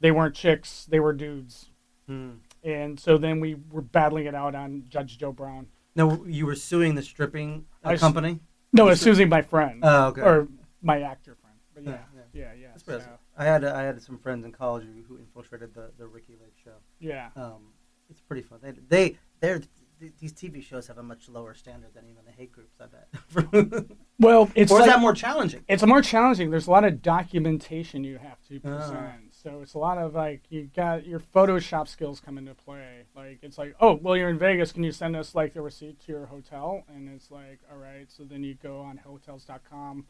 they 0.00 0.12
weren't 0.12 0.34
chicks; 0.34 0.86
they 0.88 1.00
were 1.00 1.12
dudes. 1.12 1.70
Hmm. 2.06 2.30
And 2.62 2.98
so 2.98 3.18
then 3.18 3.40
we 3.40 3.56
were 3.70 3.82
battling 3.82 4.26
it 4.26 4.34
out 4.34 4.54
on 4.54 4.84
Judge 4.88 5.18
Joe 5.18 5.32
Brown. 5.32 5.66
No, 5.96 6.24
you 6.26 6.46
were 6.46 6.54
suing 6.54 6.94
the 6.94 7.02
stripping 7.02 7.66
uh, 7.84 7.90
I 7.90 7.96
company. 7.96 8.38
No, 8.72 8.84
You 8.84 8.90
was 8.90 9.00
suing 9.00 9.28
my 9.28 9.42
friend. 9.42 9.80
Oh, 9.82 10.06
okay. 10.08 10.20
Or 10.22 10.48
my 10.80 11.02
actor 11.02 11.36
friend. 11.40 11.56
But 11.74 11.84
yeah, 11.84 11.98
Yeah, 12.14 12.22
yeah, 12.32 12.52
yeah. 12.60 12.66
That's 12.72 12.84
so- 12.84 13.18
I 13.36 13.44
had 13.44 13.64
I 13.64 13.82
had 13.82 14.00
some 14.02 14.18
friends 14.18 14.44
in 14.44 14.52
college 14.52 14.84
who, 14.84 15.02
who 15.14 15.18
infiltrated 15.18 15.74
the, 15.74 15.90
the 15.98 16.06
Ricki 16.06 16.36
Lake 16.40 16.54
show. 16.62 16.74
Yeah. 17.00 17.30
um, 17.36 17.72
it's 18.10 18.20
pretty 18.20 18.42
fun. 18.42 18.58
They 18.62 18.72
they 18.88 19.18
they're, 19.40 19.60
th- 20.00 20.12
these 20.18 20.32
TV 20.32 20.62
shows 20.62 20.86
have 20.88 20.98
a 20.98 21.02
much 21.02 21.28
lower 21.28 21.54
standard 21.54 21.94
than 21.94 22.04
even 22.06 22.24
the 22.24 22.32
hate 22.32 22.52
groups. 22.52 22.78
I 22.80 22.86
bet. 22.86 23.84
Well, 24.20 24.50
it's 24.56 24.72
or 24.72 24.80
is 24.80 24.80
like- 24.80 24.90
that 24.90 25.00
more 25.00 25.12
challenging? 25.14 25.62
It's 25.68 25.86
more 25.86 26.02
challenging. 26.02 26.50
There's 26.50 26.66
a 26.66 26.70
lot 26.72 26.82
of 26.84 27.02
documentation 27.02 28.02
you 28.02 28.18
have 28.18 28.42
to 28.48 28.60
Ah. 28.64 28.68
present. 28.68 29.32
So 29.32 29.60
it's 29.62 29.74
a 29.74 29.78
lot 29.78 29.96
of 29.98 30.14
like 30.14 30.42
you 30.50 30.68
got 30.74 31.06
your 31.06 31.20
Photoshop 31.20 31.86
skills 31.86 32.18
come 32.18 32.36
into 32.36 32.54
play. 32.54 33.04
Like 33.14 33.38
it's 33.42 33.58
like, 33.58 33.76
oh, 33.80 33.94
well, 34.02 34.16
you're 34.16 34.28
in 34.28 34.38
Vegas. 34.38 34.72
Can 34.72 34.82
you 34.82 34.90
send 34.90 35.14
us 35.14 35.34
like 35.36 35.54
the 35.54 35.62
receipt 35.62 36.00
to 36.00 36.12
your 36.12 36.26
hotel? 36.26 36.82
And 36.88 37.08
it's 37.08 37.30
like, 37.30 37.60
all 37.70 37.78
right. 37.78 38.10
So 38.10 38.24
then 38.24 38.42
you 38.42 38.54
go 38.54 38.80
on 38.80 38.96
hotels.com, 38.96 40.06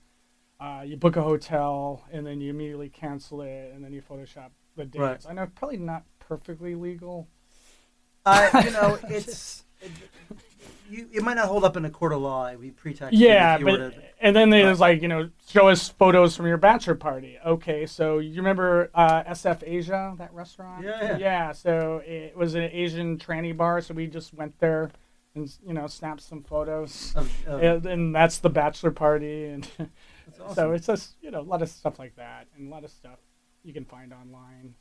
uh, 0.58 0.82
you 0.86 0.96
book 0.96 1.16
a 1.16 1.22
hotel, 1.22 2.02
and 2.10 2.26
then 2.26 2.40
you 2.40 2.48
immediately 2.48 2.88
cancel 2.88 3.42
it, 3.42 3.72
and 3.74 3.84
then 3.84 3.92
you 3.92 4.00
Photoshop 4.00 4.50
the 4.74 4.86
dates. 4.86 4.98
Right. 4.98 5.26
I 5.28 5.32
know 5.34 5.46
probably 5.54 5.76
not 5.76 6.04
perfectly 6.18 6.74
legal. 6.74 7.28
I 8.24 8.64
you 8.64 8.70
know 8.72 8.98
it's 9.10 9.60
it, 9.60 9.64
you 10.90 11.08
it 11.12 11.22
might 11.22 11.34
not 11.34 11.48
hold 11.48 11.64
up 11.64 11.76
in 11.76 11.84
a 11.84 11.90
court 11.90 12.12
of 12.12 12.20
law. 12.20 12.48
It'd 12.48 12.76
pretext. 12.76 13.14
Yeah, 13.14 13.58
you 13.58 13.64
but 13.64 13.80
were 13.80 13.90
to, 13.90 14.02
and 14.20 14.34
then 14.34 14.50
there's 14.50 14.80
like 14.80 15.02
you 15.02 15.08
know 15.08 15.30
show 15.48 15.68
us 15.68 15.88
photos 15.88 16.36
from 16.36 16.46
your 16.46 16.56
bachelor 16.56 16.94
party. 16.94 17.38
Okay, 17.44 17.86
so 17.86 18.18
you 18.18 18.36
remember 18.36 18.90
uh, 18.94 19.24
SF 19.24 19.62
Asia 19.66 20.14
that 20.18 20.32
restaurant? 20.32 20.84
Yeah, 20.84 21.02
yeah. 21.02 21.18
Yeah, 21.18 21.52
so 21.52 22.02
it 22.06 22.36
was 22.36 22.54
an 22.54 22.64
Asian 22.64 23.18
tranny 23.18 23.56
bar, 23.56 23.80
so 23.80 23.94
we 23.94 24.06
just 24.06 24.34
went 24.34 24.58
there 24.58 24.90
and 25.34 25.52
you 25.66 25.74
know 25.74 25.86
snapped 25.86 26.22
some 26.22 26.42
photos, 26.42 27.14
and, 27.46 27.86
and 27.86 28.14
that's 28.14 28.38
the 28.38 28.50
bachelor 28.50 28.90
party, 28.90 29.46
and 29.46 29.66
so 30.36 30.44
awesome. 30.44 30.74
it's 30.74 30.86
just 30.86 31.14
you 31.20 31.30
know 31.30 31.40
a 31.40 31.42
lot 31.42 31.62
of 31.62 31.68
stuff 31.68 31.98
like 31.98 32.16
that, 32.16 32.46
and 32.56 32.68
a 32.68 32.70
lot 32.70 32.84
of 32.84 32.90
stuff 32.90 33.18
you 33.62 33.72
can 33.72 33.84
find 33.84 34.12
online. 34.12 34.74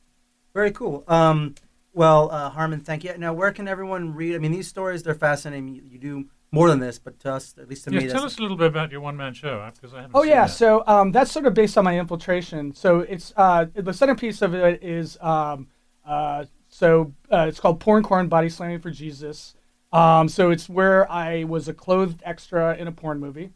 very 0.53 0.71
cool. 0.71 1.03
Um, 1.07 1.55
well, 1.97 2.29
uh, 2.31 2.49
Harmon, 2.51 2.81
thank 2.81 3.03
you. 3.03 3.17
Now, 3.17 3.33
where 3.33 3.51
can 3.51 3.67
everyone 3.67 4.13
read? 4.13 4.35
I 4.35 4.37
mean, 4.37 4.51
these 4.51 4.67
stories 4.67 5.01
they're 5.01 5.15
fascinating. 5.15 5.67
You, 5.67 5.81
you 5.83 5.97
do 5.97 6.25
more 6.51 6.69
than 6.69 6.79
this, 6.79 6.99
but 6.99 7.19
to 7.21 7.33
us, 7.33 7.55
at 7.59 7.67
least 7.67 7.85
to 7.85 7.91
Yes, 7.91 8.03
me, 8.03 8.09
tell 8.09 8.23
us 8.23 8.37
a 8.37 8.41
little 8.41 8.55
bit 8.55 8.67
about 8.67 8.91
your 8.91 9.01
one 9.01 9.17
man 9.17 9.33
show 9.33 9.67
because 9.73 9.93
I 9.93 9.97
haven't. 10.01 10.15
Oh 10.15 10.21
seen 10.21 10.29
yeah, 10.29 10.45
that. 10.45 10.51
so 10.51 10.83
um, 10.85 11.11
that's 11.11 11.31
sort 11.31 11.45
of 11.47 11.53
based 11.55 11.77
on 11.77 11.83
my 11.83 11.97
infiltration. 11.99 12.73
So 12.73 12.99
it's 12.99 13.33
uh, 13.35 13.65
the 13.73 13.93
centerpiece 13.93 14.41
of 14.41 14.53
it 14.53 14.83
is 14.83 15.17
um, 15.21 15.67
uh, 16.05 16.45
so 16.69 17.13
uh, 17.31 17.47
it's 17.49 17.59
called 17.59 17.79
Porn 17.79 18.03
Corn 18.03 18.27
Body 18.27 18.49
Slamming 18.49 18.79
for 18.79 18.91
Jesus. 18.91 19.55
Um, 19.91 20.29
so 20.29 20.51
it's 20.51 20.69
where 20.69 21.11
I 21.11 21.45
was 21.45 21.67
a 21.67 21.73
clothed 21.73 22.21
extra 22.23 22.75
in 22.75 22.87
a 22.87 22.91
porn 22.91 23.19
movie. 23.19 23.51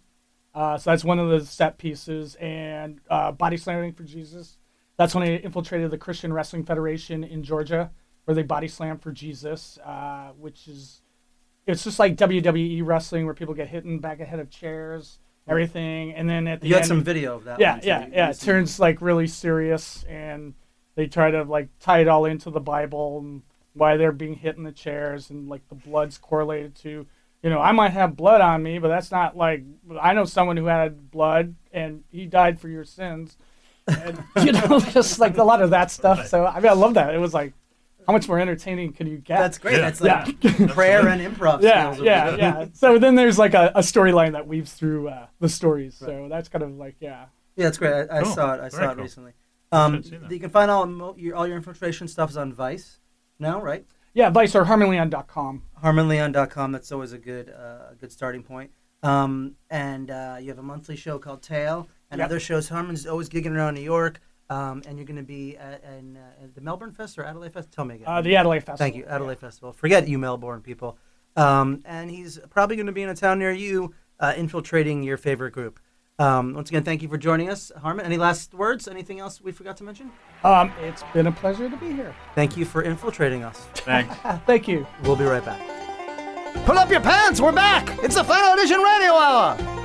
Uh, 0.55 0.77
so 0.77 0.89
that's 0.89 1.03
one 1.03 1.19
of 1.19 1.29
the 1.29 1.45
set 1.45 1.77
pieces, 1.77 2.35
and 2.35 2.99
uh, 3.09 3.31
Body 3.31 3.57
Slamming 3.57 3.93
for 3.93 4.03
Jesus. 4.03 4.57
That's 4.97 5.13
when 5.15 5.23
I 5.23 5.37
infiltrated 5.37 5.91
the 5.91 5.97
Christian 5.97 6.33
Wrestling 6.33 6.63
Federation 6.65 7.23
in 7.23 7.43
Georgia, 7.43 7.91
where 8.25 8.35
they 8.35 8.43
body 8.43 8.67
slam 8.67 8.97
for 8.97 9.11
Jesus, 9.11 9.77
uh, 9.85 10.31
which 10.37 10.67
is 10.67 11.01
it's 11.67 11.83
just 11.83 11.99
like 11.99 12.15
WWE 12.15 12.85
wrestling 12.85 13.25
where 13.25 13.33
people 13.33 13.53
get 13.53 13.67
hit 13.67 13.85
in 13.85 13.97
the 13.97 14.01
back 14.01 14.19
ahead 14.19 14.39
of 14.39 14.49
chairs, 14.49 15.19
everything, 15.47 16.13
and 16.13 16.29
then 16.29 16.47
at 16.47 16.61
the 16.61 16.65
end. 16.65 16.69
You 16.69 16.75
had 16.75 16.85
some 16.85 17.03
video 17.03 17.35
of 17.35 17.45
that 17.45 17.59
Yeah, 17.59 17.79
yeah, 17.83 18.07
yeah. 18.11 18.29
It 18.29 18.39
turns 18.39 18.79
like 18.79 19.01
really 19.01 19.27
serious, 19.27 20.03
and 20.09 20.53
they 20.95 21.07
try 21.07 21.31
to 21.31 21.43
like 21.43 21.69
tie 21.79 21.99
it 21.99 22.07
all 22.07 22.25
into 22.25 22.49
the 22.49 22.59
Bible 22.59 23.19
and 23.19 23.41
why 23.73 23.95
they're 23.97 24.11
being 24.11 24.35
hit 24.35 24.57
in 24.57 24.63
the 24.63 24.71
chairs, 24.71 25.29
and 25.29 25.49
like 25.49 25.67
the 25.69 25.75
blood's 25.75 26.17
correlated 26.17 26.75
to. 26.75 27.05
You 27.43 27.49
know, 27.49 27.59
I 27.59 27.71
might 27.71 27.89
have 27.89 28.15
blood 28.15 28.41
on 28.41 28.61
me, 28.61 28.77
but 28.77 28.89
that's 28.89 29.11
not 29.11 29.35
like 29.35 29.63
I 29.99 30.13
know 30.13 30.25
someone 30.25 30.57
who 30.57 30.65
had 30.65 31.09
blood 31.09 31.55
and 31.71 32.03
he 32.09 32.25
died 32.25 32.59
for 32.59 32.67
your 32.69 32.83
sins. 32.83 33.35
And, 33.87 34.23
you 34.43 34.51
know, 34.51 34.79
just 34.91 35.19
like 35.19 35.37
a 35.37 35.43
lot 35.43 35.61
of 35.61 35.71
that 35.71 35.89
stuff. 35.89 36.27
So 36.27 36.45
I 36.45 36.59
mean, 36.59 36.69
I 36.69 36.73
love 36.73 36.93
that. 36.93 37.15
It 37.15 37.17
was 37.17 37.33
like, 37.33 37.53
how 38.07 38.13
much 38.13 38.27
more 38.27 38.39
entertaining 38.39 38.93
can 38.93 39.07
you 39.07 39.17
get? 39.17 39.37
That's 39.39 39.57
great. 39.57 39.77
That's 39.77 40.01
like 40.01 40.39
prayer 40.69 41.07
and 41.07 41.21
improv 41.21 41.61
Yeah, 41.61 41.95
yeah, 42.01 42.35
yeah. 42.35 42.65
So 42.73 42.97
then 42.97 43.15
there's 43.15 43.37
like 43.39 43.53
a, 43.53 43.71
a 43.75 43.81
storyline 43.81 44.31
that 44.33 44.47
weaves 44.47 44.73
through 44.73 45.09
uh, 45.09 45.27
the 45.39 45.49
stories. 45.49 45.95
So 45.95 46.27
that's 46.29 46.49
kind 46.49 46.63
of 46.63 46.71
like, 46.71 46.95
yeah. 46.99 47.25
Yeah, 47.55 47.67
it's 47.67 47.77
great. 47.77 48.07
I, 48.09 48.19
I 48.19 48.23
Cool. 48.23 48.33
saw 48.33 48.53
it. 48.53 48.57
I 48.61 48.69
Very 48.69 48.71
saw 48.71 48.91
it 48.91 48.95
cool. 48.95 49.03
recently. 49.03 49.31
Um, 49.71 49.93
should've 49.95 50.05
seen 50.09 50.21
that. 50.21 50.31
you 50.31 50.39
can 50.39 50.49
find 50.49 50.69
all 50.71 51.15
your 51.17 51.35
all 51.35 51.47
your 51.47 51.57
infiltration 51.57 52.07
stuff 52.07 52.29
is 52.29 52.37
on 52.37 52.53
Vice 52.53 52.99
now, 53.39 53.61
right? 53.61 53.85
Yeah, 54.13 54.29
Vice 54.29 54.55
or 54.55 54.65
HarmonLeon.com. 54.65 55.63
HarmonLeon.com. 55.83 56.71
That's 56.71 56.91
always 56.91 57.13
a 57.13 57.17
good 57.17 57.49
uh, 57.49 57.91
a 57.91 57.95
good 57.99 58.11
starting 58.11 58.43
point. 58.43 58.71
Um, 59.03 59.55
and 59.69 60.11
uh, 60.11 60.37
you 60.39 60.49
have 60.49 60.59
a 60.59 60.63
monthly 60.63 60.95
show 60.95 61.17
called 61.19 61.41
Tail, 61.41 61.87
and 62.09 62.19
Yep. 62.19 62.25
other 62.25 62.39
shows. 62.39 62.69
Harmon's 62.69 63.05
always 63.07 63.29
gigging 63.29 63.55
around 63.55 63.75
New 63.75 63.81
York. 63.81 64.19
Um, 64.51 64.83
and 64.85 64.97
you're 64.97 65.05
going 65.05 65.15
to 65.15 65.23
be 65.23 65.55
at, 65.55 65.81
in, 65.97 66.17
uh, 66.17 66.47
the 66.53 66.59
Melbourne 66.59 66.91
Fest 66.91 67.17
or 67.17 67.23
Adelaide 67.23 67.53
Fest? 67.53 67.71
Tell 67.71 67.85
me 67.85 67.95
again. 67.95 68.07
Uh, 68.07 68.21
the 68.21 68.35
Adelaide 68.35 68.59
Festival, 68.59 68.77
Thank 68.77 68.95
you, 68.95 69.05
Adelaide 69.05 69.39
Festival. 69.39 69.71
Forget 69.71 70.09
you, 70.09 70.17
Melbourne 70.17 70.61
people. 70.61 70.97
Um, 71.37 71.81
and 71.85 72.11
he's 72.11 72.37
probably 72.49 72.75
going 72.75 72.87
to 72.87 72.91
be 72.91 73.01
in 73.01 73.07
a 73.07 73.15
town 73.15 73.39
near 73.39 73.53
you, 73.53 73.93
uh, 74.19 74.33
infiltrating 74.35 75.03
your 75.03 75.15
favorite 75.15 75.51
group. 75.51 75.79
Um, 76.19 76.53
once 76.53 76.69
again, 76.69 76.83
thank 76.83 77.01
you 77.01 77.07
for 77.07 77.17
joining 77.17 77.49
us, 77.49 77.71
Harmon. 77.81 78.05
Any 78.05 78.17
last 78.17 78.53
words? 78.53 78.89
Anything 78.89 79.21
else 79.21 79.41
we 79.41 79.53
forgot 79.53 79.77
to 79.77 79.85
mention? 79.85 80.11
Um, 80.43 80.73
it's 80.81 81.03
been 81.13 81.27
a 81.27 81.31
pleasure 81.31 81.69
to 81.69 81.77
be 81.77 81.93
here. 81.93 82.13
Thank 82.35 82.57
you 82.57 82.65
for 82.65 82.83
infiltrating 82.83 83.43
us. 83.43 83.67
Thanks. 83.75 84.13
Thank 84.45 84.67
you. 84.67 84.85
We'll 85.03 85.15
be 85.15 85.23
right 85.23 85.43
back. 85.43 85.65
Pull 86.65 86.77
up 86.77 86.91
your 86.91 86.99
pants, 86.99 87.39
we're 87.39 87.53
back! 87.53 87.97
It's 88.03 88.15
the 88.15 88.25
final 88.25 88.53
edition 88.53 88.81
radio 88.81 89.13
hour! 89.13 89.80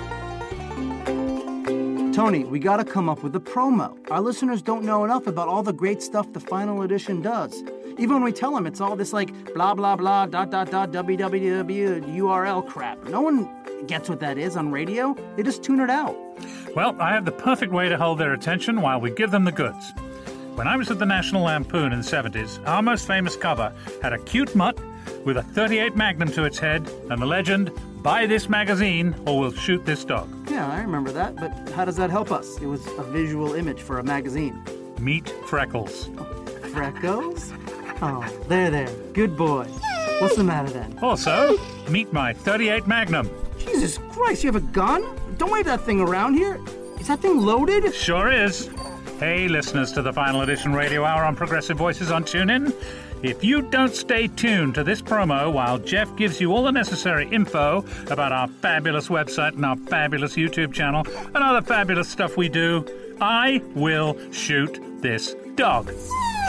Tony, 2.16 2.44
we 2.44 2.58
gotta 2.58 2.82
come 2.82 3.10
up 3.10 3.22
with 3.22 3.36
a 3.36 3.40
promo. 3.40 3.94
Our 4.10 4.22
listeners 4.22 4.62
don't 4.62 4.84
know 4.84 5.04
enough 5.04 5.26
about 5.26 5.48
all 5.48 5.62
the 5.62 5.74
great 5.74 6.02
stuff 6.02 6.32
the 6.32 6.40
final 6.40 6.80
edition 6.80 7.20
does. 7.20 7.62
Even 7.98 8.14
when 8.14 8.22
we 8.22 8.32
tell 8.32 8.54
them 8.54 8.66
it's 8.66 8.80
all 8.80 8.96
this 8.96 9.12
like 9.12 9.52
blah 9.52 9.74
blah 9.74 9.96
blah 9.96 10.24
dot 10.24 10.50
dot 10.50 10.70
dot 10.70 10.92
www 10.92 12.16
URL 12.16 12.66
crap. 12.66 13.04
No 13.08 13.20
one 13.20 13.50
gets 13.86 14.08
what 14.08 14.20
that 14.20 14.38
is 14.38 14.56
on 14.56 14.72
radio. 14.72 15.14
They 15.36 15.42
just 15.42 15.62
tune 15.62 15.78
it 15.78 15.90
out. 15.90 16.16
Well, 16.74 16.96
I 16.98 17.12
have 17.12 17.26
the 17.26 17.32
perfect 17.32 17.70
way 17.70 17.90
to 17.90 17.98
hold 17.98 18.16
their 18.16 18.32
attention 18.32 18.80
while 18.80 18.98
we 18.98 19.10
give 19.10 19.30
them 19.30 19.44
the 19.44 19.52
goods. 19.52 19.92
When 20.54 20.66
I 20.66 20.78
was 20.78 20.90
at 20.90 20.98
the 20.98 21.04
National 21.04 21.42
Lampoon 21.42 21.92
in 21.92 22.00
the 22.00 22.06
70s, 22.06 22.66
our 22.66 22.80
most 22.80 23.06
famous 23.06 23.36
cover 23.36 23.74
had 24.00 24.14
a 24.14 24.18
cute 24.20 24.54
mutt 24.54 24.78
with 25.26 25.36
a 25.36 25.42
38 25.42 25.94
Magnum 25.94 26.32
to 26.32 26.44
its 26.44 26.58
head 26.58 26.90
and 27.10 27.20
the 27.20 27.26
legend, 27.26 27.70
Buy 28.06 28.24
this 28.24 28.48
magazine 28.48 29.16
or 29.26 29.40
we'll 29.40 29.50
shoot 29.52 29.84
this 29.84 30.04
dog. 30.04 30.30
Yeah, 30.48 30.70
I 30.70 30.80
remember 30.80 31.10
that, 31.10 31.34
but 31.34 31.50
how 31.70 31.84
does 31.84 31.96
that 31.96 32.08
help 32.08 32.30
us? 32.30 32.56
It 32.62 32.66
was 32.66 32.86
a 32.98 33.02
visual 33.02 33.54
image 33.54 33.82
for 33.82 33.98
a 33.98 34.04
magazine. 34.04 34.62
Meet 35.00 35.30
Freckles. 35.46 36.08
Freckles? 36.72 37.52
Oh, 38.00 38.24
there, 38.46 38.70
there. 38.70 38.88
Good 39.12 39.36
boy. 39.36 39.64
What's 40.20 40.36
the 40.36 40.44
matter 40.44 40.70
then? 40.70 40.96
Also, 41.02 41.58
meet 41.90 42.12
my 42.12 42.32
38 42.32 42.86
Magnum. 42.86 43.28
Jesus 43.58 43.98
Christ, 43.98 44.44
you 44.44 44.52
have 44.52 44.62
a 44.62 44.66
gun? 44.68 45.04
Don't 45.36 45.50
wave 45.50 45.64
that 45.64 45.80
thing 45.80 46.00
around 46.00 46.34
here. 46.34 46.60
Is 47.00 47.08
that 47.08 47.18
thing 47.18 47.40
loaded? 47.40 47.92
Sure 47.92 48.30
is. 48.30 48.70
Hey, 49.18 49.48
listeners 49.48 49.90
to 49.92 50.02
the 50.02 50.12
Final 50.12 50.42
Edition 50.42 50.72
Radio 50.72 51.04
Hour 51.04 51.24
on 51.24 51.34
Progressive 51.34 51.76
Voices 51.76 52.12
on 52.12 52.22
TuneIn. 52.22 52.72
If 53.22 53.42
you 53.42 53.62
don't 53.62 53.94
stay 53.94 54.28
tuned 54.28 54.74
to 54.74 54.84
this 54.84 55.00
promo 55.00 55.52
while 55.52 55.78
Jeff 55.78 56.14
gives 56.16 56.40
you 56.40 56.52
all 56.52 56.64
the 56.64 56.70
necessary 56.72 57.28
info 57.30 57.84
about 58.10 58.32
our 58.32 58.46
fabulous 58.48 59.08
website 59.08 59.54
and 59.54 59.64
our 59.64 59.76
fabulous 59.76 60.34
YouTube 60.36 60.72
channel 60.72 61.04
and 61.34 61.36
other 61.36 61.62
fabulous 61.62 62.08
stuff 62.08 62.36
we 62.36 62.48
do, 62.48 62.84
I 63.20 63.62
will 63.74 64.16
shoot 64.32 64.78
this 65.00 65.34
dog. 65.54 65.88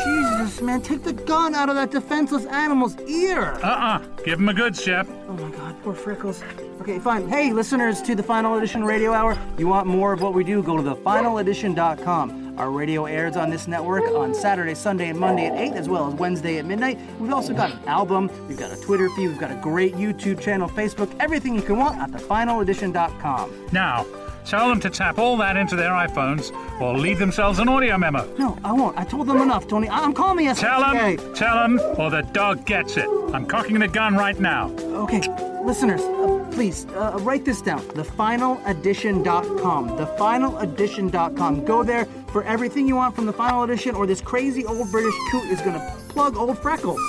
Jesus, 0.04 0.62
man, 0.62 0.82
take 0.82 1.04
the 1.04 1.14
gun 1.14 1.56
out 1.56 1.70
of 1.70 1.76
that 1.76 1.90
defenseless 1.92 2.46
animal's 2.46 3.00
ear. 3.02 3.54
Uh 3.64 3.68
uh 3.68 4.00
Give 4.24 4.40
him 4.40 4.50
a 4.50 4.54
good, 4.54 4.74
Jeff. 4.74 5.08
Oh 5.28 5.34
my 5.34 5.50
god, 5.56 5.76
poor 5.84 5.94
Freckles. 5.94 6.44
Okay, 6.82 7.00
fine. 7.00 7.28
Hey, 7.28 7.52
listeners 7.52 8.02
to 8.04 8.14
the 8.16 8.24
Final 8.24 8.56
Edition 8.58 8.84
Radio 8.84 9.14
Hour, 9.14 9.38
you 9.58 9.68
want 9.68 9.88
more 9.88 10.14
of 10.14 10.22
what 10.22 10.34
we 10.34 10.44
do? 10.44 10.62
Go 10.62 10.78
to 10.78 10.84
thefinaledition.com. 10.84 12.47
Our 12.58 12.72
radio 12.72 13.06
airs 13.06 13.36
on 13.36 13.50
this 13.50 13.68
network 13.68 14.04
on 14.10 14.34
Saturday, 14.34 14.74
Sunday, 14.74 15.10
and 15.10 15.20
Monday 15.20 15.46
at 15.46 15.58
8, 15.58 15.74
as 15.74 15.88
well 15.88 16.08
as 16.08 16.14
Wednesday 16.16 16.58
at 16.58 16.66
midnight. 16.66 17.00
We've 17.20 17.32
also 17.32 17.54
got 17.54 17.72
an 17.72 17.80
album, 17.88 18.32
we've 18.48 18.58
got 18.58 18.72
a 18.72 18.82
Twitter 18.82 19.10
feed, 19.10 19.28
we've 19.28 19.40
got 19.40 19.52
a 19.52 19.56
great 19.62 19.94
YouTube 19.94 20.42
channel, 20.42 20.68
Facebook, 20.68 21.16
everything 21.20 21.56
you 21.56 21.62
can 21.62 21.78
want 21.78 21.98
at 21.98 22.10
thefinaledition.com. 22.10 23.68
Now, 23.72 24.06
tell 24.50 24.70
them 24.70 24.80
to 24.82 24.90
tap 24.90 25.18
all 25.20 25.38
that 25.38 25.58
into 25.58 25.76
their 25.76 25.92
iPhones 25.92 26.52
or 26.82 26.98
leave 26.98 27.20
themselves 27.20 27.60
an 27.60 27.68
audio 27.68 27.98
memo. 27.98 28.26
No, 28.38 28.58
I 28.64 28.72
won't. 28.72 28.98
I 28.98 29.04
told 29.04 29.28
them 29.28 29.42
enough, 29.42 29.68
Tony. 29.68 29.90
I- 29.90 30.04
I'm 30.04 30.14
calling 30.14 30.48
the 30.48 30.54
Tell 30.54 30.82
them, 30.82 31.34
tell 31.34 31.56
them, 31.56 31.80
or 31.98 32.10
the 32.10 32.22
dog 32.34 32.66
gets 32.66 32.98
it. 32.98 33.08
I'm 33.34 33.46
cocking 33.46 33.80
the 33.80 33.88
gun 33.88 34.16
right 34.16 34.40
now. 34.40 34.70
Okay, 35.04 35.22
listeners, 35.64 36.02
uh, 36.02 36.46
please 36.52 36.86
uh, 36.96 37.18
write 37.22 37.46
this 37.46 37.62
down. 37.62 37.82
Thefinaledition.com. 37.90 39.90
Thefinaledition.com. 39.98 41.66
Go 41.66 41.84
there 41.84 42.06
for 42.32 42.44
everything 42.44 42.88
you 42.88 42.96
want 42.96 43.16
from 43.16 43.26
the 43.26 43.34
Final 43.34 43.64
Edition, 43.64 43.96
or 43.96 44.06
this 44.08 44.22
crazy 44.22 44.66
old 44.66 44.90
British 44.92 45.14
coot 45.32 45.46
is 45.50 45.62
gonna 45.62 45.96
plug 46.10 46.38
old 46.38 46.58
Freckles. 46.60 47.00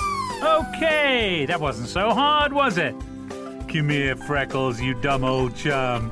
Okay, 0.43 1.45
that 1.45 1.59
wasn't 1.59 1.87
so 1.89 2.11
hard, 2.13 2.53
was 2.53 2.77
it? 2.77 2.95
Come 3.71 3.89
here, 3.89 4.15
Freckles, 4.15 4.81
you 4.81 4.93
dumb 4.95 5.23
old 5.23 5.55
chum. 5.55 6.11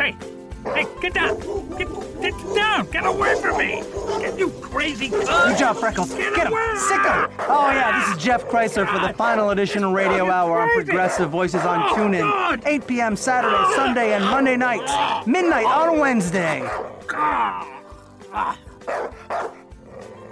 Hey, 0.00 0.16
hey, 0.64 0.86
get 1.02 1.12
down! 1.12 1.38
Get, 1.76 1.88
get 2.22 2.54
down! 2.54 2.86
Get 2.90 3.04
away 3.04 3.38
from 3.38 3.58
me! 3.58 3.82
Get 4.18 4.38
you 4.38 4.48
crazy! 4.62 5.10
Good 5.10 5.58
job, 5.58 5.76
Freckles. 5.76 6.14
Get 6.14 6.46
him. 6.46 6.54
Sick 6.78 7.02
him. 7.02 7.28
Oh, 7.40 7.70
yeah, 7.70 8.00
this 8.00 8.16
is 8.16 8.24
Jeff 8.24 8.46
Kreisler 8.46 8.90
for 8.90 9.06
the 9.06 9.12
Final 9.12 9.50
Edition 9.50 9.84
of 9.84 9.92
Radio 9.92 10.30
Hour 10.30 10.58
on 10.62 10.70
Progressive 10.70 11.28
Voices 11.28 11.66
on 11.66 11.82
oh, 11.82 11.94
TuneIn. 11.94 12.62
8 12.64 12.86
p.m. 12.86 13.14
Saturday, 13.14 13.62
Sunday, 13.76 14.14
and 14.14 14.24
Monday 14.24 14.56
nights. 14.56 14.90
Midnight 15.26 15.66
on 15.66 15.98
Wednesday. 15.98 16.60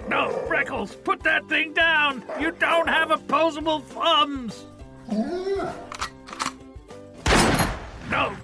No, 0.09 0.29
Freckles, 0.47 0.95
put 0.95 1.21
that 1.21 1.47
thing 1.47 1.73
down! 1.73 2.23
You 2.39 2.49
don't 2.53 2.89
have 2.89 3.11
opposable 3.11 3.81
thumbs! 3.81 4.65
No! 8.09 8.35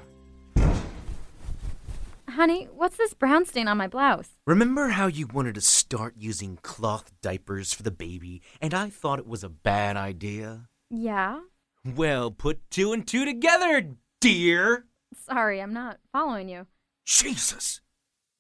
Honey, 2.36 2.68
what's 2.76 2.98
this 2.98 3.14
brown 3.14 3.46
stain 3.46 3.70
on 3.70 3.78
my 3.78 3.88
blouse? 3.88 4.28
Remember 4.46 4.90
how 4.90 5.08
you 5.08 5.26
wanted 5.26 5.56
to 5.56 5.62
start 5.62 6.16
using 6.18 6.58
cloth 6.62 7.14
diapers 7.22 7.74
for 7.74 7.82
the 7.82 7.92
baby, 7.92 8.42
and 8.60 8.74
I 8.74 8.90
thought 8.90 9.20
it 9.20 9.28
was 9.28 9.42
a 9.42 9.48
bad 9.48 9.96
idea? 9.96 10.68
Yeah? 10.90 11.40
Well, 11.86 12.32
put 12.32 12.70
two 12.70 12.92
and 12.92 13.08
two 13.08 13.24
together, 13.24 13.96
dear! 14.20 14.86
Sorry, 15.14 15.62
I'm 15.62 15.72
not 15.72 16.00
following 16.12 16.50
you. 16.50 16.68
Jesus! 17.06 17.80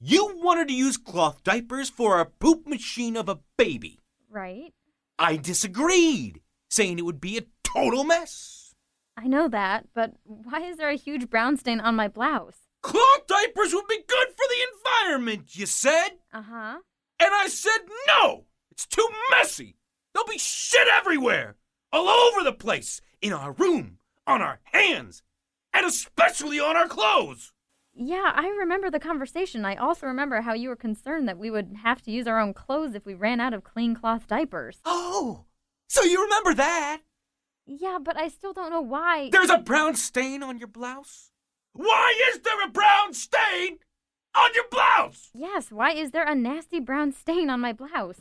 You 0.01 0.41
wanted 0.43 0.67
to 0.67 0.73
use 0.73 0.97
cloth 0.97 1.45
diapers 1.45 1.89
for 1.89 2.19
a 2.19 2.25
poop 2.25 2.67
machine 2.67 3.15
of 3.15 3.29
a 3.29 3.39
baby. 3.57 4.01
Right? 4.29 4.73
I 5.17 5.37
disagreed, 5.37 6.41
saying 6.69 6.99
it 6.99 7.05
would 7.05 7.21
be 7.21 7.37
a 7.37 7.45
total 7.63 8.03
mess. 8.03 8.75
I 9.15 9.27
know 9.27 9.47
that, 9.47 9.85
but 9.93 10.15
why 10.25 10.63
is 10.63 10.75
there 10.75 10.89
a 10.89 10.95
huge 10.95 11.29
brown 11.29 11.55
stain 11.55 11.79
on 11.79 11.95
my 11.95 12.09
blouse? 12.09 12.64
Cloth 12.85 13.25
diapers 13.25 13.73
would 13.73 13.87
be 13.87 14.03
good 14.07 14.27
for 14.27 14.45
the 14.47 14.67
environment, 14.77 15.55
you 15.57 15.65
said? 15.65 16.09
Uh 16.31 16.43
huh. 16.43 16.77
And 17.19 17.31
I 17.33 17.47
said 17.47 17.79
no! 18.07 18.45
It's 18.69 18.85
too 18.85 19.07
messy! 19.31 19.77
There'll 20.13 20.27
be 20.27 20.37
shit 20.37 20.87
everywhere! 20.87 21.55
All 21.91 22.07
over 22.07 22.43
the 22.43 22.53
place! 22.53 23.01
In 23.23 23.33
our 23.33 23.53
room, 23.53 23.97
on 24.27 24.43
our 24.43 24.59
hands, 24.65 25.23
and 25.73 25.83
especially 25.83 26.59
on 26.59 26.77
our 26.77 26.87
clothes! 26.87 27.53
Yeah, 27.95 28.31
I 28.35 28.49
remember 28.49 28.91
the 28.91 28.99
conversation. 28.99 29.65
I 29.65 29.77
also 29.77 30.05
remember 30.05 30.41
how 30.41 30.53
you 30.53 30.69
were 30.69 30.75
concerned 30.75 31.27
that 31.27 31.39
we 31.39 31.49
would 31.49 31.77
have 31.81 32.03
to 32.03 32.11
use 32.11 32.27
our 32.27 32.39
own 32.39 32.53
clothes 32.53 32.93
if 32.93 33.03
we 33.03 33.15
ran 33.15 33.39
out 33.39 33.55
of 33.55 33.63
clean 33.63 33.95
cloth 33.95 34.27
diapers. 34.27 34.81
Oh, 34.85 35.45
so 35.87 36.03
you 36.03 36.21
remember 36.21 36.53
that? 36.53 37.01
Yeah, 37.65 37.97
but 37.99 38.15
I 38.15 38.27
still 38.27 38.53
don't 38.53 38.69
know 38.69 38.81
why. 38.81 39.29
There's 39.31 39.49
a 39.49 39.57
brown 39.57 39.95
stain 39.95 40.43
on 40.43 40.59
your 40.59 40.67
blouse? 40.67 41.31
Why 41.75 42.13
is 42.31 42.39
there 42.39 42.63
a 42.63 42.69
brown 42.69 43.13
stain 43.13 43.79
on 44.33 44.49
your 44.53 44.63
blouse? 44.71 45.29
Yes, 45.33 45.71
why 45.73 45.91
is 45.91 46.11
there 46.11 46.23
a 46.23 46.33
nasty 46.33 46.79
brown 46.79 47.11
stain 47.11 47.49
on 47.49 47.59
my 47.59 47.73
blouse? 47.73 48.17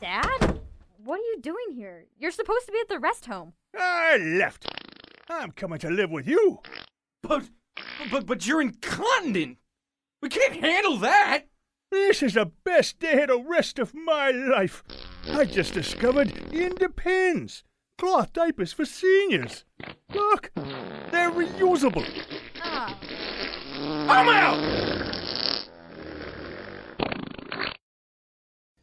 Dad? 0.00 0.60
What 1.02 1.18
are 1.18 1.24
you 1.24 1.40
doing 1.40 1.74
here? 1.74 2.06
You're 2.20 2.30
supposed 2.30 2.66
to 2.66 2.72
be 2.72 2.78
at 2.80 2.88
the 2.88 3.00
rest 3.00 3.26
home. 3.26 3.54
I 3.76 4.16
left. 4.16 4.68
I'm 5.28 5.50
coming 5.50 5.80
to 5.80 5.90
live 5.90 6.10
with 6.10 6.28
you. 6.28 6.60
But, 7.20 7.48
but, 8.12 8.24
but 8.24 8.46
you're 8.46 8.62
incontinent. 8.62 9.58
We 10.20 10.28
can't 10.28 10.54
handle 10.54 10.98
that. 10.98 11.46
This 11.90 12.22
is 12.22 12.34
the 12.34 12.52
best 12.64 13.00
day 13.00 13.22
of 13.22 13.28
the 13.28 13.38
rest 13.38 13.80
of 13.80 13.92
my 13.92 14.30
life. 14.30 14.84
I 15.28 15.46
just 15.46 15.74
discovered 15.74 16.52
Independs. 16.52 17.64
Cloth 17.98 18.32
diapers 18.32 18.72
for 18.72 18.84
seniors. 18.84 19.64
Look, 20.12 20.50
they're 20.54 21.30
reusable. 21.30 22.04
Oh. 22.64 22.96
I'm 24.08 24.28
out. 24.28 25.66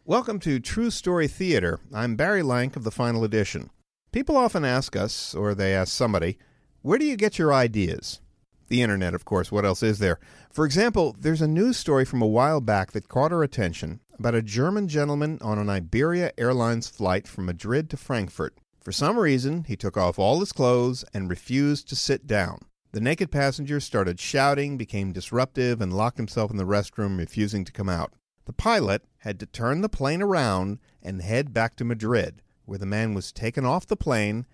Welcome 0.05 0.39
to 0.39 0.60
True 0.60 0.89
Story 0.89 1.28
Theater. 1.28 1.80
I'm 1.93 2.16
Barry 2.16 2.41
Lank 2.41 2.76
of 2.76 2.84
the 2.84 2.91
Final 2.91 3.24
Edition. 3.24 3.70
People 4.12 4.38
often 4.38 4.64
ask 4.64 4.95
us, 4.95 5.36
or 5.36 5.53
they 5.53 5.74
ask 5.74 5.91
somebody, 5.93 6.38
where 6.82 6.97
do 6.97 7.05
you 7.05 7.18
get 7.18 7.38
your 7.38 7.53
ideas? 7.53 8.22
The 8.70 8.82
internet, 8.82 9.14
of 9.14 9.26
course. 9.26 9.51
What 9.51 9.66
else 9.66 9.84
is 9.84 9.99
there? 9.99 10.20
For 10.51 10.66
example, 10.66 11.16
there's 11.20 11.41
a 11.41 11.47
news 11.47 11.76
story 11.78 12.05
from 12.05 12.22
a 12.22 12.28
while 12.28 12.62
back 12.62 12.91
that 12.93 13.10
caught 13.10 13.34
our 13.34 13.43
attention 13.43 13.99
about 14.18 14.36
a 14.36 14.41
German 14.41 14.88
gentleman 14.88 15.39
on 15.41 15.60
an 15.60 15.70
Iberia 15.70 16.32
Airlines 16.38 16.88
flight 16.88 17.28
from 17.28 17.45
Madrid 17.47 17.89
to 17.89 17.97
Frankfurt. 17.97 18.55
For 18.82 18.91
some 18.91 19.19
reason, 19.19 19.65
he 19.65 19.75
took 19.75 19.97
off 19.97 20.17
all 20.17 20.39
his 20.39 20.53
clothes 20.53 21.03
and 21.13 21.30
refused 21.30 21.89
to 21.89 21.95
sit 21.95 22.25
down. 22.25 22.59
The 22.91 23.01
naked 23.01 23.32
passenger 23.32 23.80
started 23.80 24.19
shouting, 24.19 24.77
became 24.77 25.11
disruptive, 25.11 25.82
and 25.82 25.93
locked 25.93 26.17
himself 26.17 26.49
in 26.49 26.57
the 26.57 26.63
restroom, 26.63 27.17
refusing 27.17 27.65
to 27.65 27.71
come 27.71 27.89
out. 27.89 28.13
The 28.45 28.53
pilot 28.53 29.03
had 29.19 29.39
to 29.41 29.45
turn 29.45 29.82
the 29.82 29.89
plane 29.89 30.21
around 30.21 30.80
and 31.03 31.21
head 31.21 31.53
back 31.53 31.75
to 31.75 31.84
Madrid, 31.84 32.41
where 32.65 32.80
the 32.80 32.86
man 32.86 33.13
was 33.13 33.32
taken 33.32 33.65
off 33.65 33.86
the 33.86 33.95
plane, 33.95 34.47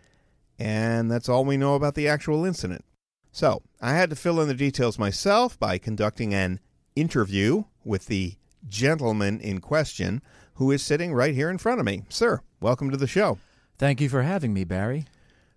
and 0.59 1.09
that's 1.09 1.30
all 1.30 1.45
we 1.45 1.55
know 1.55 1.76
about 1.76 1.95
the 1.95 2.07
actual 2.07 2.43
incident. 2.43 2.84
So, 3.32 3.61
I 3.80 3.93
had 3.93 4.09
to 4.09 4.15
fill 4.15 4.41
in 4.41 4.47
the 4.47 4.53
details 4.53 4.99
myself 4.99 5.57
by 5.59 5.78
conducting 5.78 6.34
an 6.34 6.59
interview 6.95 7.65
with 7.84 8.07
the 8.07 8.36
gentleman 8.67 9.39
in 9.39 9.61
question 9.61 10.21
who 10.55 10.71
is 10.71 10.82
sitting 10.82 11.13
right 11.13 11.34
here 11.36 11.49
in 11.49 11.57
front 11.57 11.80
of 11.80 11.86
me. 11.86 12.03
Sir, 12.09 12.41
welcome 12.59 12.89
to 12.91 12.97
the 12.97 13.07
show. 13.07 13.38
Thank 13.78 13.99
you 13.99 14.07
for 14.07 14.23
having 14.23 14.53
me, 14.53 14.63
Barry. 14.63 15.05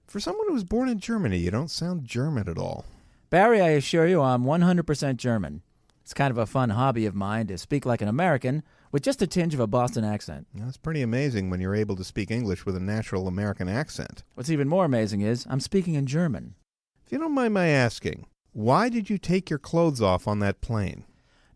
For 0.07 0.19
someone 0.19 0.49
who 0.49 0.55
was 0.55 0.65
born 0.65 0.89
in 0.89 0.99
Germany, 0.99 1.39
you 1.39 1.51
don't 1.51 1.71
sound 1.71 2.05
German 2.05 2.49
at 2.49 2.59
all. 2.59 2.85
Barry, 3.31 3.61
I 3.61 3.71
assure 3.71 4.07
you, 4.07 4.23
I'm 4.23 4.45
100% 4.45 5.17
German. 5.17 5.63
It's 6.03 6.15
kind 6.15 6.31
of 6.31 6.39
a 6.39 6.47
fun 6.47 6.71
hobby 6.71 7.05
of 7.07 7.15
mine 7.15 7.47
to 7.49 7.59
speak 7.59 7.85
like 7.85 8.01
an 8.01 8.09
American 8.09 8.63
with 8.91 9.03
just 9.03 9.23
a 9.23 9.27
tinge 9.27 9.55
of 9.55 9.61
a 9.61 9.67
Boston 9.67 10.05
accent. 10.05 10.47
That's 10.55 10.79
pretty 10.79 11.03
amazing 11.03 11.51
when 11.51 11.61
you're 11.61 11.75
able 11.75 11.95
to 11.97 12.05
speak 12.05 12.31
English 12.31 12.65
with 12.65 12.75
a 12.75 12.81
natural 12.81 13.29
American 13.29 13.69
accent. 13.69 14.25
What's 14.35 14.51
even 14.51 14.67
more 14.69 14.87
amazing 14.87 15.21
is 15.21 15.47
I'm 15.49 15.61
speaking 15.61 15.95
in 15.95 16.07
German. 16.07 16.55
If 17.07 17.13
you 17.13 17.19
don't 17.19 17.35
mind 17.35 17.55
my 17.55 17.69
asking, 17.69 18.27
why 18.53 18.89
did 18.89 19.11
you 19.11 19.19
take 19.19 19.51
your 19.51 19.59
clothes 19.59 20.01
off 20.01 20.27
on 20.27 20.41
that 20.41 20.61
plane? 20.63 21.05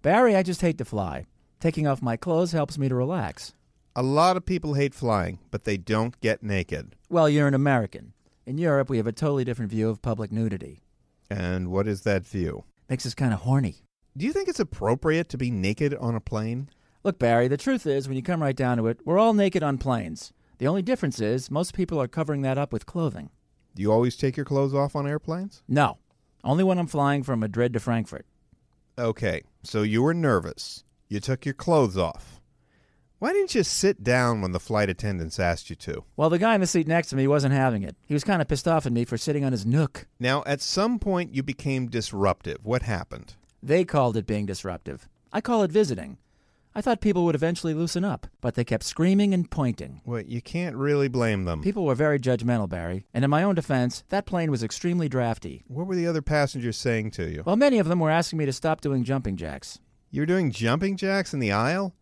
Barry, 0.02 0.36
I 0.36 0.42
just 0.42 0.60
hate 0.60 0.78
to 0.78 0.84
fly. 0.84 1.26
Taking 1.58 1.86
off 1.86 2.02
my 2.02 2.16
clothes 2.16 2.52
helps 2.52 2.76
me 2.76 2.88
to 2.88 2.94
relax. 2.94 3.54
A 3.95 4.03
lot 4.03 4.38
of 4.38 4.47
people 4.47 4.72
hate 4.72 4.95
flying, 4.95 5.38
but 5.51 5.64
they 5.64 5.76
don't 5.76 6.18
get 6.20 6.43
naked. 6.43 6.97
Well, 7.11 7.28
you're 7.28 7.47
an 7.47 7.53
American. 7.53 8.14
In 8.47 8.57
Europe, 8.57 8.88
we 8.88 8.97
have 8.97 9.07
a 9.07 9.12
totally 9.12 9.45
different 9.45 9.70
view 9.70 9.90
of 9.90 10.01
public 10.01 10.32
nudity. 10.32 10.82
And 11.30 11.70
what 11.70 11.86
is 11.86 12.01
that 12.03 12.26
view? 12.26 12.64
Makes 12.88 13.05
us 13.05 13.14
kind 13.14 13.34
of 13.34 13.40
horny. 13.40 13.84
Do 14.16 14.24
you 14.24 14.32
think 14.32 14.49
it's 14.49 14.61
appropriate 14.61 15.28
to 15.28 15.36
be 15.36 15.51
naked 15.51 15.95
on 15.95 16.14
a 16.14 16.20
plane? 16.20 16.70
Look, 17.05 17.18
Barry, 17.18 17.49
the 17.49 17.59
truth 17.59 17.86
is, 17.86 18.09
when 18.09 18.16
you 18.16 18.22
come 18.22 18.43
right 18.43 18.57
down 18.57 18.78
to 18.78 18.86
it, 18.86 19.01
we're 19.05 19.18
all 19.18 19.34
naked 19.34 19.62
on 19.62 19.76
planes. 19.76 20.32
The 20.57 20.68
only 20.68 20.82
difference 20.82 21.20
is, 21.20 21.51
most 21.51 21.74
people 21.74 22.01
are 22.01 22.09
covering 22.09 22.40
that 22.43 22.57
up 22.57 22.72
with 22.72 22.86
clothing. 22.86 23.28
Do 23.74 23.82
you 23.82 23.93
always 23.93 24.16
take 24.16 24.38
your 24.38 24.47
clothes 24.47 24.74
off 24.74 24.97
on 24.97 25.07
airplanes? 25.07 25.62
No. 25.68 25.99
Only 26.45 26.64
when 26.64 26.78
I'm 26.78 26.86
flying 26.86 27.22
from 27.22 27.40
Madrid 27.40 27.74
to 27.74 27.80
Frankfurt. 27.80 28.24
Okay, 28.99 29.43
so 29.62 29.82
you 29.82 30.03
were 30.03 30.14
nervous. 30.14 30.82
You 31.09 31.20
took 31.20 31.45
your 31.45 31.55
clothes 31.55 31.99
off. 31.99 32.40
Why 33.22 33.32
didn't 33.32 33.54
you 33.54 33.62
sit 33.62 34.02
down 34.02 34.40
when 34.40 34.50
the 34.50 34.58
flight 34.58 34.90
attendants 34.90 35.38
asked 35.38 35.70
you 35.70 35.76
to? 35.76 36.02
Well, 36.16 36.28
the 36.28 36.40
guy 36.40 36.56
in 36.56 36.60
the 36.60 36.66
seat 36.66 36.88
next 36.88 37.10
to 37.10 37.16
me 37.16 37.28
wasn't 37.28 37.54
having 37.54 37.84
it. 37.84 37.94
He 38.04 38.14
was 38.14 38.24
kind 38.24 38.42
of 38.42 38.48
pissed 38.48 38.66
off 38.66 38.84
at 38.84 38.90
me 38.90 39.04
for 39.04 39.16
sitting 39.16 39.44
on 39.44 39.52
his 39.52 39.64
nook. 39.64 40.08
Now, 40.18 40.42
at 40.44 40.60
some 40.60 40.98
point, 40.98 41.32
you 41.32 41.44
became 41.44 41.86
disruptive. 41.86 42.58
What 42.64 42.82
happened? 42.82 43.36
They 43.62 43.84
called 43.84 44.16
it 44.16 44.26
being 44.26 44.44
disruptive. 44.44 45.08
I 45.32 45.40
call 45.40 45.62
it 45.62 45.70
visiting. 45.70 46.18
I 46.74 46.80
thought 46.80 47.00
people 47.00 47.24
would 47.24 47.36
eventually 47.36 47.74
loosen 47.74 48.04
up, 48.04 48.26
but 48.40 48.56
they 48.56 48.64
kept 48.64 48.82
screaming 48.82 49.32
and 49.32 49.48
pointing. 49.48 50.00
Well, 50.04 50.22
you 50.22 50.42
can't 50.42 50.74
really 50.74 51.06
blame 51.06 51.44
them. 51.44 51.62
People 51.62 51.84
were 51.84 51.94
very 51.94 52.18
judgmental, 52.18 52.68
Barry, 52.68 53.06
and 53.14 53.22
in 53.22 53.30
my 53.30 53.44
own 53.44 53.54
defense, 53.54 54.02
that 54.08 54.26
plane 54.26 54.50
was 54.50 54.64
extremely 54.64 55.08
drafty. 55.08 55.62
What 55.68 55.86
were 55.86 55.94
the 55.94 56.08
other 56.08 56.22
passengers 56.22 56.76
saying 56.76 57.12
to 57.12 57.30
you? 57.30 57.44
Well, 57.46 57.54
many 57.54 57.78
of 57.78 57.86
them 57.86 58.00
were 58.00 58.10
asking 58.10 58.40
me 58.40 58.46
to 58.46 58.52
stop 58.52 58.80
doing 58.80 59.04
jumping 59.04 59.36
jacks. 59.36 59.78
You 60.10 60.22
were 60.22 60.26
doing 60.26 60.50
jumping 60.50 60.96
jacks 60.96 61.32
in 61.32 61.38
the 61.38 61.52
aisle? 61.52 61.94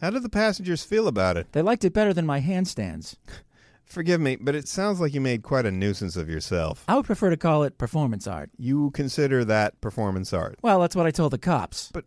How 0.00 0.10
did 0.10 0.22
the 0.22 0.28
passengers 0.28 0.84
feel 0.84 1.08
about 1.08 1.36
it? 1.36 1.52
They 1.52 1.62
liked 1.62 1.84
it 1.84 1.94
better 1.94 2.12
than 2.12 2.26
my 2.26 2.40
handstands. 2.40 3.16
Forgive 3.84 4.20
me, 4.20 4.36
but 4.36 4.54
it 4.54 4.68
sounds 4.68 5.00
like 5.00 5.14
you 5.14 5.20
made 5.20 5.42
quite 5.42 5.64
a 5.64 5.70
nuisance 5.70 6.16
of 6.16 6.28
yourself. 6.28 6.84
I 6.88 6.96
would 6.96 7.06
prefer 7.06 7.30
to 7.30 7.36
call 7.36 7.62
it 7.62 7.78
performance 7.78 8.26
art. 8.26 8.50
You 8.58 8.90
consider 8.90 9.44
that 9.44 9.80
performance 9.80 10.32
art? 10.32 10.58
Well, 10.60 10.80
that's 10.80 10.96
what 10.96 11.06
I 11.06 11.12
told 11.12 11.32
the 11.32 11.38
cops. 11.38 11.90
But 11.92 12.04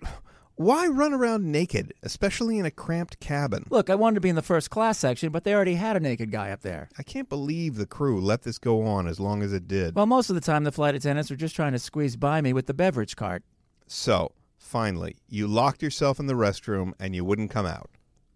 why 0.56 0.88
run 0.88 1.14
around 1.14 1.50
naked, 1.50 1.94
especially 2.04 2.60
in 2.60 2.66
a 2.66 2.72
cramped 2.72 3.22
cabin? 3.22 3.66
Look, 3.70 3.90
I 3.90 3.96
wanted 3.96 4.16
to 4.16 4.22
be 4.22 4.30
in 4.30 4.36
the 4.36 4.42
first 4.42 4.70
class 4.70 5.00
section, 5.00 5.32
but 5.32 5.46
they 5.46 5.56
already 5.56 5.76
had 5.76 5.96
a 5.96 6.02
naked 6.02 6.32
guy 6.32 6.52
up 6.52 6.62
there. 6.62 6.90
I 7.00 7.04
can't 7.04 7.30
believe 7.30 7.76
the 7.76 7.86
crew 7.86 8.20
let 8.20 8.42
this 8.44 8.60
go 8.60 8.86
on 8.86 9.08
as 9.08 9.22
long 9.22 9.42
as 9.42 9.54
it 9.54 9.68
did. 9.68 9.96
Well, 9.96 10.06
most 10.06 10.30
of 10.30 10.36
the 10.36 10.42
time, 10.42 10.66
the 10.66 10.74
flight 10.74 10.96
attendants 10.96 11.30
were 11.30 11.38
just 11.38 11.56
trying 11.56 11.72
to 11.72 11.80
squeeze 11.80 12.18
by 12.18 12.42
me 12.42 12.52
with 12.52 12.68
the 12.68 12.74
beverage 12.74 13.16
cart. 13.16 13.42
So, 13.88 14.34
finally, 14.70 15.17
you 15.28 15.47
locked 15.47 15.82
yourself 15.82 16.20
in 16.20 16.28
the 16.28 16.36
restroom 16.36 16.93
and 16.99 17.15
you 17.15 17.26
wouldn't 17.26 17.49
come 17.49 17.65
out. 17.65 17.89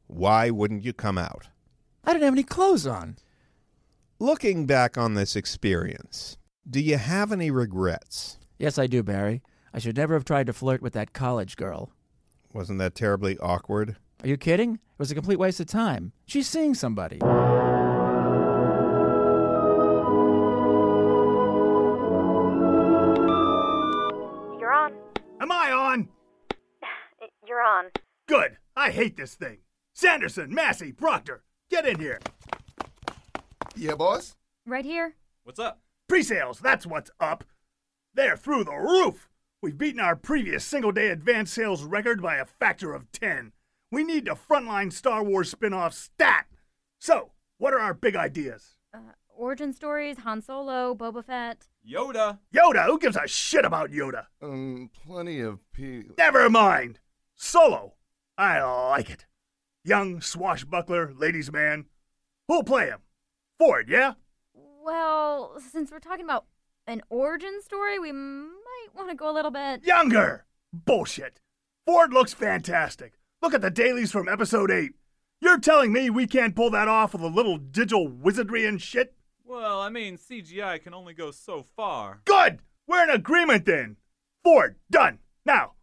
Why 0.07 0.49
wouldn't 0.49 0.83
you 0.83 0.91
come 0.91 1.17
out? 1.17 1.47
I 2.03 2.11
didn't 2.11 2.23
have 2.23 2.33
any 2.33 2.43
clothes 2.43 2.87
on. 2.87 3.17
Looking 4.19 4.65
back 4.65 4.97
on 4.97 5.13
this 5.13 5.35
experience, 5.35 6.37
do 6.67 6.81
you 6.81 6.97
have 6.97 7.31
any 7.31 7.51
regrets? 7.51 8.39
Yes, 8.57 8.79
I 8.79 8.87
do, 8.87 9.03
Barry. 9.03 9.43
I 9.73 9.79
should 9.79 9.95
never 9.95 10.15
have 10.15 10.25
tried 10.25 10.47
to 10.47 10.53
flirt 10.53 10.81
with 10.81 10.93
that 10.93 11.13
college 11.13 11.55
girl. 11.55 11.91
Wasn't 12.51 12.79
that 12.79 12.95
terribly 12.95 13.37
awkward? 13.37 13.97
Are 14.23 14.27
you 14.27 14.37
kidding? 14.37 14.75
It 14.75 14.79
was 14.97 15.11
a 15.11 15.15
complete 15.15 15.39
waste 15.39 15.59
of 15.59 15.67
time. 15.67 16.13
She's 16.25 16.47
seeing 16.47 16.73
somebody. 16.73 17.19
You're 27.53 27.61
on. 27.61 27.91
Good. 28.27 28.57
I 28.75 28.89
hate 28.89 29.15
this 29.15 29.35
thing. 29.35 29.59
Sanderson, 29.93 30.51
Massey, 30.51 30.91
Proctor, 30.91 31.43
get 31.69 31.85
in 31.85 31.99
here. 31.99 32.19
Yeah, 33.75 33.93
boss? 33.93 34.35
Right 34.65 34.83
here? 34.83 35.13
What's 35.43 35.59
up? 35.59 35.79
Pre-sales, 36.09 36.57
that's 36.59 36.87
what's 36.87 37.11
up. 37.19 37.43
They're 38.11 38.35
through 38.37 38.63
the 38.63 38.73
roof. 38.75 39.29
We've 39.61 39.77
beaten 39.77 39.99
our 39.99 40.15
previous 40.15 40.65
single-day 40.65 41.09
advance 41.09 41.53
sales 41.53 41.83
record 41.83 42.23
by 42.23 42.37
a 42.37 42.45
factor 42.45 42.91
of 42.95 43.11
10. 43.11 43.51
We 43.91 44.03
need 44.03 44.25
the 44.25 44.31
frontline 44.31 44.91
Star 44.91 45.23
Wars 45.23 45.51
spin-off 45.51 45.93
stat. 45.93 46.47
So, 46.99 47.33
what 47.59 47.75
are 47.75 47.79
our 47.79 47.93
big 47.93 48.15
ideas? 48.15 48.77
Uh, 48.91 48.97
origin 49.29 49.73
stories, 49.73 50.17
Han 50.23 50.41
Solo, 50.41 50.95
Boba 50.95 51.23
Fett. 51.23 51.67
Yoda. 51.87 52.39
Yoda? 52.51 52.87
Who 52.87 52.97
gives 52.97 53.15
a 53.15 53.27
shit 53.27 53.63
about 53.63 53.91
Yoda? 53.91 54.25
Um, 54.41 54.89
plenty 55.05 55.39
of 55.41 55.59
pe- 55.71 56.05
Never 56.17 56.49
mind. 56.49 56.97
Solo. 57.35 57.93
I 58.37 58.61
like 58.61 59.09
it. 59.09 59.25
Young 59.83 60.21
swashbuckler, 60.21 61.13
ladies' 61.13 61.51
man. 61.51 61.85
Who'll 62.47 62.63
play 62.63 62.87
him? 62.87 62.99
Ford, 63.59 63.89
yeah? 63.89 64.13
Well, 64.53 65.59
since 65.71 65.91
we're 65.91 65.99
talking 65.99 66.25
about 66.25 66.45
an 66.87 67.01
origin 67.09 67.61
story, 67.61 67.99
we 67.99 68.11
might 68.11 68.87
want 68.95 69.09
to 69.09 69.15
go 69.15 69.29
a 69.29 69.33
little 69.33 69.51
bit 69.51 69.83
Younger! 69.83 70.45
Bullshit. 70.73 71.39
Ford 71.85 72.13
looks 72.13 72.33
fantastic. 72.33 73.13
Look 73.41 73.53
at 73.53 73.61
the 73.61 73.69
dailies 73.69 74.11
from 74.11 74.27
episode 74.27 74.71
8. 74.71 74.91
You're 75.41 75.59
telling 75.59 75.91
me 75.91 76.09
we 76.09 76.25
can't 76.27 76.55
pull 76.55 76.69
that 76.71 76.87
off 76.87 77.13
with 77.13 77.21
a 77.21 77.27
little 77.27 77.57
digital 77.57 78.07
wizardry 78.07 78.65
and 78.65 78.81
shit? 78.81 79.13
Well, 79.45 79.81
I 79.81 79.89
mean, 79.89 80.17
CGI 80.17 80.81
can 80.81 80.93
only 80.93 81.13
go 81.13 81.31
so 81.31 81.63
far. 81.75 82.21
Good! 82.25 82.59
We're 82.87 83.03
in 83.03 83.09
agreement 83.09 83.65
then. 83.65 83.97
Ford, 84.43 84.77
done. 84.89 85.19
Now, 85.45 85.73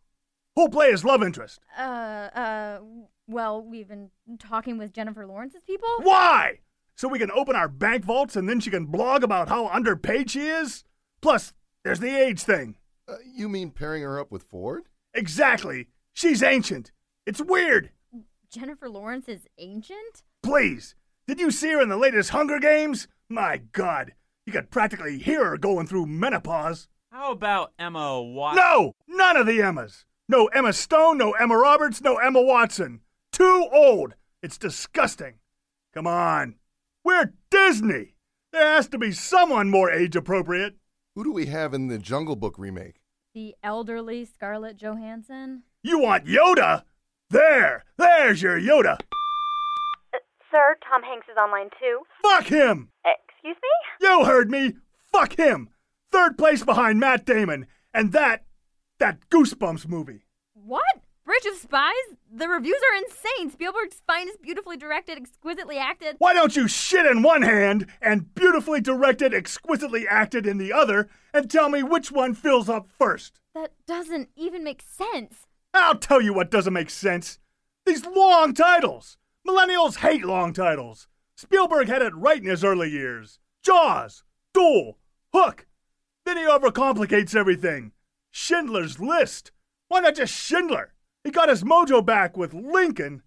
who'll 0.54 0.68
play 0.68 0.90
his 0.90 1.04
love 1.04 1.22
interest? 1.22 1.60
Uh, 1.78 1.82
uh, 1.82 2.80
well, 3.26 3.62
we've 3.62 3.88
been 3.88 4.10
talking 4.38 4.78
with 4.78 4.92
Jennifer 4.92 5.26
Lawrence's 5.26 5.62
people. 5.62 5.88
Why? 6.02 6.58
So 6.96 7.08
we 7.08 7.18
can 7.18 7.30
open 7.30 7.56
our 7.56 7.68
bank 7.68 8.04
vaults 8.04 8.36
and 8.36 8.48
then 8.48 8.60
she 8.60 8.70
can 8.70 8.86
blog 8.86 9.22
about 9.24 9.48
how 9.48 9.68
underpaid 9.68 10.30
she 10.30 10.46
is? 10.46 10.84
Plus, 11.22 11.52
there's 11.84 12.00
the 12.00 12.14
age 12.14 12.42
thing. 12.42 12.76
Uh, 13.08 13.14
you 13.34 13.48
mean 13.48 13.70
pairing 13.70 14.02
her 14.02 14.20
up 14.20 14.30
with 14.30 14.42
Ford? 14.42 14.84
Exactly. 15.14 15.88
She's 16.12 16.42
ancient. 16.42 16.92
It's 17.26 17.40
weird. 17.40 17.90
Jennifer 18.50 18.88
Lawrence 18.88 19.28
is 19.28 19.46
ancient? 19.58 20.22
Please. 20.42 20.94
Did 21.26 21.40
you 21.40 21.50
see 21.50 21.70
her 21.70 21.80
in 21.80 21.88
the 21.88 21.96
latest 21.96 22.30
Hunger 22.30 22.58
Games? 22.58 23.06
My 23.28 23.62
God. 23.72 24.12
You 24.44 24.52
could 24.52 24.70
practically 24.70 25.18
hear 25.18 25.50
her 25.50 25.56
going 25.58 25.86
through 25.86 26.06
menopause. 26.06 26.88
How 27.12 27.32
about 27.32 27.72
Emma 27.78 28.20
Watson? 28.20 28.64
No! 28.64 28.92
None 29.06 29.36
of 29.36 29.46
the 29.46 29.62
Emmas. 29.62 30.04
No 30.30 30.46
Emma 30.46 30.72
Stone, 30.72 31.18
no 31.18 31.32
Emma 31.32 31.58
Roberts, 31.58 32.00
no 32.00 32.14
Emma 32.14 32.40
Watson. 32.40 33.00
Too 33.32 33.68
old. 33.72 34.14
It's 34.44 34.58
disgusting. 34.58 35.40
Come 35.92 36.06
on. 36.06 36.54
We're 37.02 37.32
Disney. 37.50 38.14
There 38.52 38.64
has 38.76 38.86
to 38.90 38.98
be 38.98 39.10
someone 39.10 39.70
more 39.70 39.90
age 39.90 40.14
appropriate. 40.14 40.76
Who 41.16 41.24
do 41.24 41.32
we 41.32 41.46
have 41.46 41.74
in 41.74 41.88
the 41.88 41.98
Jungle 41.98 42.36
Book 42.36 42.54
remake? 42.58 43.00
The 43.34 43.56
elderly 43.64 44.24
Scarlett 44.24 44.76
Johansson? 44.76 45.64
You 45.82 45.98
want 45.98 46.26
Yoda? 46.26 46.84
There! 47.30 47.84
There's 47.96 48.40
your 48.40 48.56
Yoda! 48.56 49.00
Uh, 50.14 50.18
sir, 50.52 50.76
Tom 50.88 51.02
Hanks 51.02 51.26
is 51.28 51.36
online 51.36 51.70
too. 51.80 52.02
Fuck 52.22 52.44
him! 52.44 52.90
Excuse 53.04 53.56
me? 53.56 54.06
You 54.06 54.24
heard 54.24 54.48
me! 54.48 54.74
Fuck 55.10 55.36
him! 55.36 55.70
Third 56.12 56.38
place 56.38 56.62
behind 56.62 57.00
Matt 57.00 57.26
Damon. 57.26 57.66
And 57.92 58.12
that. 58.12 58.44
That 59.00 59.28
Goosebumps 59.30 59.88
movie. 59.88 60.26
What? 60.54 60.84
Bridge 61.24 61.44
of 61.46 61.58
Spies? 61.58 61.92
The 62.32 62.48
reviews 62.48 62.80
are 62.90 62.96
insane. 62.96 63.50
Spielberg's 63.50 64.02
finest, 64.06 64.42
beautifully 64.42 64.76
directed, 64.76 65.16
exquisitely 65.18 65.76
acted. 65.76 66.16
Why 66.18 66.34
don't 66.34 66.56
you 66.56 66.66
shit 66.66 67.06
in 67.06 67.22
one 67.22 67.42
hand 67.42 67.86
and 68.00 68.34
beautifully 68.34 68.80
directed, 68.80 69.34
exquisitely 69.34 70.08
acted 70.08 70.46
in 70.46 70.58
the 70.58 70.72
other 70.72 71.08
and 71.32 71.50
tell 71.50 71.68
me 71.68 71.82
which 71.82 72.10
one 72.10 72.34
fills 72.34 72.68
up 72.68 72.88
first? 72.88 73.40
That 73.54 73.72
doesn't 73.86 74.30
even 74.36 74.64
make 74.64 74.82
sense. 74.82 75.46
I'll 75.72 75.98
tell 75.98 76.20
you 76.20 76.32
what 76.32 76.50
doesn't 76.50 76.72
make 76.72 76.90
sense. 76.90 77.38
These 77.86 78.06
long 78.06 78.54
titles. 78.54 79.16
Millennials 79.46 79.98
hate 79.98 80.24
long 80.24 80.52
titles. 80.52 81.08
Spielberg 81.36 81.88
had 81.88 82.02
it 82.02 82.14
right 82.14 82.42
in 82.42 82.48
his 82.48 82.64
early 82.64 82.90
years. 82.90 83.38
Jaws, 83.62 84.24
Duel, 84.52 84.98
Hook. 85.32 85.66
Then 86.26 86.36
he 86.36 86.44
overcomplicates 86.44 87.34
everything. 87.34 87.92
Schindler's 88.30 89.00
List. 89.00 89.52
Why 89.88 90.00
not 90.00 90.14
just 90.14 90.32
Schindler? 90.32 90.92
He 91.24 91.30
got 91.30 91.48
his 91.48 91.64
mojo 91.64 92.04
back 92.04 92.36
with 92.36 92.54
Lincoln. 92.54 93.22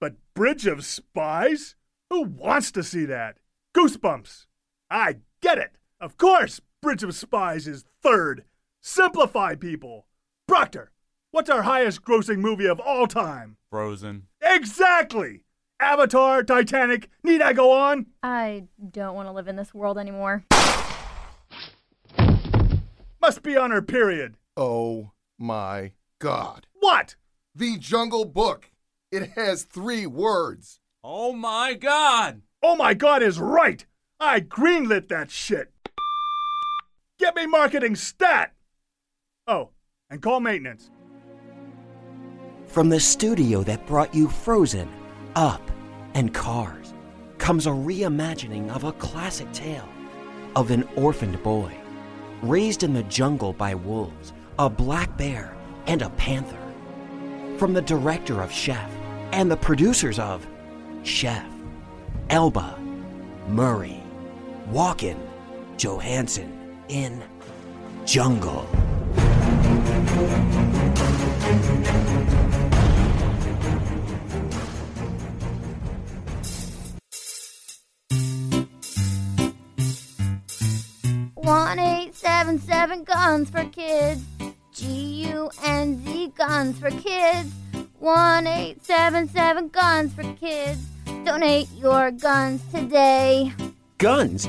But 0.00 0.16
Bridge 0.34 0.66
of 0.66 0.84
Spies? 0.84 1.76
Who 2.10 2.22
wants 2.22 2.70
to 2.72 2.82
see 2.82 3.04
that? 3.06 3.38
Goosebumps. 3.74 4.46
I 4.90 5.16
get 5.40 5.58
it. 5.58 5.76
Of 6.00 6.16
course, 6.16 6.60
Bridge 6.80 7.02
of 7.02 7.14
Spies 7.14 7.66
is 7.66 7.84
third. 8.02 8.44
Simplify 8.80 9.54
people. 9.54 10.06
Proctor, 10.46 10.92
what's 11.30 11.50
our 11.50 11.62
highest 11.62 12.02
grossing 12.02 12.38
movie 12.38 12.66
of 12.66 12.80
all 12.80 13.06
time? 13.06 13.56
Frozen. 13.70 14.28
Exactly! 14.40 15.44
Avatar, 15.80 16.42
Titanic, 16.42 17.08
need 17.22 17.42
I 17.42 17.52
go 17.52 17.70
on? 17.70 18.06
I 18.22 18.64
don't 18.90 19.14
want 19.14 19.28
to 19.28 19.32
live 19.32 19.46
in 19.46 19.56
this 19.56 19.74
world 19.74 19.98
anymore. 19.98 20.44
Must 23.20 23.42
be 23.42 23.56
on 23.56 23.70
her 23.70 23.82
period. 23.82 24.36
Oh 24.60 25.12
my 25.38 25.92
god. 26.18 26.66
What? 26.80 27.14
The 27.54 27.78
Jungle 27.78 28.24
Book. 28.24 28.72
It 29.12 29.30
has 29.36 29.62
three 29.62 30.04
words. 30.04 30.80
Oh 31.04 31.32
my 31.32 31.74
god! 31.74 32.42
Oh 32.60 32.74
my 32.74 32.92
god 32.92 33.22
is 33.22 33.38
right! 33.38 33.86
I 34.18 34.40
greenlit 34.40 35.06
that 35.10 35.30
shit! 35.30 35.70
Get 37.20 37.36
me 37.36 37.46
marketing 37.46 37.94
stat! 37.94 38.52
Oh, 39.46 39.70
and 40.10 40.20
call 40.20 40.40
maintenance. 40.40 40.90
From 42.66 42.88
the 42.88 42.98
studio 42.98 43.62
that 43.62 43.86
brought 43.86 44.12
you 44.12 44.26
Frozen, 44.26 44.88
Up, 45.36 45.70
and 46.14 46.34
Cars 46.34 46.94
comes 47.38 47.68
a 47.68 47.70
reimagining 47.70 48.70
of 48.70 48.82
a 48.82 48.92
classic 48.94 49.52
tale 49.52 49.88
of 50.56 50.72
an 50.72 50.82
orphaned 50.96 51.40
boy 51.44 51.72
raised 52.42 52.82
in 52.82 52.92
the 52.92 53.04
jungle 53.04 53.52
by 53.52 53.72
wolves, 53.72 54.32
a 54.58 54.68
black 54.68 55.16
bear, 55.16 55.54
and 55.86 56.02
a 56.02 56.10
panther. 56.10 56.58
From 57.58 57.72
the 57.72 57.82
director 57.82 58.40
of 58.40 58.50
Chef 58.50 58.90
and 59.30 59.48
the 59.48 59.56
producers 59.56 60.18
of 60.18 60.44
Chef, 61.04 61.46
Elba, 62.28 62.76
Murray, 63.46 64.02
Walken, 64.72 65.16
Johansson 65.76 66.52
in 66.88 67.22
Jungle. 68.04 68.66
One 81.36 81.78
eight 81.78 82.14
seven 82.16 82.58
seven 82.58 83.04
guns 83.04 83.50
for 83.50 83.64
kids. 83.66 84.24
G 84.78 85.26
U 85.26 85.50
N 85.64 86.04
Z 86.04 86.32
guns 86.36 86.78
for 86.78 86.90
kids. 86.90 87.52
One 87.98 88.46
eight 88.46 88.84
seven 88.84 89.28
seven 89.28 89.70
guns 89.70 90.14
for 90.14 90.22
kids. 90.34 90.78
Donate 91.24 91.68
your 91.72 92.12
guns 92.12 92.62
today. 92.72 93.52
Guns. 93.98 94.48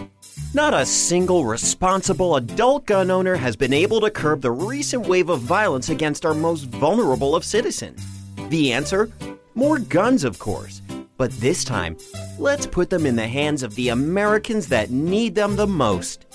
Not 0.54 0.76
a 0.76 0.86
single 0.86 1.46
responsible 1.46 2.36
adult 2.36 2.86
gun 2.86 3.10
owner 3.10 3.36
has 3.36 3.56
been 3.56 3.74
able 3.74 4.00
to 4.02 4.12
curb 4.12 4.42
the 4.42 4.52
recent 4.52 5.08
wave 5.08 5.30
of 5.30 5.40
violence 5.40 5.90
against 5.90 6.28
our 6.28 6.36
most 6.36 6.66
vulnerable 6.66 7.36
of 7.36 7.44
citizens. 7.44 8.06
The 8.50 8.72
answer? 8.72 9.10
More 9.56 9.80
guns, 9.80 10.24
of 10.24 10.38
course. 10.38 10.84
But 11.18 11.32
this 11.40 11.64
time, 11.64 11.98
let's 12.38 12.68
put 12.68 12.92
them 12.92 13.08
in 13.08 13.16
the 13.16 13.28
hands 13.28 13.64
of 13.64 13.74
the 13.74 13.90
Americans 13.90 14.68
that 14.68 14.92
need 14.92 15.34
them 15.34 15.56
the 15.56 15.68
most. 15.68 16.28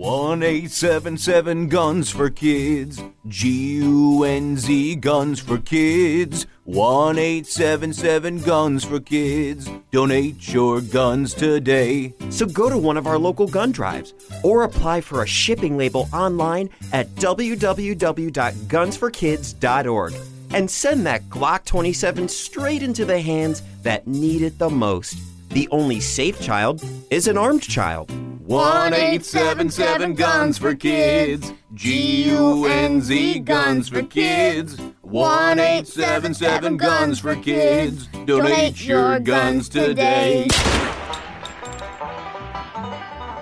1877 0.00 1.68
Guns 1.68 2.10
for 2.10 2.30
Kids. 2.30 3.02
G 3.28 3.74
U 3.82 4.24
N 4.24 4.56
Z 4.56 4.96
Guns 4.96 5.40
for 5.40 5.58
Kids. 5.58 6.46
1877 6.64 8.40
Guns 8.40 8.82
for 8.82 8.98
Kids. 8.98 9.68
Donate 9.90 10.54
your 10.54 10.80
guns 10.80 11.34
today. 11.34 12.14
So 12.30 12.46
go 12.46 12.70
to 12.70 12.78
one 12.78 12.96
of 12.96 13.06
our 13.06 13.18
local 13.18 13.46
gun 13.46 13.72
drives 13.72 14.14
or 14.42 14.62
apply 14.62 15.02
for 15.02 15.22
a 15.22 15.26
shipping 15.26 15.76
label 15.76 16.08
online 16.14 16.70
at 16.94 17.14
www.gunsforkids.org 17.16 20.14
and 20.52 20.68
send 20.70 21.06
that 21.06 21.28
Glock 21.28 21.64
27 21.66 22.26
straight 22.26 22.82
into 22.82 23.04
the 23.04 23.20
hands 23.20 23.62
that 23.82 24.06
need 24.06 24.40
it 24.40 24.58
the 24.58 24.70
most. 24.70 25.18
The 25.50 25.68
only 25.72 25.98
safe 26.00 26.40
child 26.40 26.82
is 27.10 27.26
an 27.26 27.36
armed 27.36 27.62
child. 27.62 28.10
1877 28.46 30.14
Guns 30.14 30.58
for 30.58 30.74
Kids. 30.76 31.52
G 31.74 32.24
U 32.24 32.66
N 32.66 33.00
Z 33.00 33.40
Guns 33.40 33.88
for 33.88 34.02
Kids. 34.02 34.78
1877 35.02 36.76
Guns 36.76 37.18
for 37.18 37.34
Kids. 37.34 38.06
Donate 38.26 38.84
your 38.84 39.18
guns 39.18 39.68
today. 39.68 40.46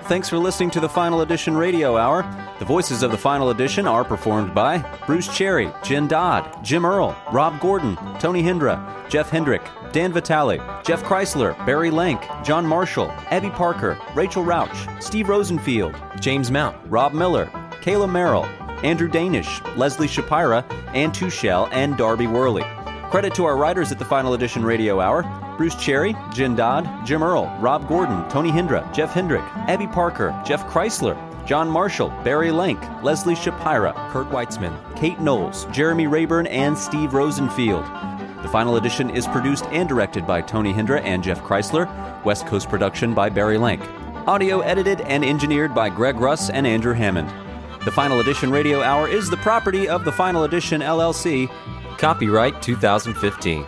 Thanks 0.05 0.27
for 0.27 0.39
listening 0.39 0.71
to 0.71 0.79
the 0.79 0.89
Final 0.89 1.21
Edition 1.21 1.55
Radio 1.55 1.95
Hour. 1.95 2.23
The 2.57 2.65
voices 2.65 3.03
of 3.03 3.11
the 3.11 3.17
Final 3.17 3.51
Edition 3.51 3.85
are 3.87 4.03
performed 4.03 4.55
by 4.55 4.79
Bruce 5.05 5.27
Cherry, 5.27 5.71
Jen 5.83 6.07
Dodd, 6.07 6.63
Jim 6.63 6.83
Earl, 6.83 7.15
Rob 7.31 7.59
Gordon, 7.59 7.95
Tony 8.17 8.41
Hendra, 8.41 9.07
Jeff 9.09 9.29
Hendrick, 9.29 9.61
Dan 9.91 10.13
Vitale, 10.13 10.57
Jeff 10.83 11.03
Kreisler, 11.03 11.53
Barry 11.65 11.89
Lank, 11.89 12.21
John 12.43 12.65
Marshall, 12.65 13.11
Abby 13.31 13.49
Parker, 13.49 13.97
Rachel 14.13 14.43
Rauch, 14.43 15.01
Steve 15.01 15.29
Rosenfield, 15.29 15.95
James 16.19 16.51
Mount, 16.51 16.77
Rob 16.85 17.13
Miller, 17.13 17.45
Kayla 17.81 18.09
Merrill, 18.09 18.45
Andrew 18.83 19.07
Danish, 19.07 19.61
Leslie 19.75 20.07
Shapira, 20.07 20.63
Anne 20.93 21.11
Tushell, 21.11 21.67
and 21.71 21.97
Darby 21.97 22.27
Worley. 22.27 22.63
Credit 23.09 23.33
to 23.33 23.45
our 23.45 23.57
writers 23.57 23.91
at 23.91 23.99
the 23.99 24.05
Final 24.05 24.35
Edition 24.35 24.63
Radio 24.63 24.99
Hour 24.99 25.23
Bruce 25.57 25.75
Cherry, 25.75 26.15
Jen 26.31 26.55
Dodd, 26.55 27.05
Jim 27.05 27.21
Earl, 27.21 27.53
Rob 27.59 27.85
Gordon, 27.87 28.27
Tony 28.29 28.49
Hendra, 28.49 28.89
Jeff 28.93 29.11
Hendrick, 29.11 29.43
Abby 29.67 29.87
Parker, 29.87 30.39
Jeff 30.45 30.65
Kreisler, 30.67 31.17
John 31.45 31.67
Marshall, 31.67 32.09
Barry 32.23 32.51
Lank, 32.51 32.79
Leslie 33.03 33.35
Shapira, 33.35 33.93
Kurt 34.11 34.29
Weitzman, 34.29 34.73
Kate 34.95 35.19
Knowles, 35.19 35.65
Jeremy 35.65 36.07
Rayburn, 36.07 36.47
and 36.47 36.77
Steve 36.77 37.13
Rosenfield. 37.13 37.83
The 38.49 38.53
final 38.53 38.77
edition 38.77 39.11
is 39.11 39.27
produced 39.27 39.65
and 39.65 39.87
directed 39.87 40.25
by 40.25 40.41
Tony 40.41 40.73
Hendra 40.73 41.03
and 41.03 41.23
Jeff 41.23 41.39
Kreisler, 41.43 41.85
West 42.25 42.47
Coast 42.47 42.67
production 42.67 43.13
by 43.13 43.29
Barry 43.29 43.59
Lank. 43.59 43.79
Audio 44.27 44.61
edited 44.61 45.01
and 45.01 45.23
engineered 45.23 45.75
by 45.75 45.87
Greg 45.87 46.19
Russ 46.19 46.49
and 46.49 46.65
Andrew 46.65 46.93
Hammond. 46.93 47.31
The 47.85 47.91
Final 47.91 48.21
Edition 48.21 48.49
Radio 48.49 48.81
Hour 48.81 49.07
is 49.07 49.29
the 49.29 49.37
property 49.37 49.87
of 49.87 50.03
the 50.03 50.11
Final 50.11 50.45
Edition 50.45 50.81
LLC. 50.81 51.47
Copyright 51.99 52.59
2015. 52.59 53.67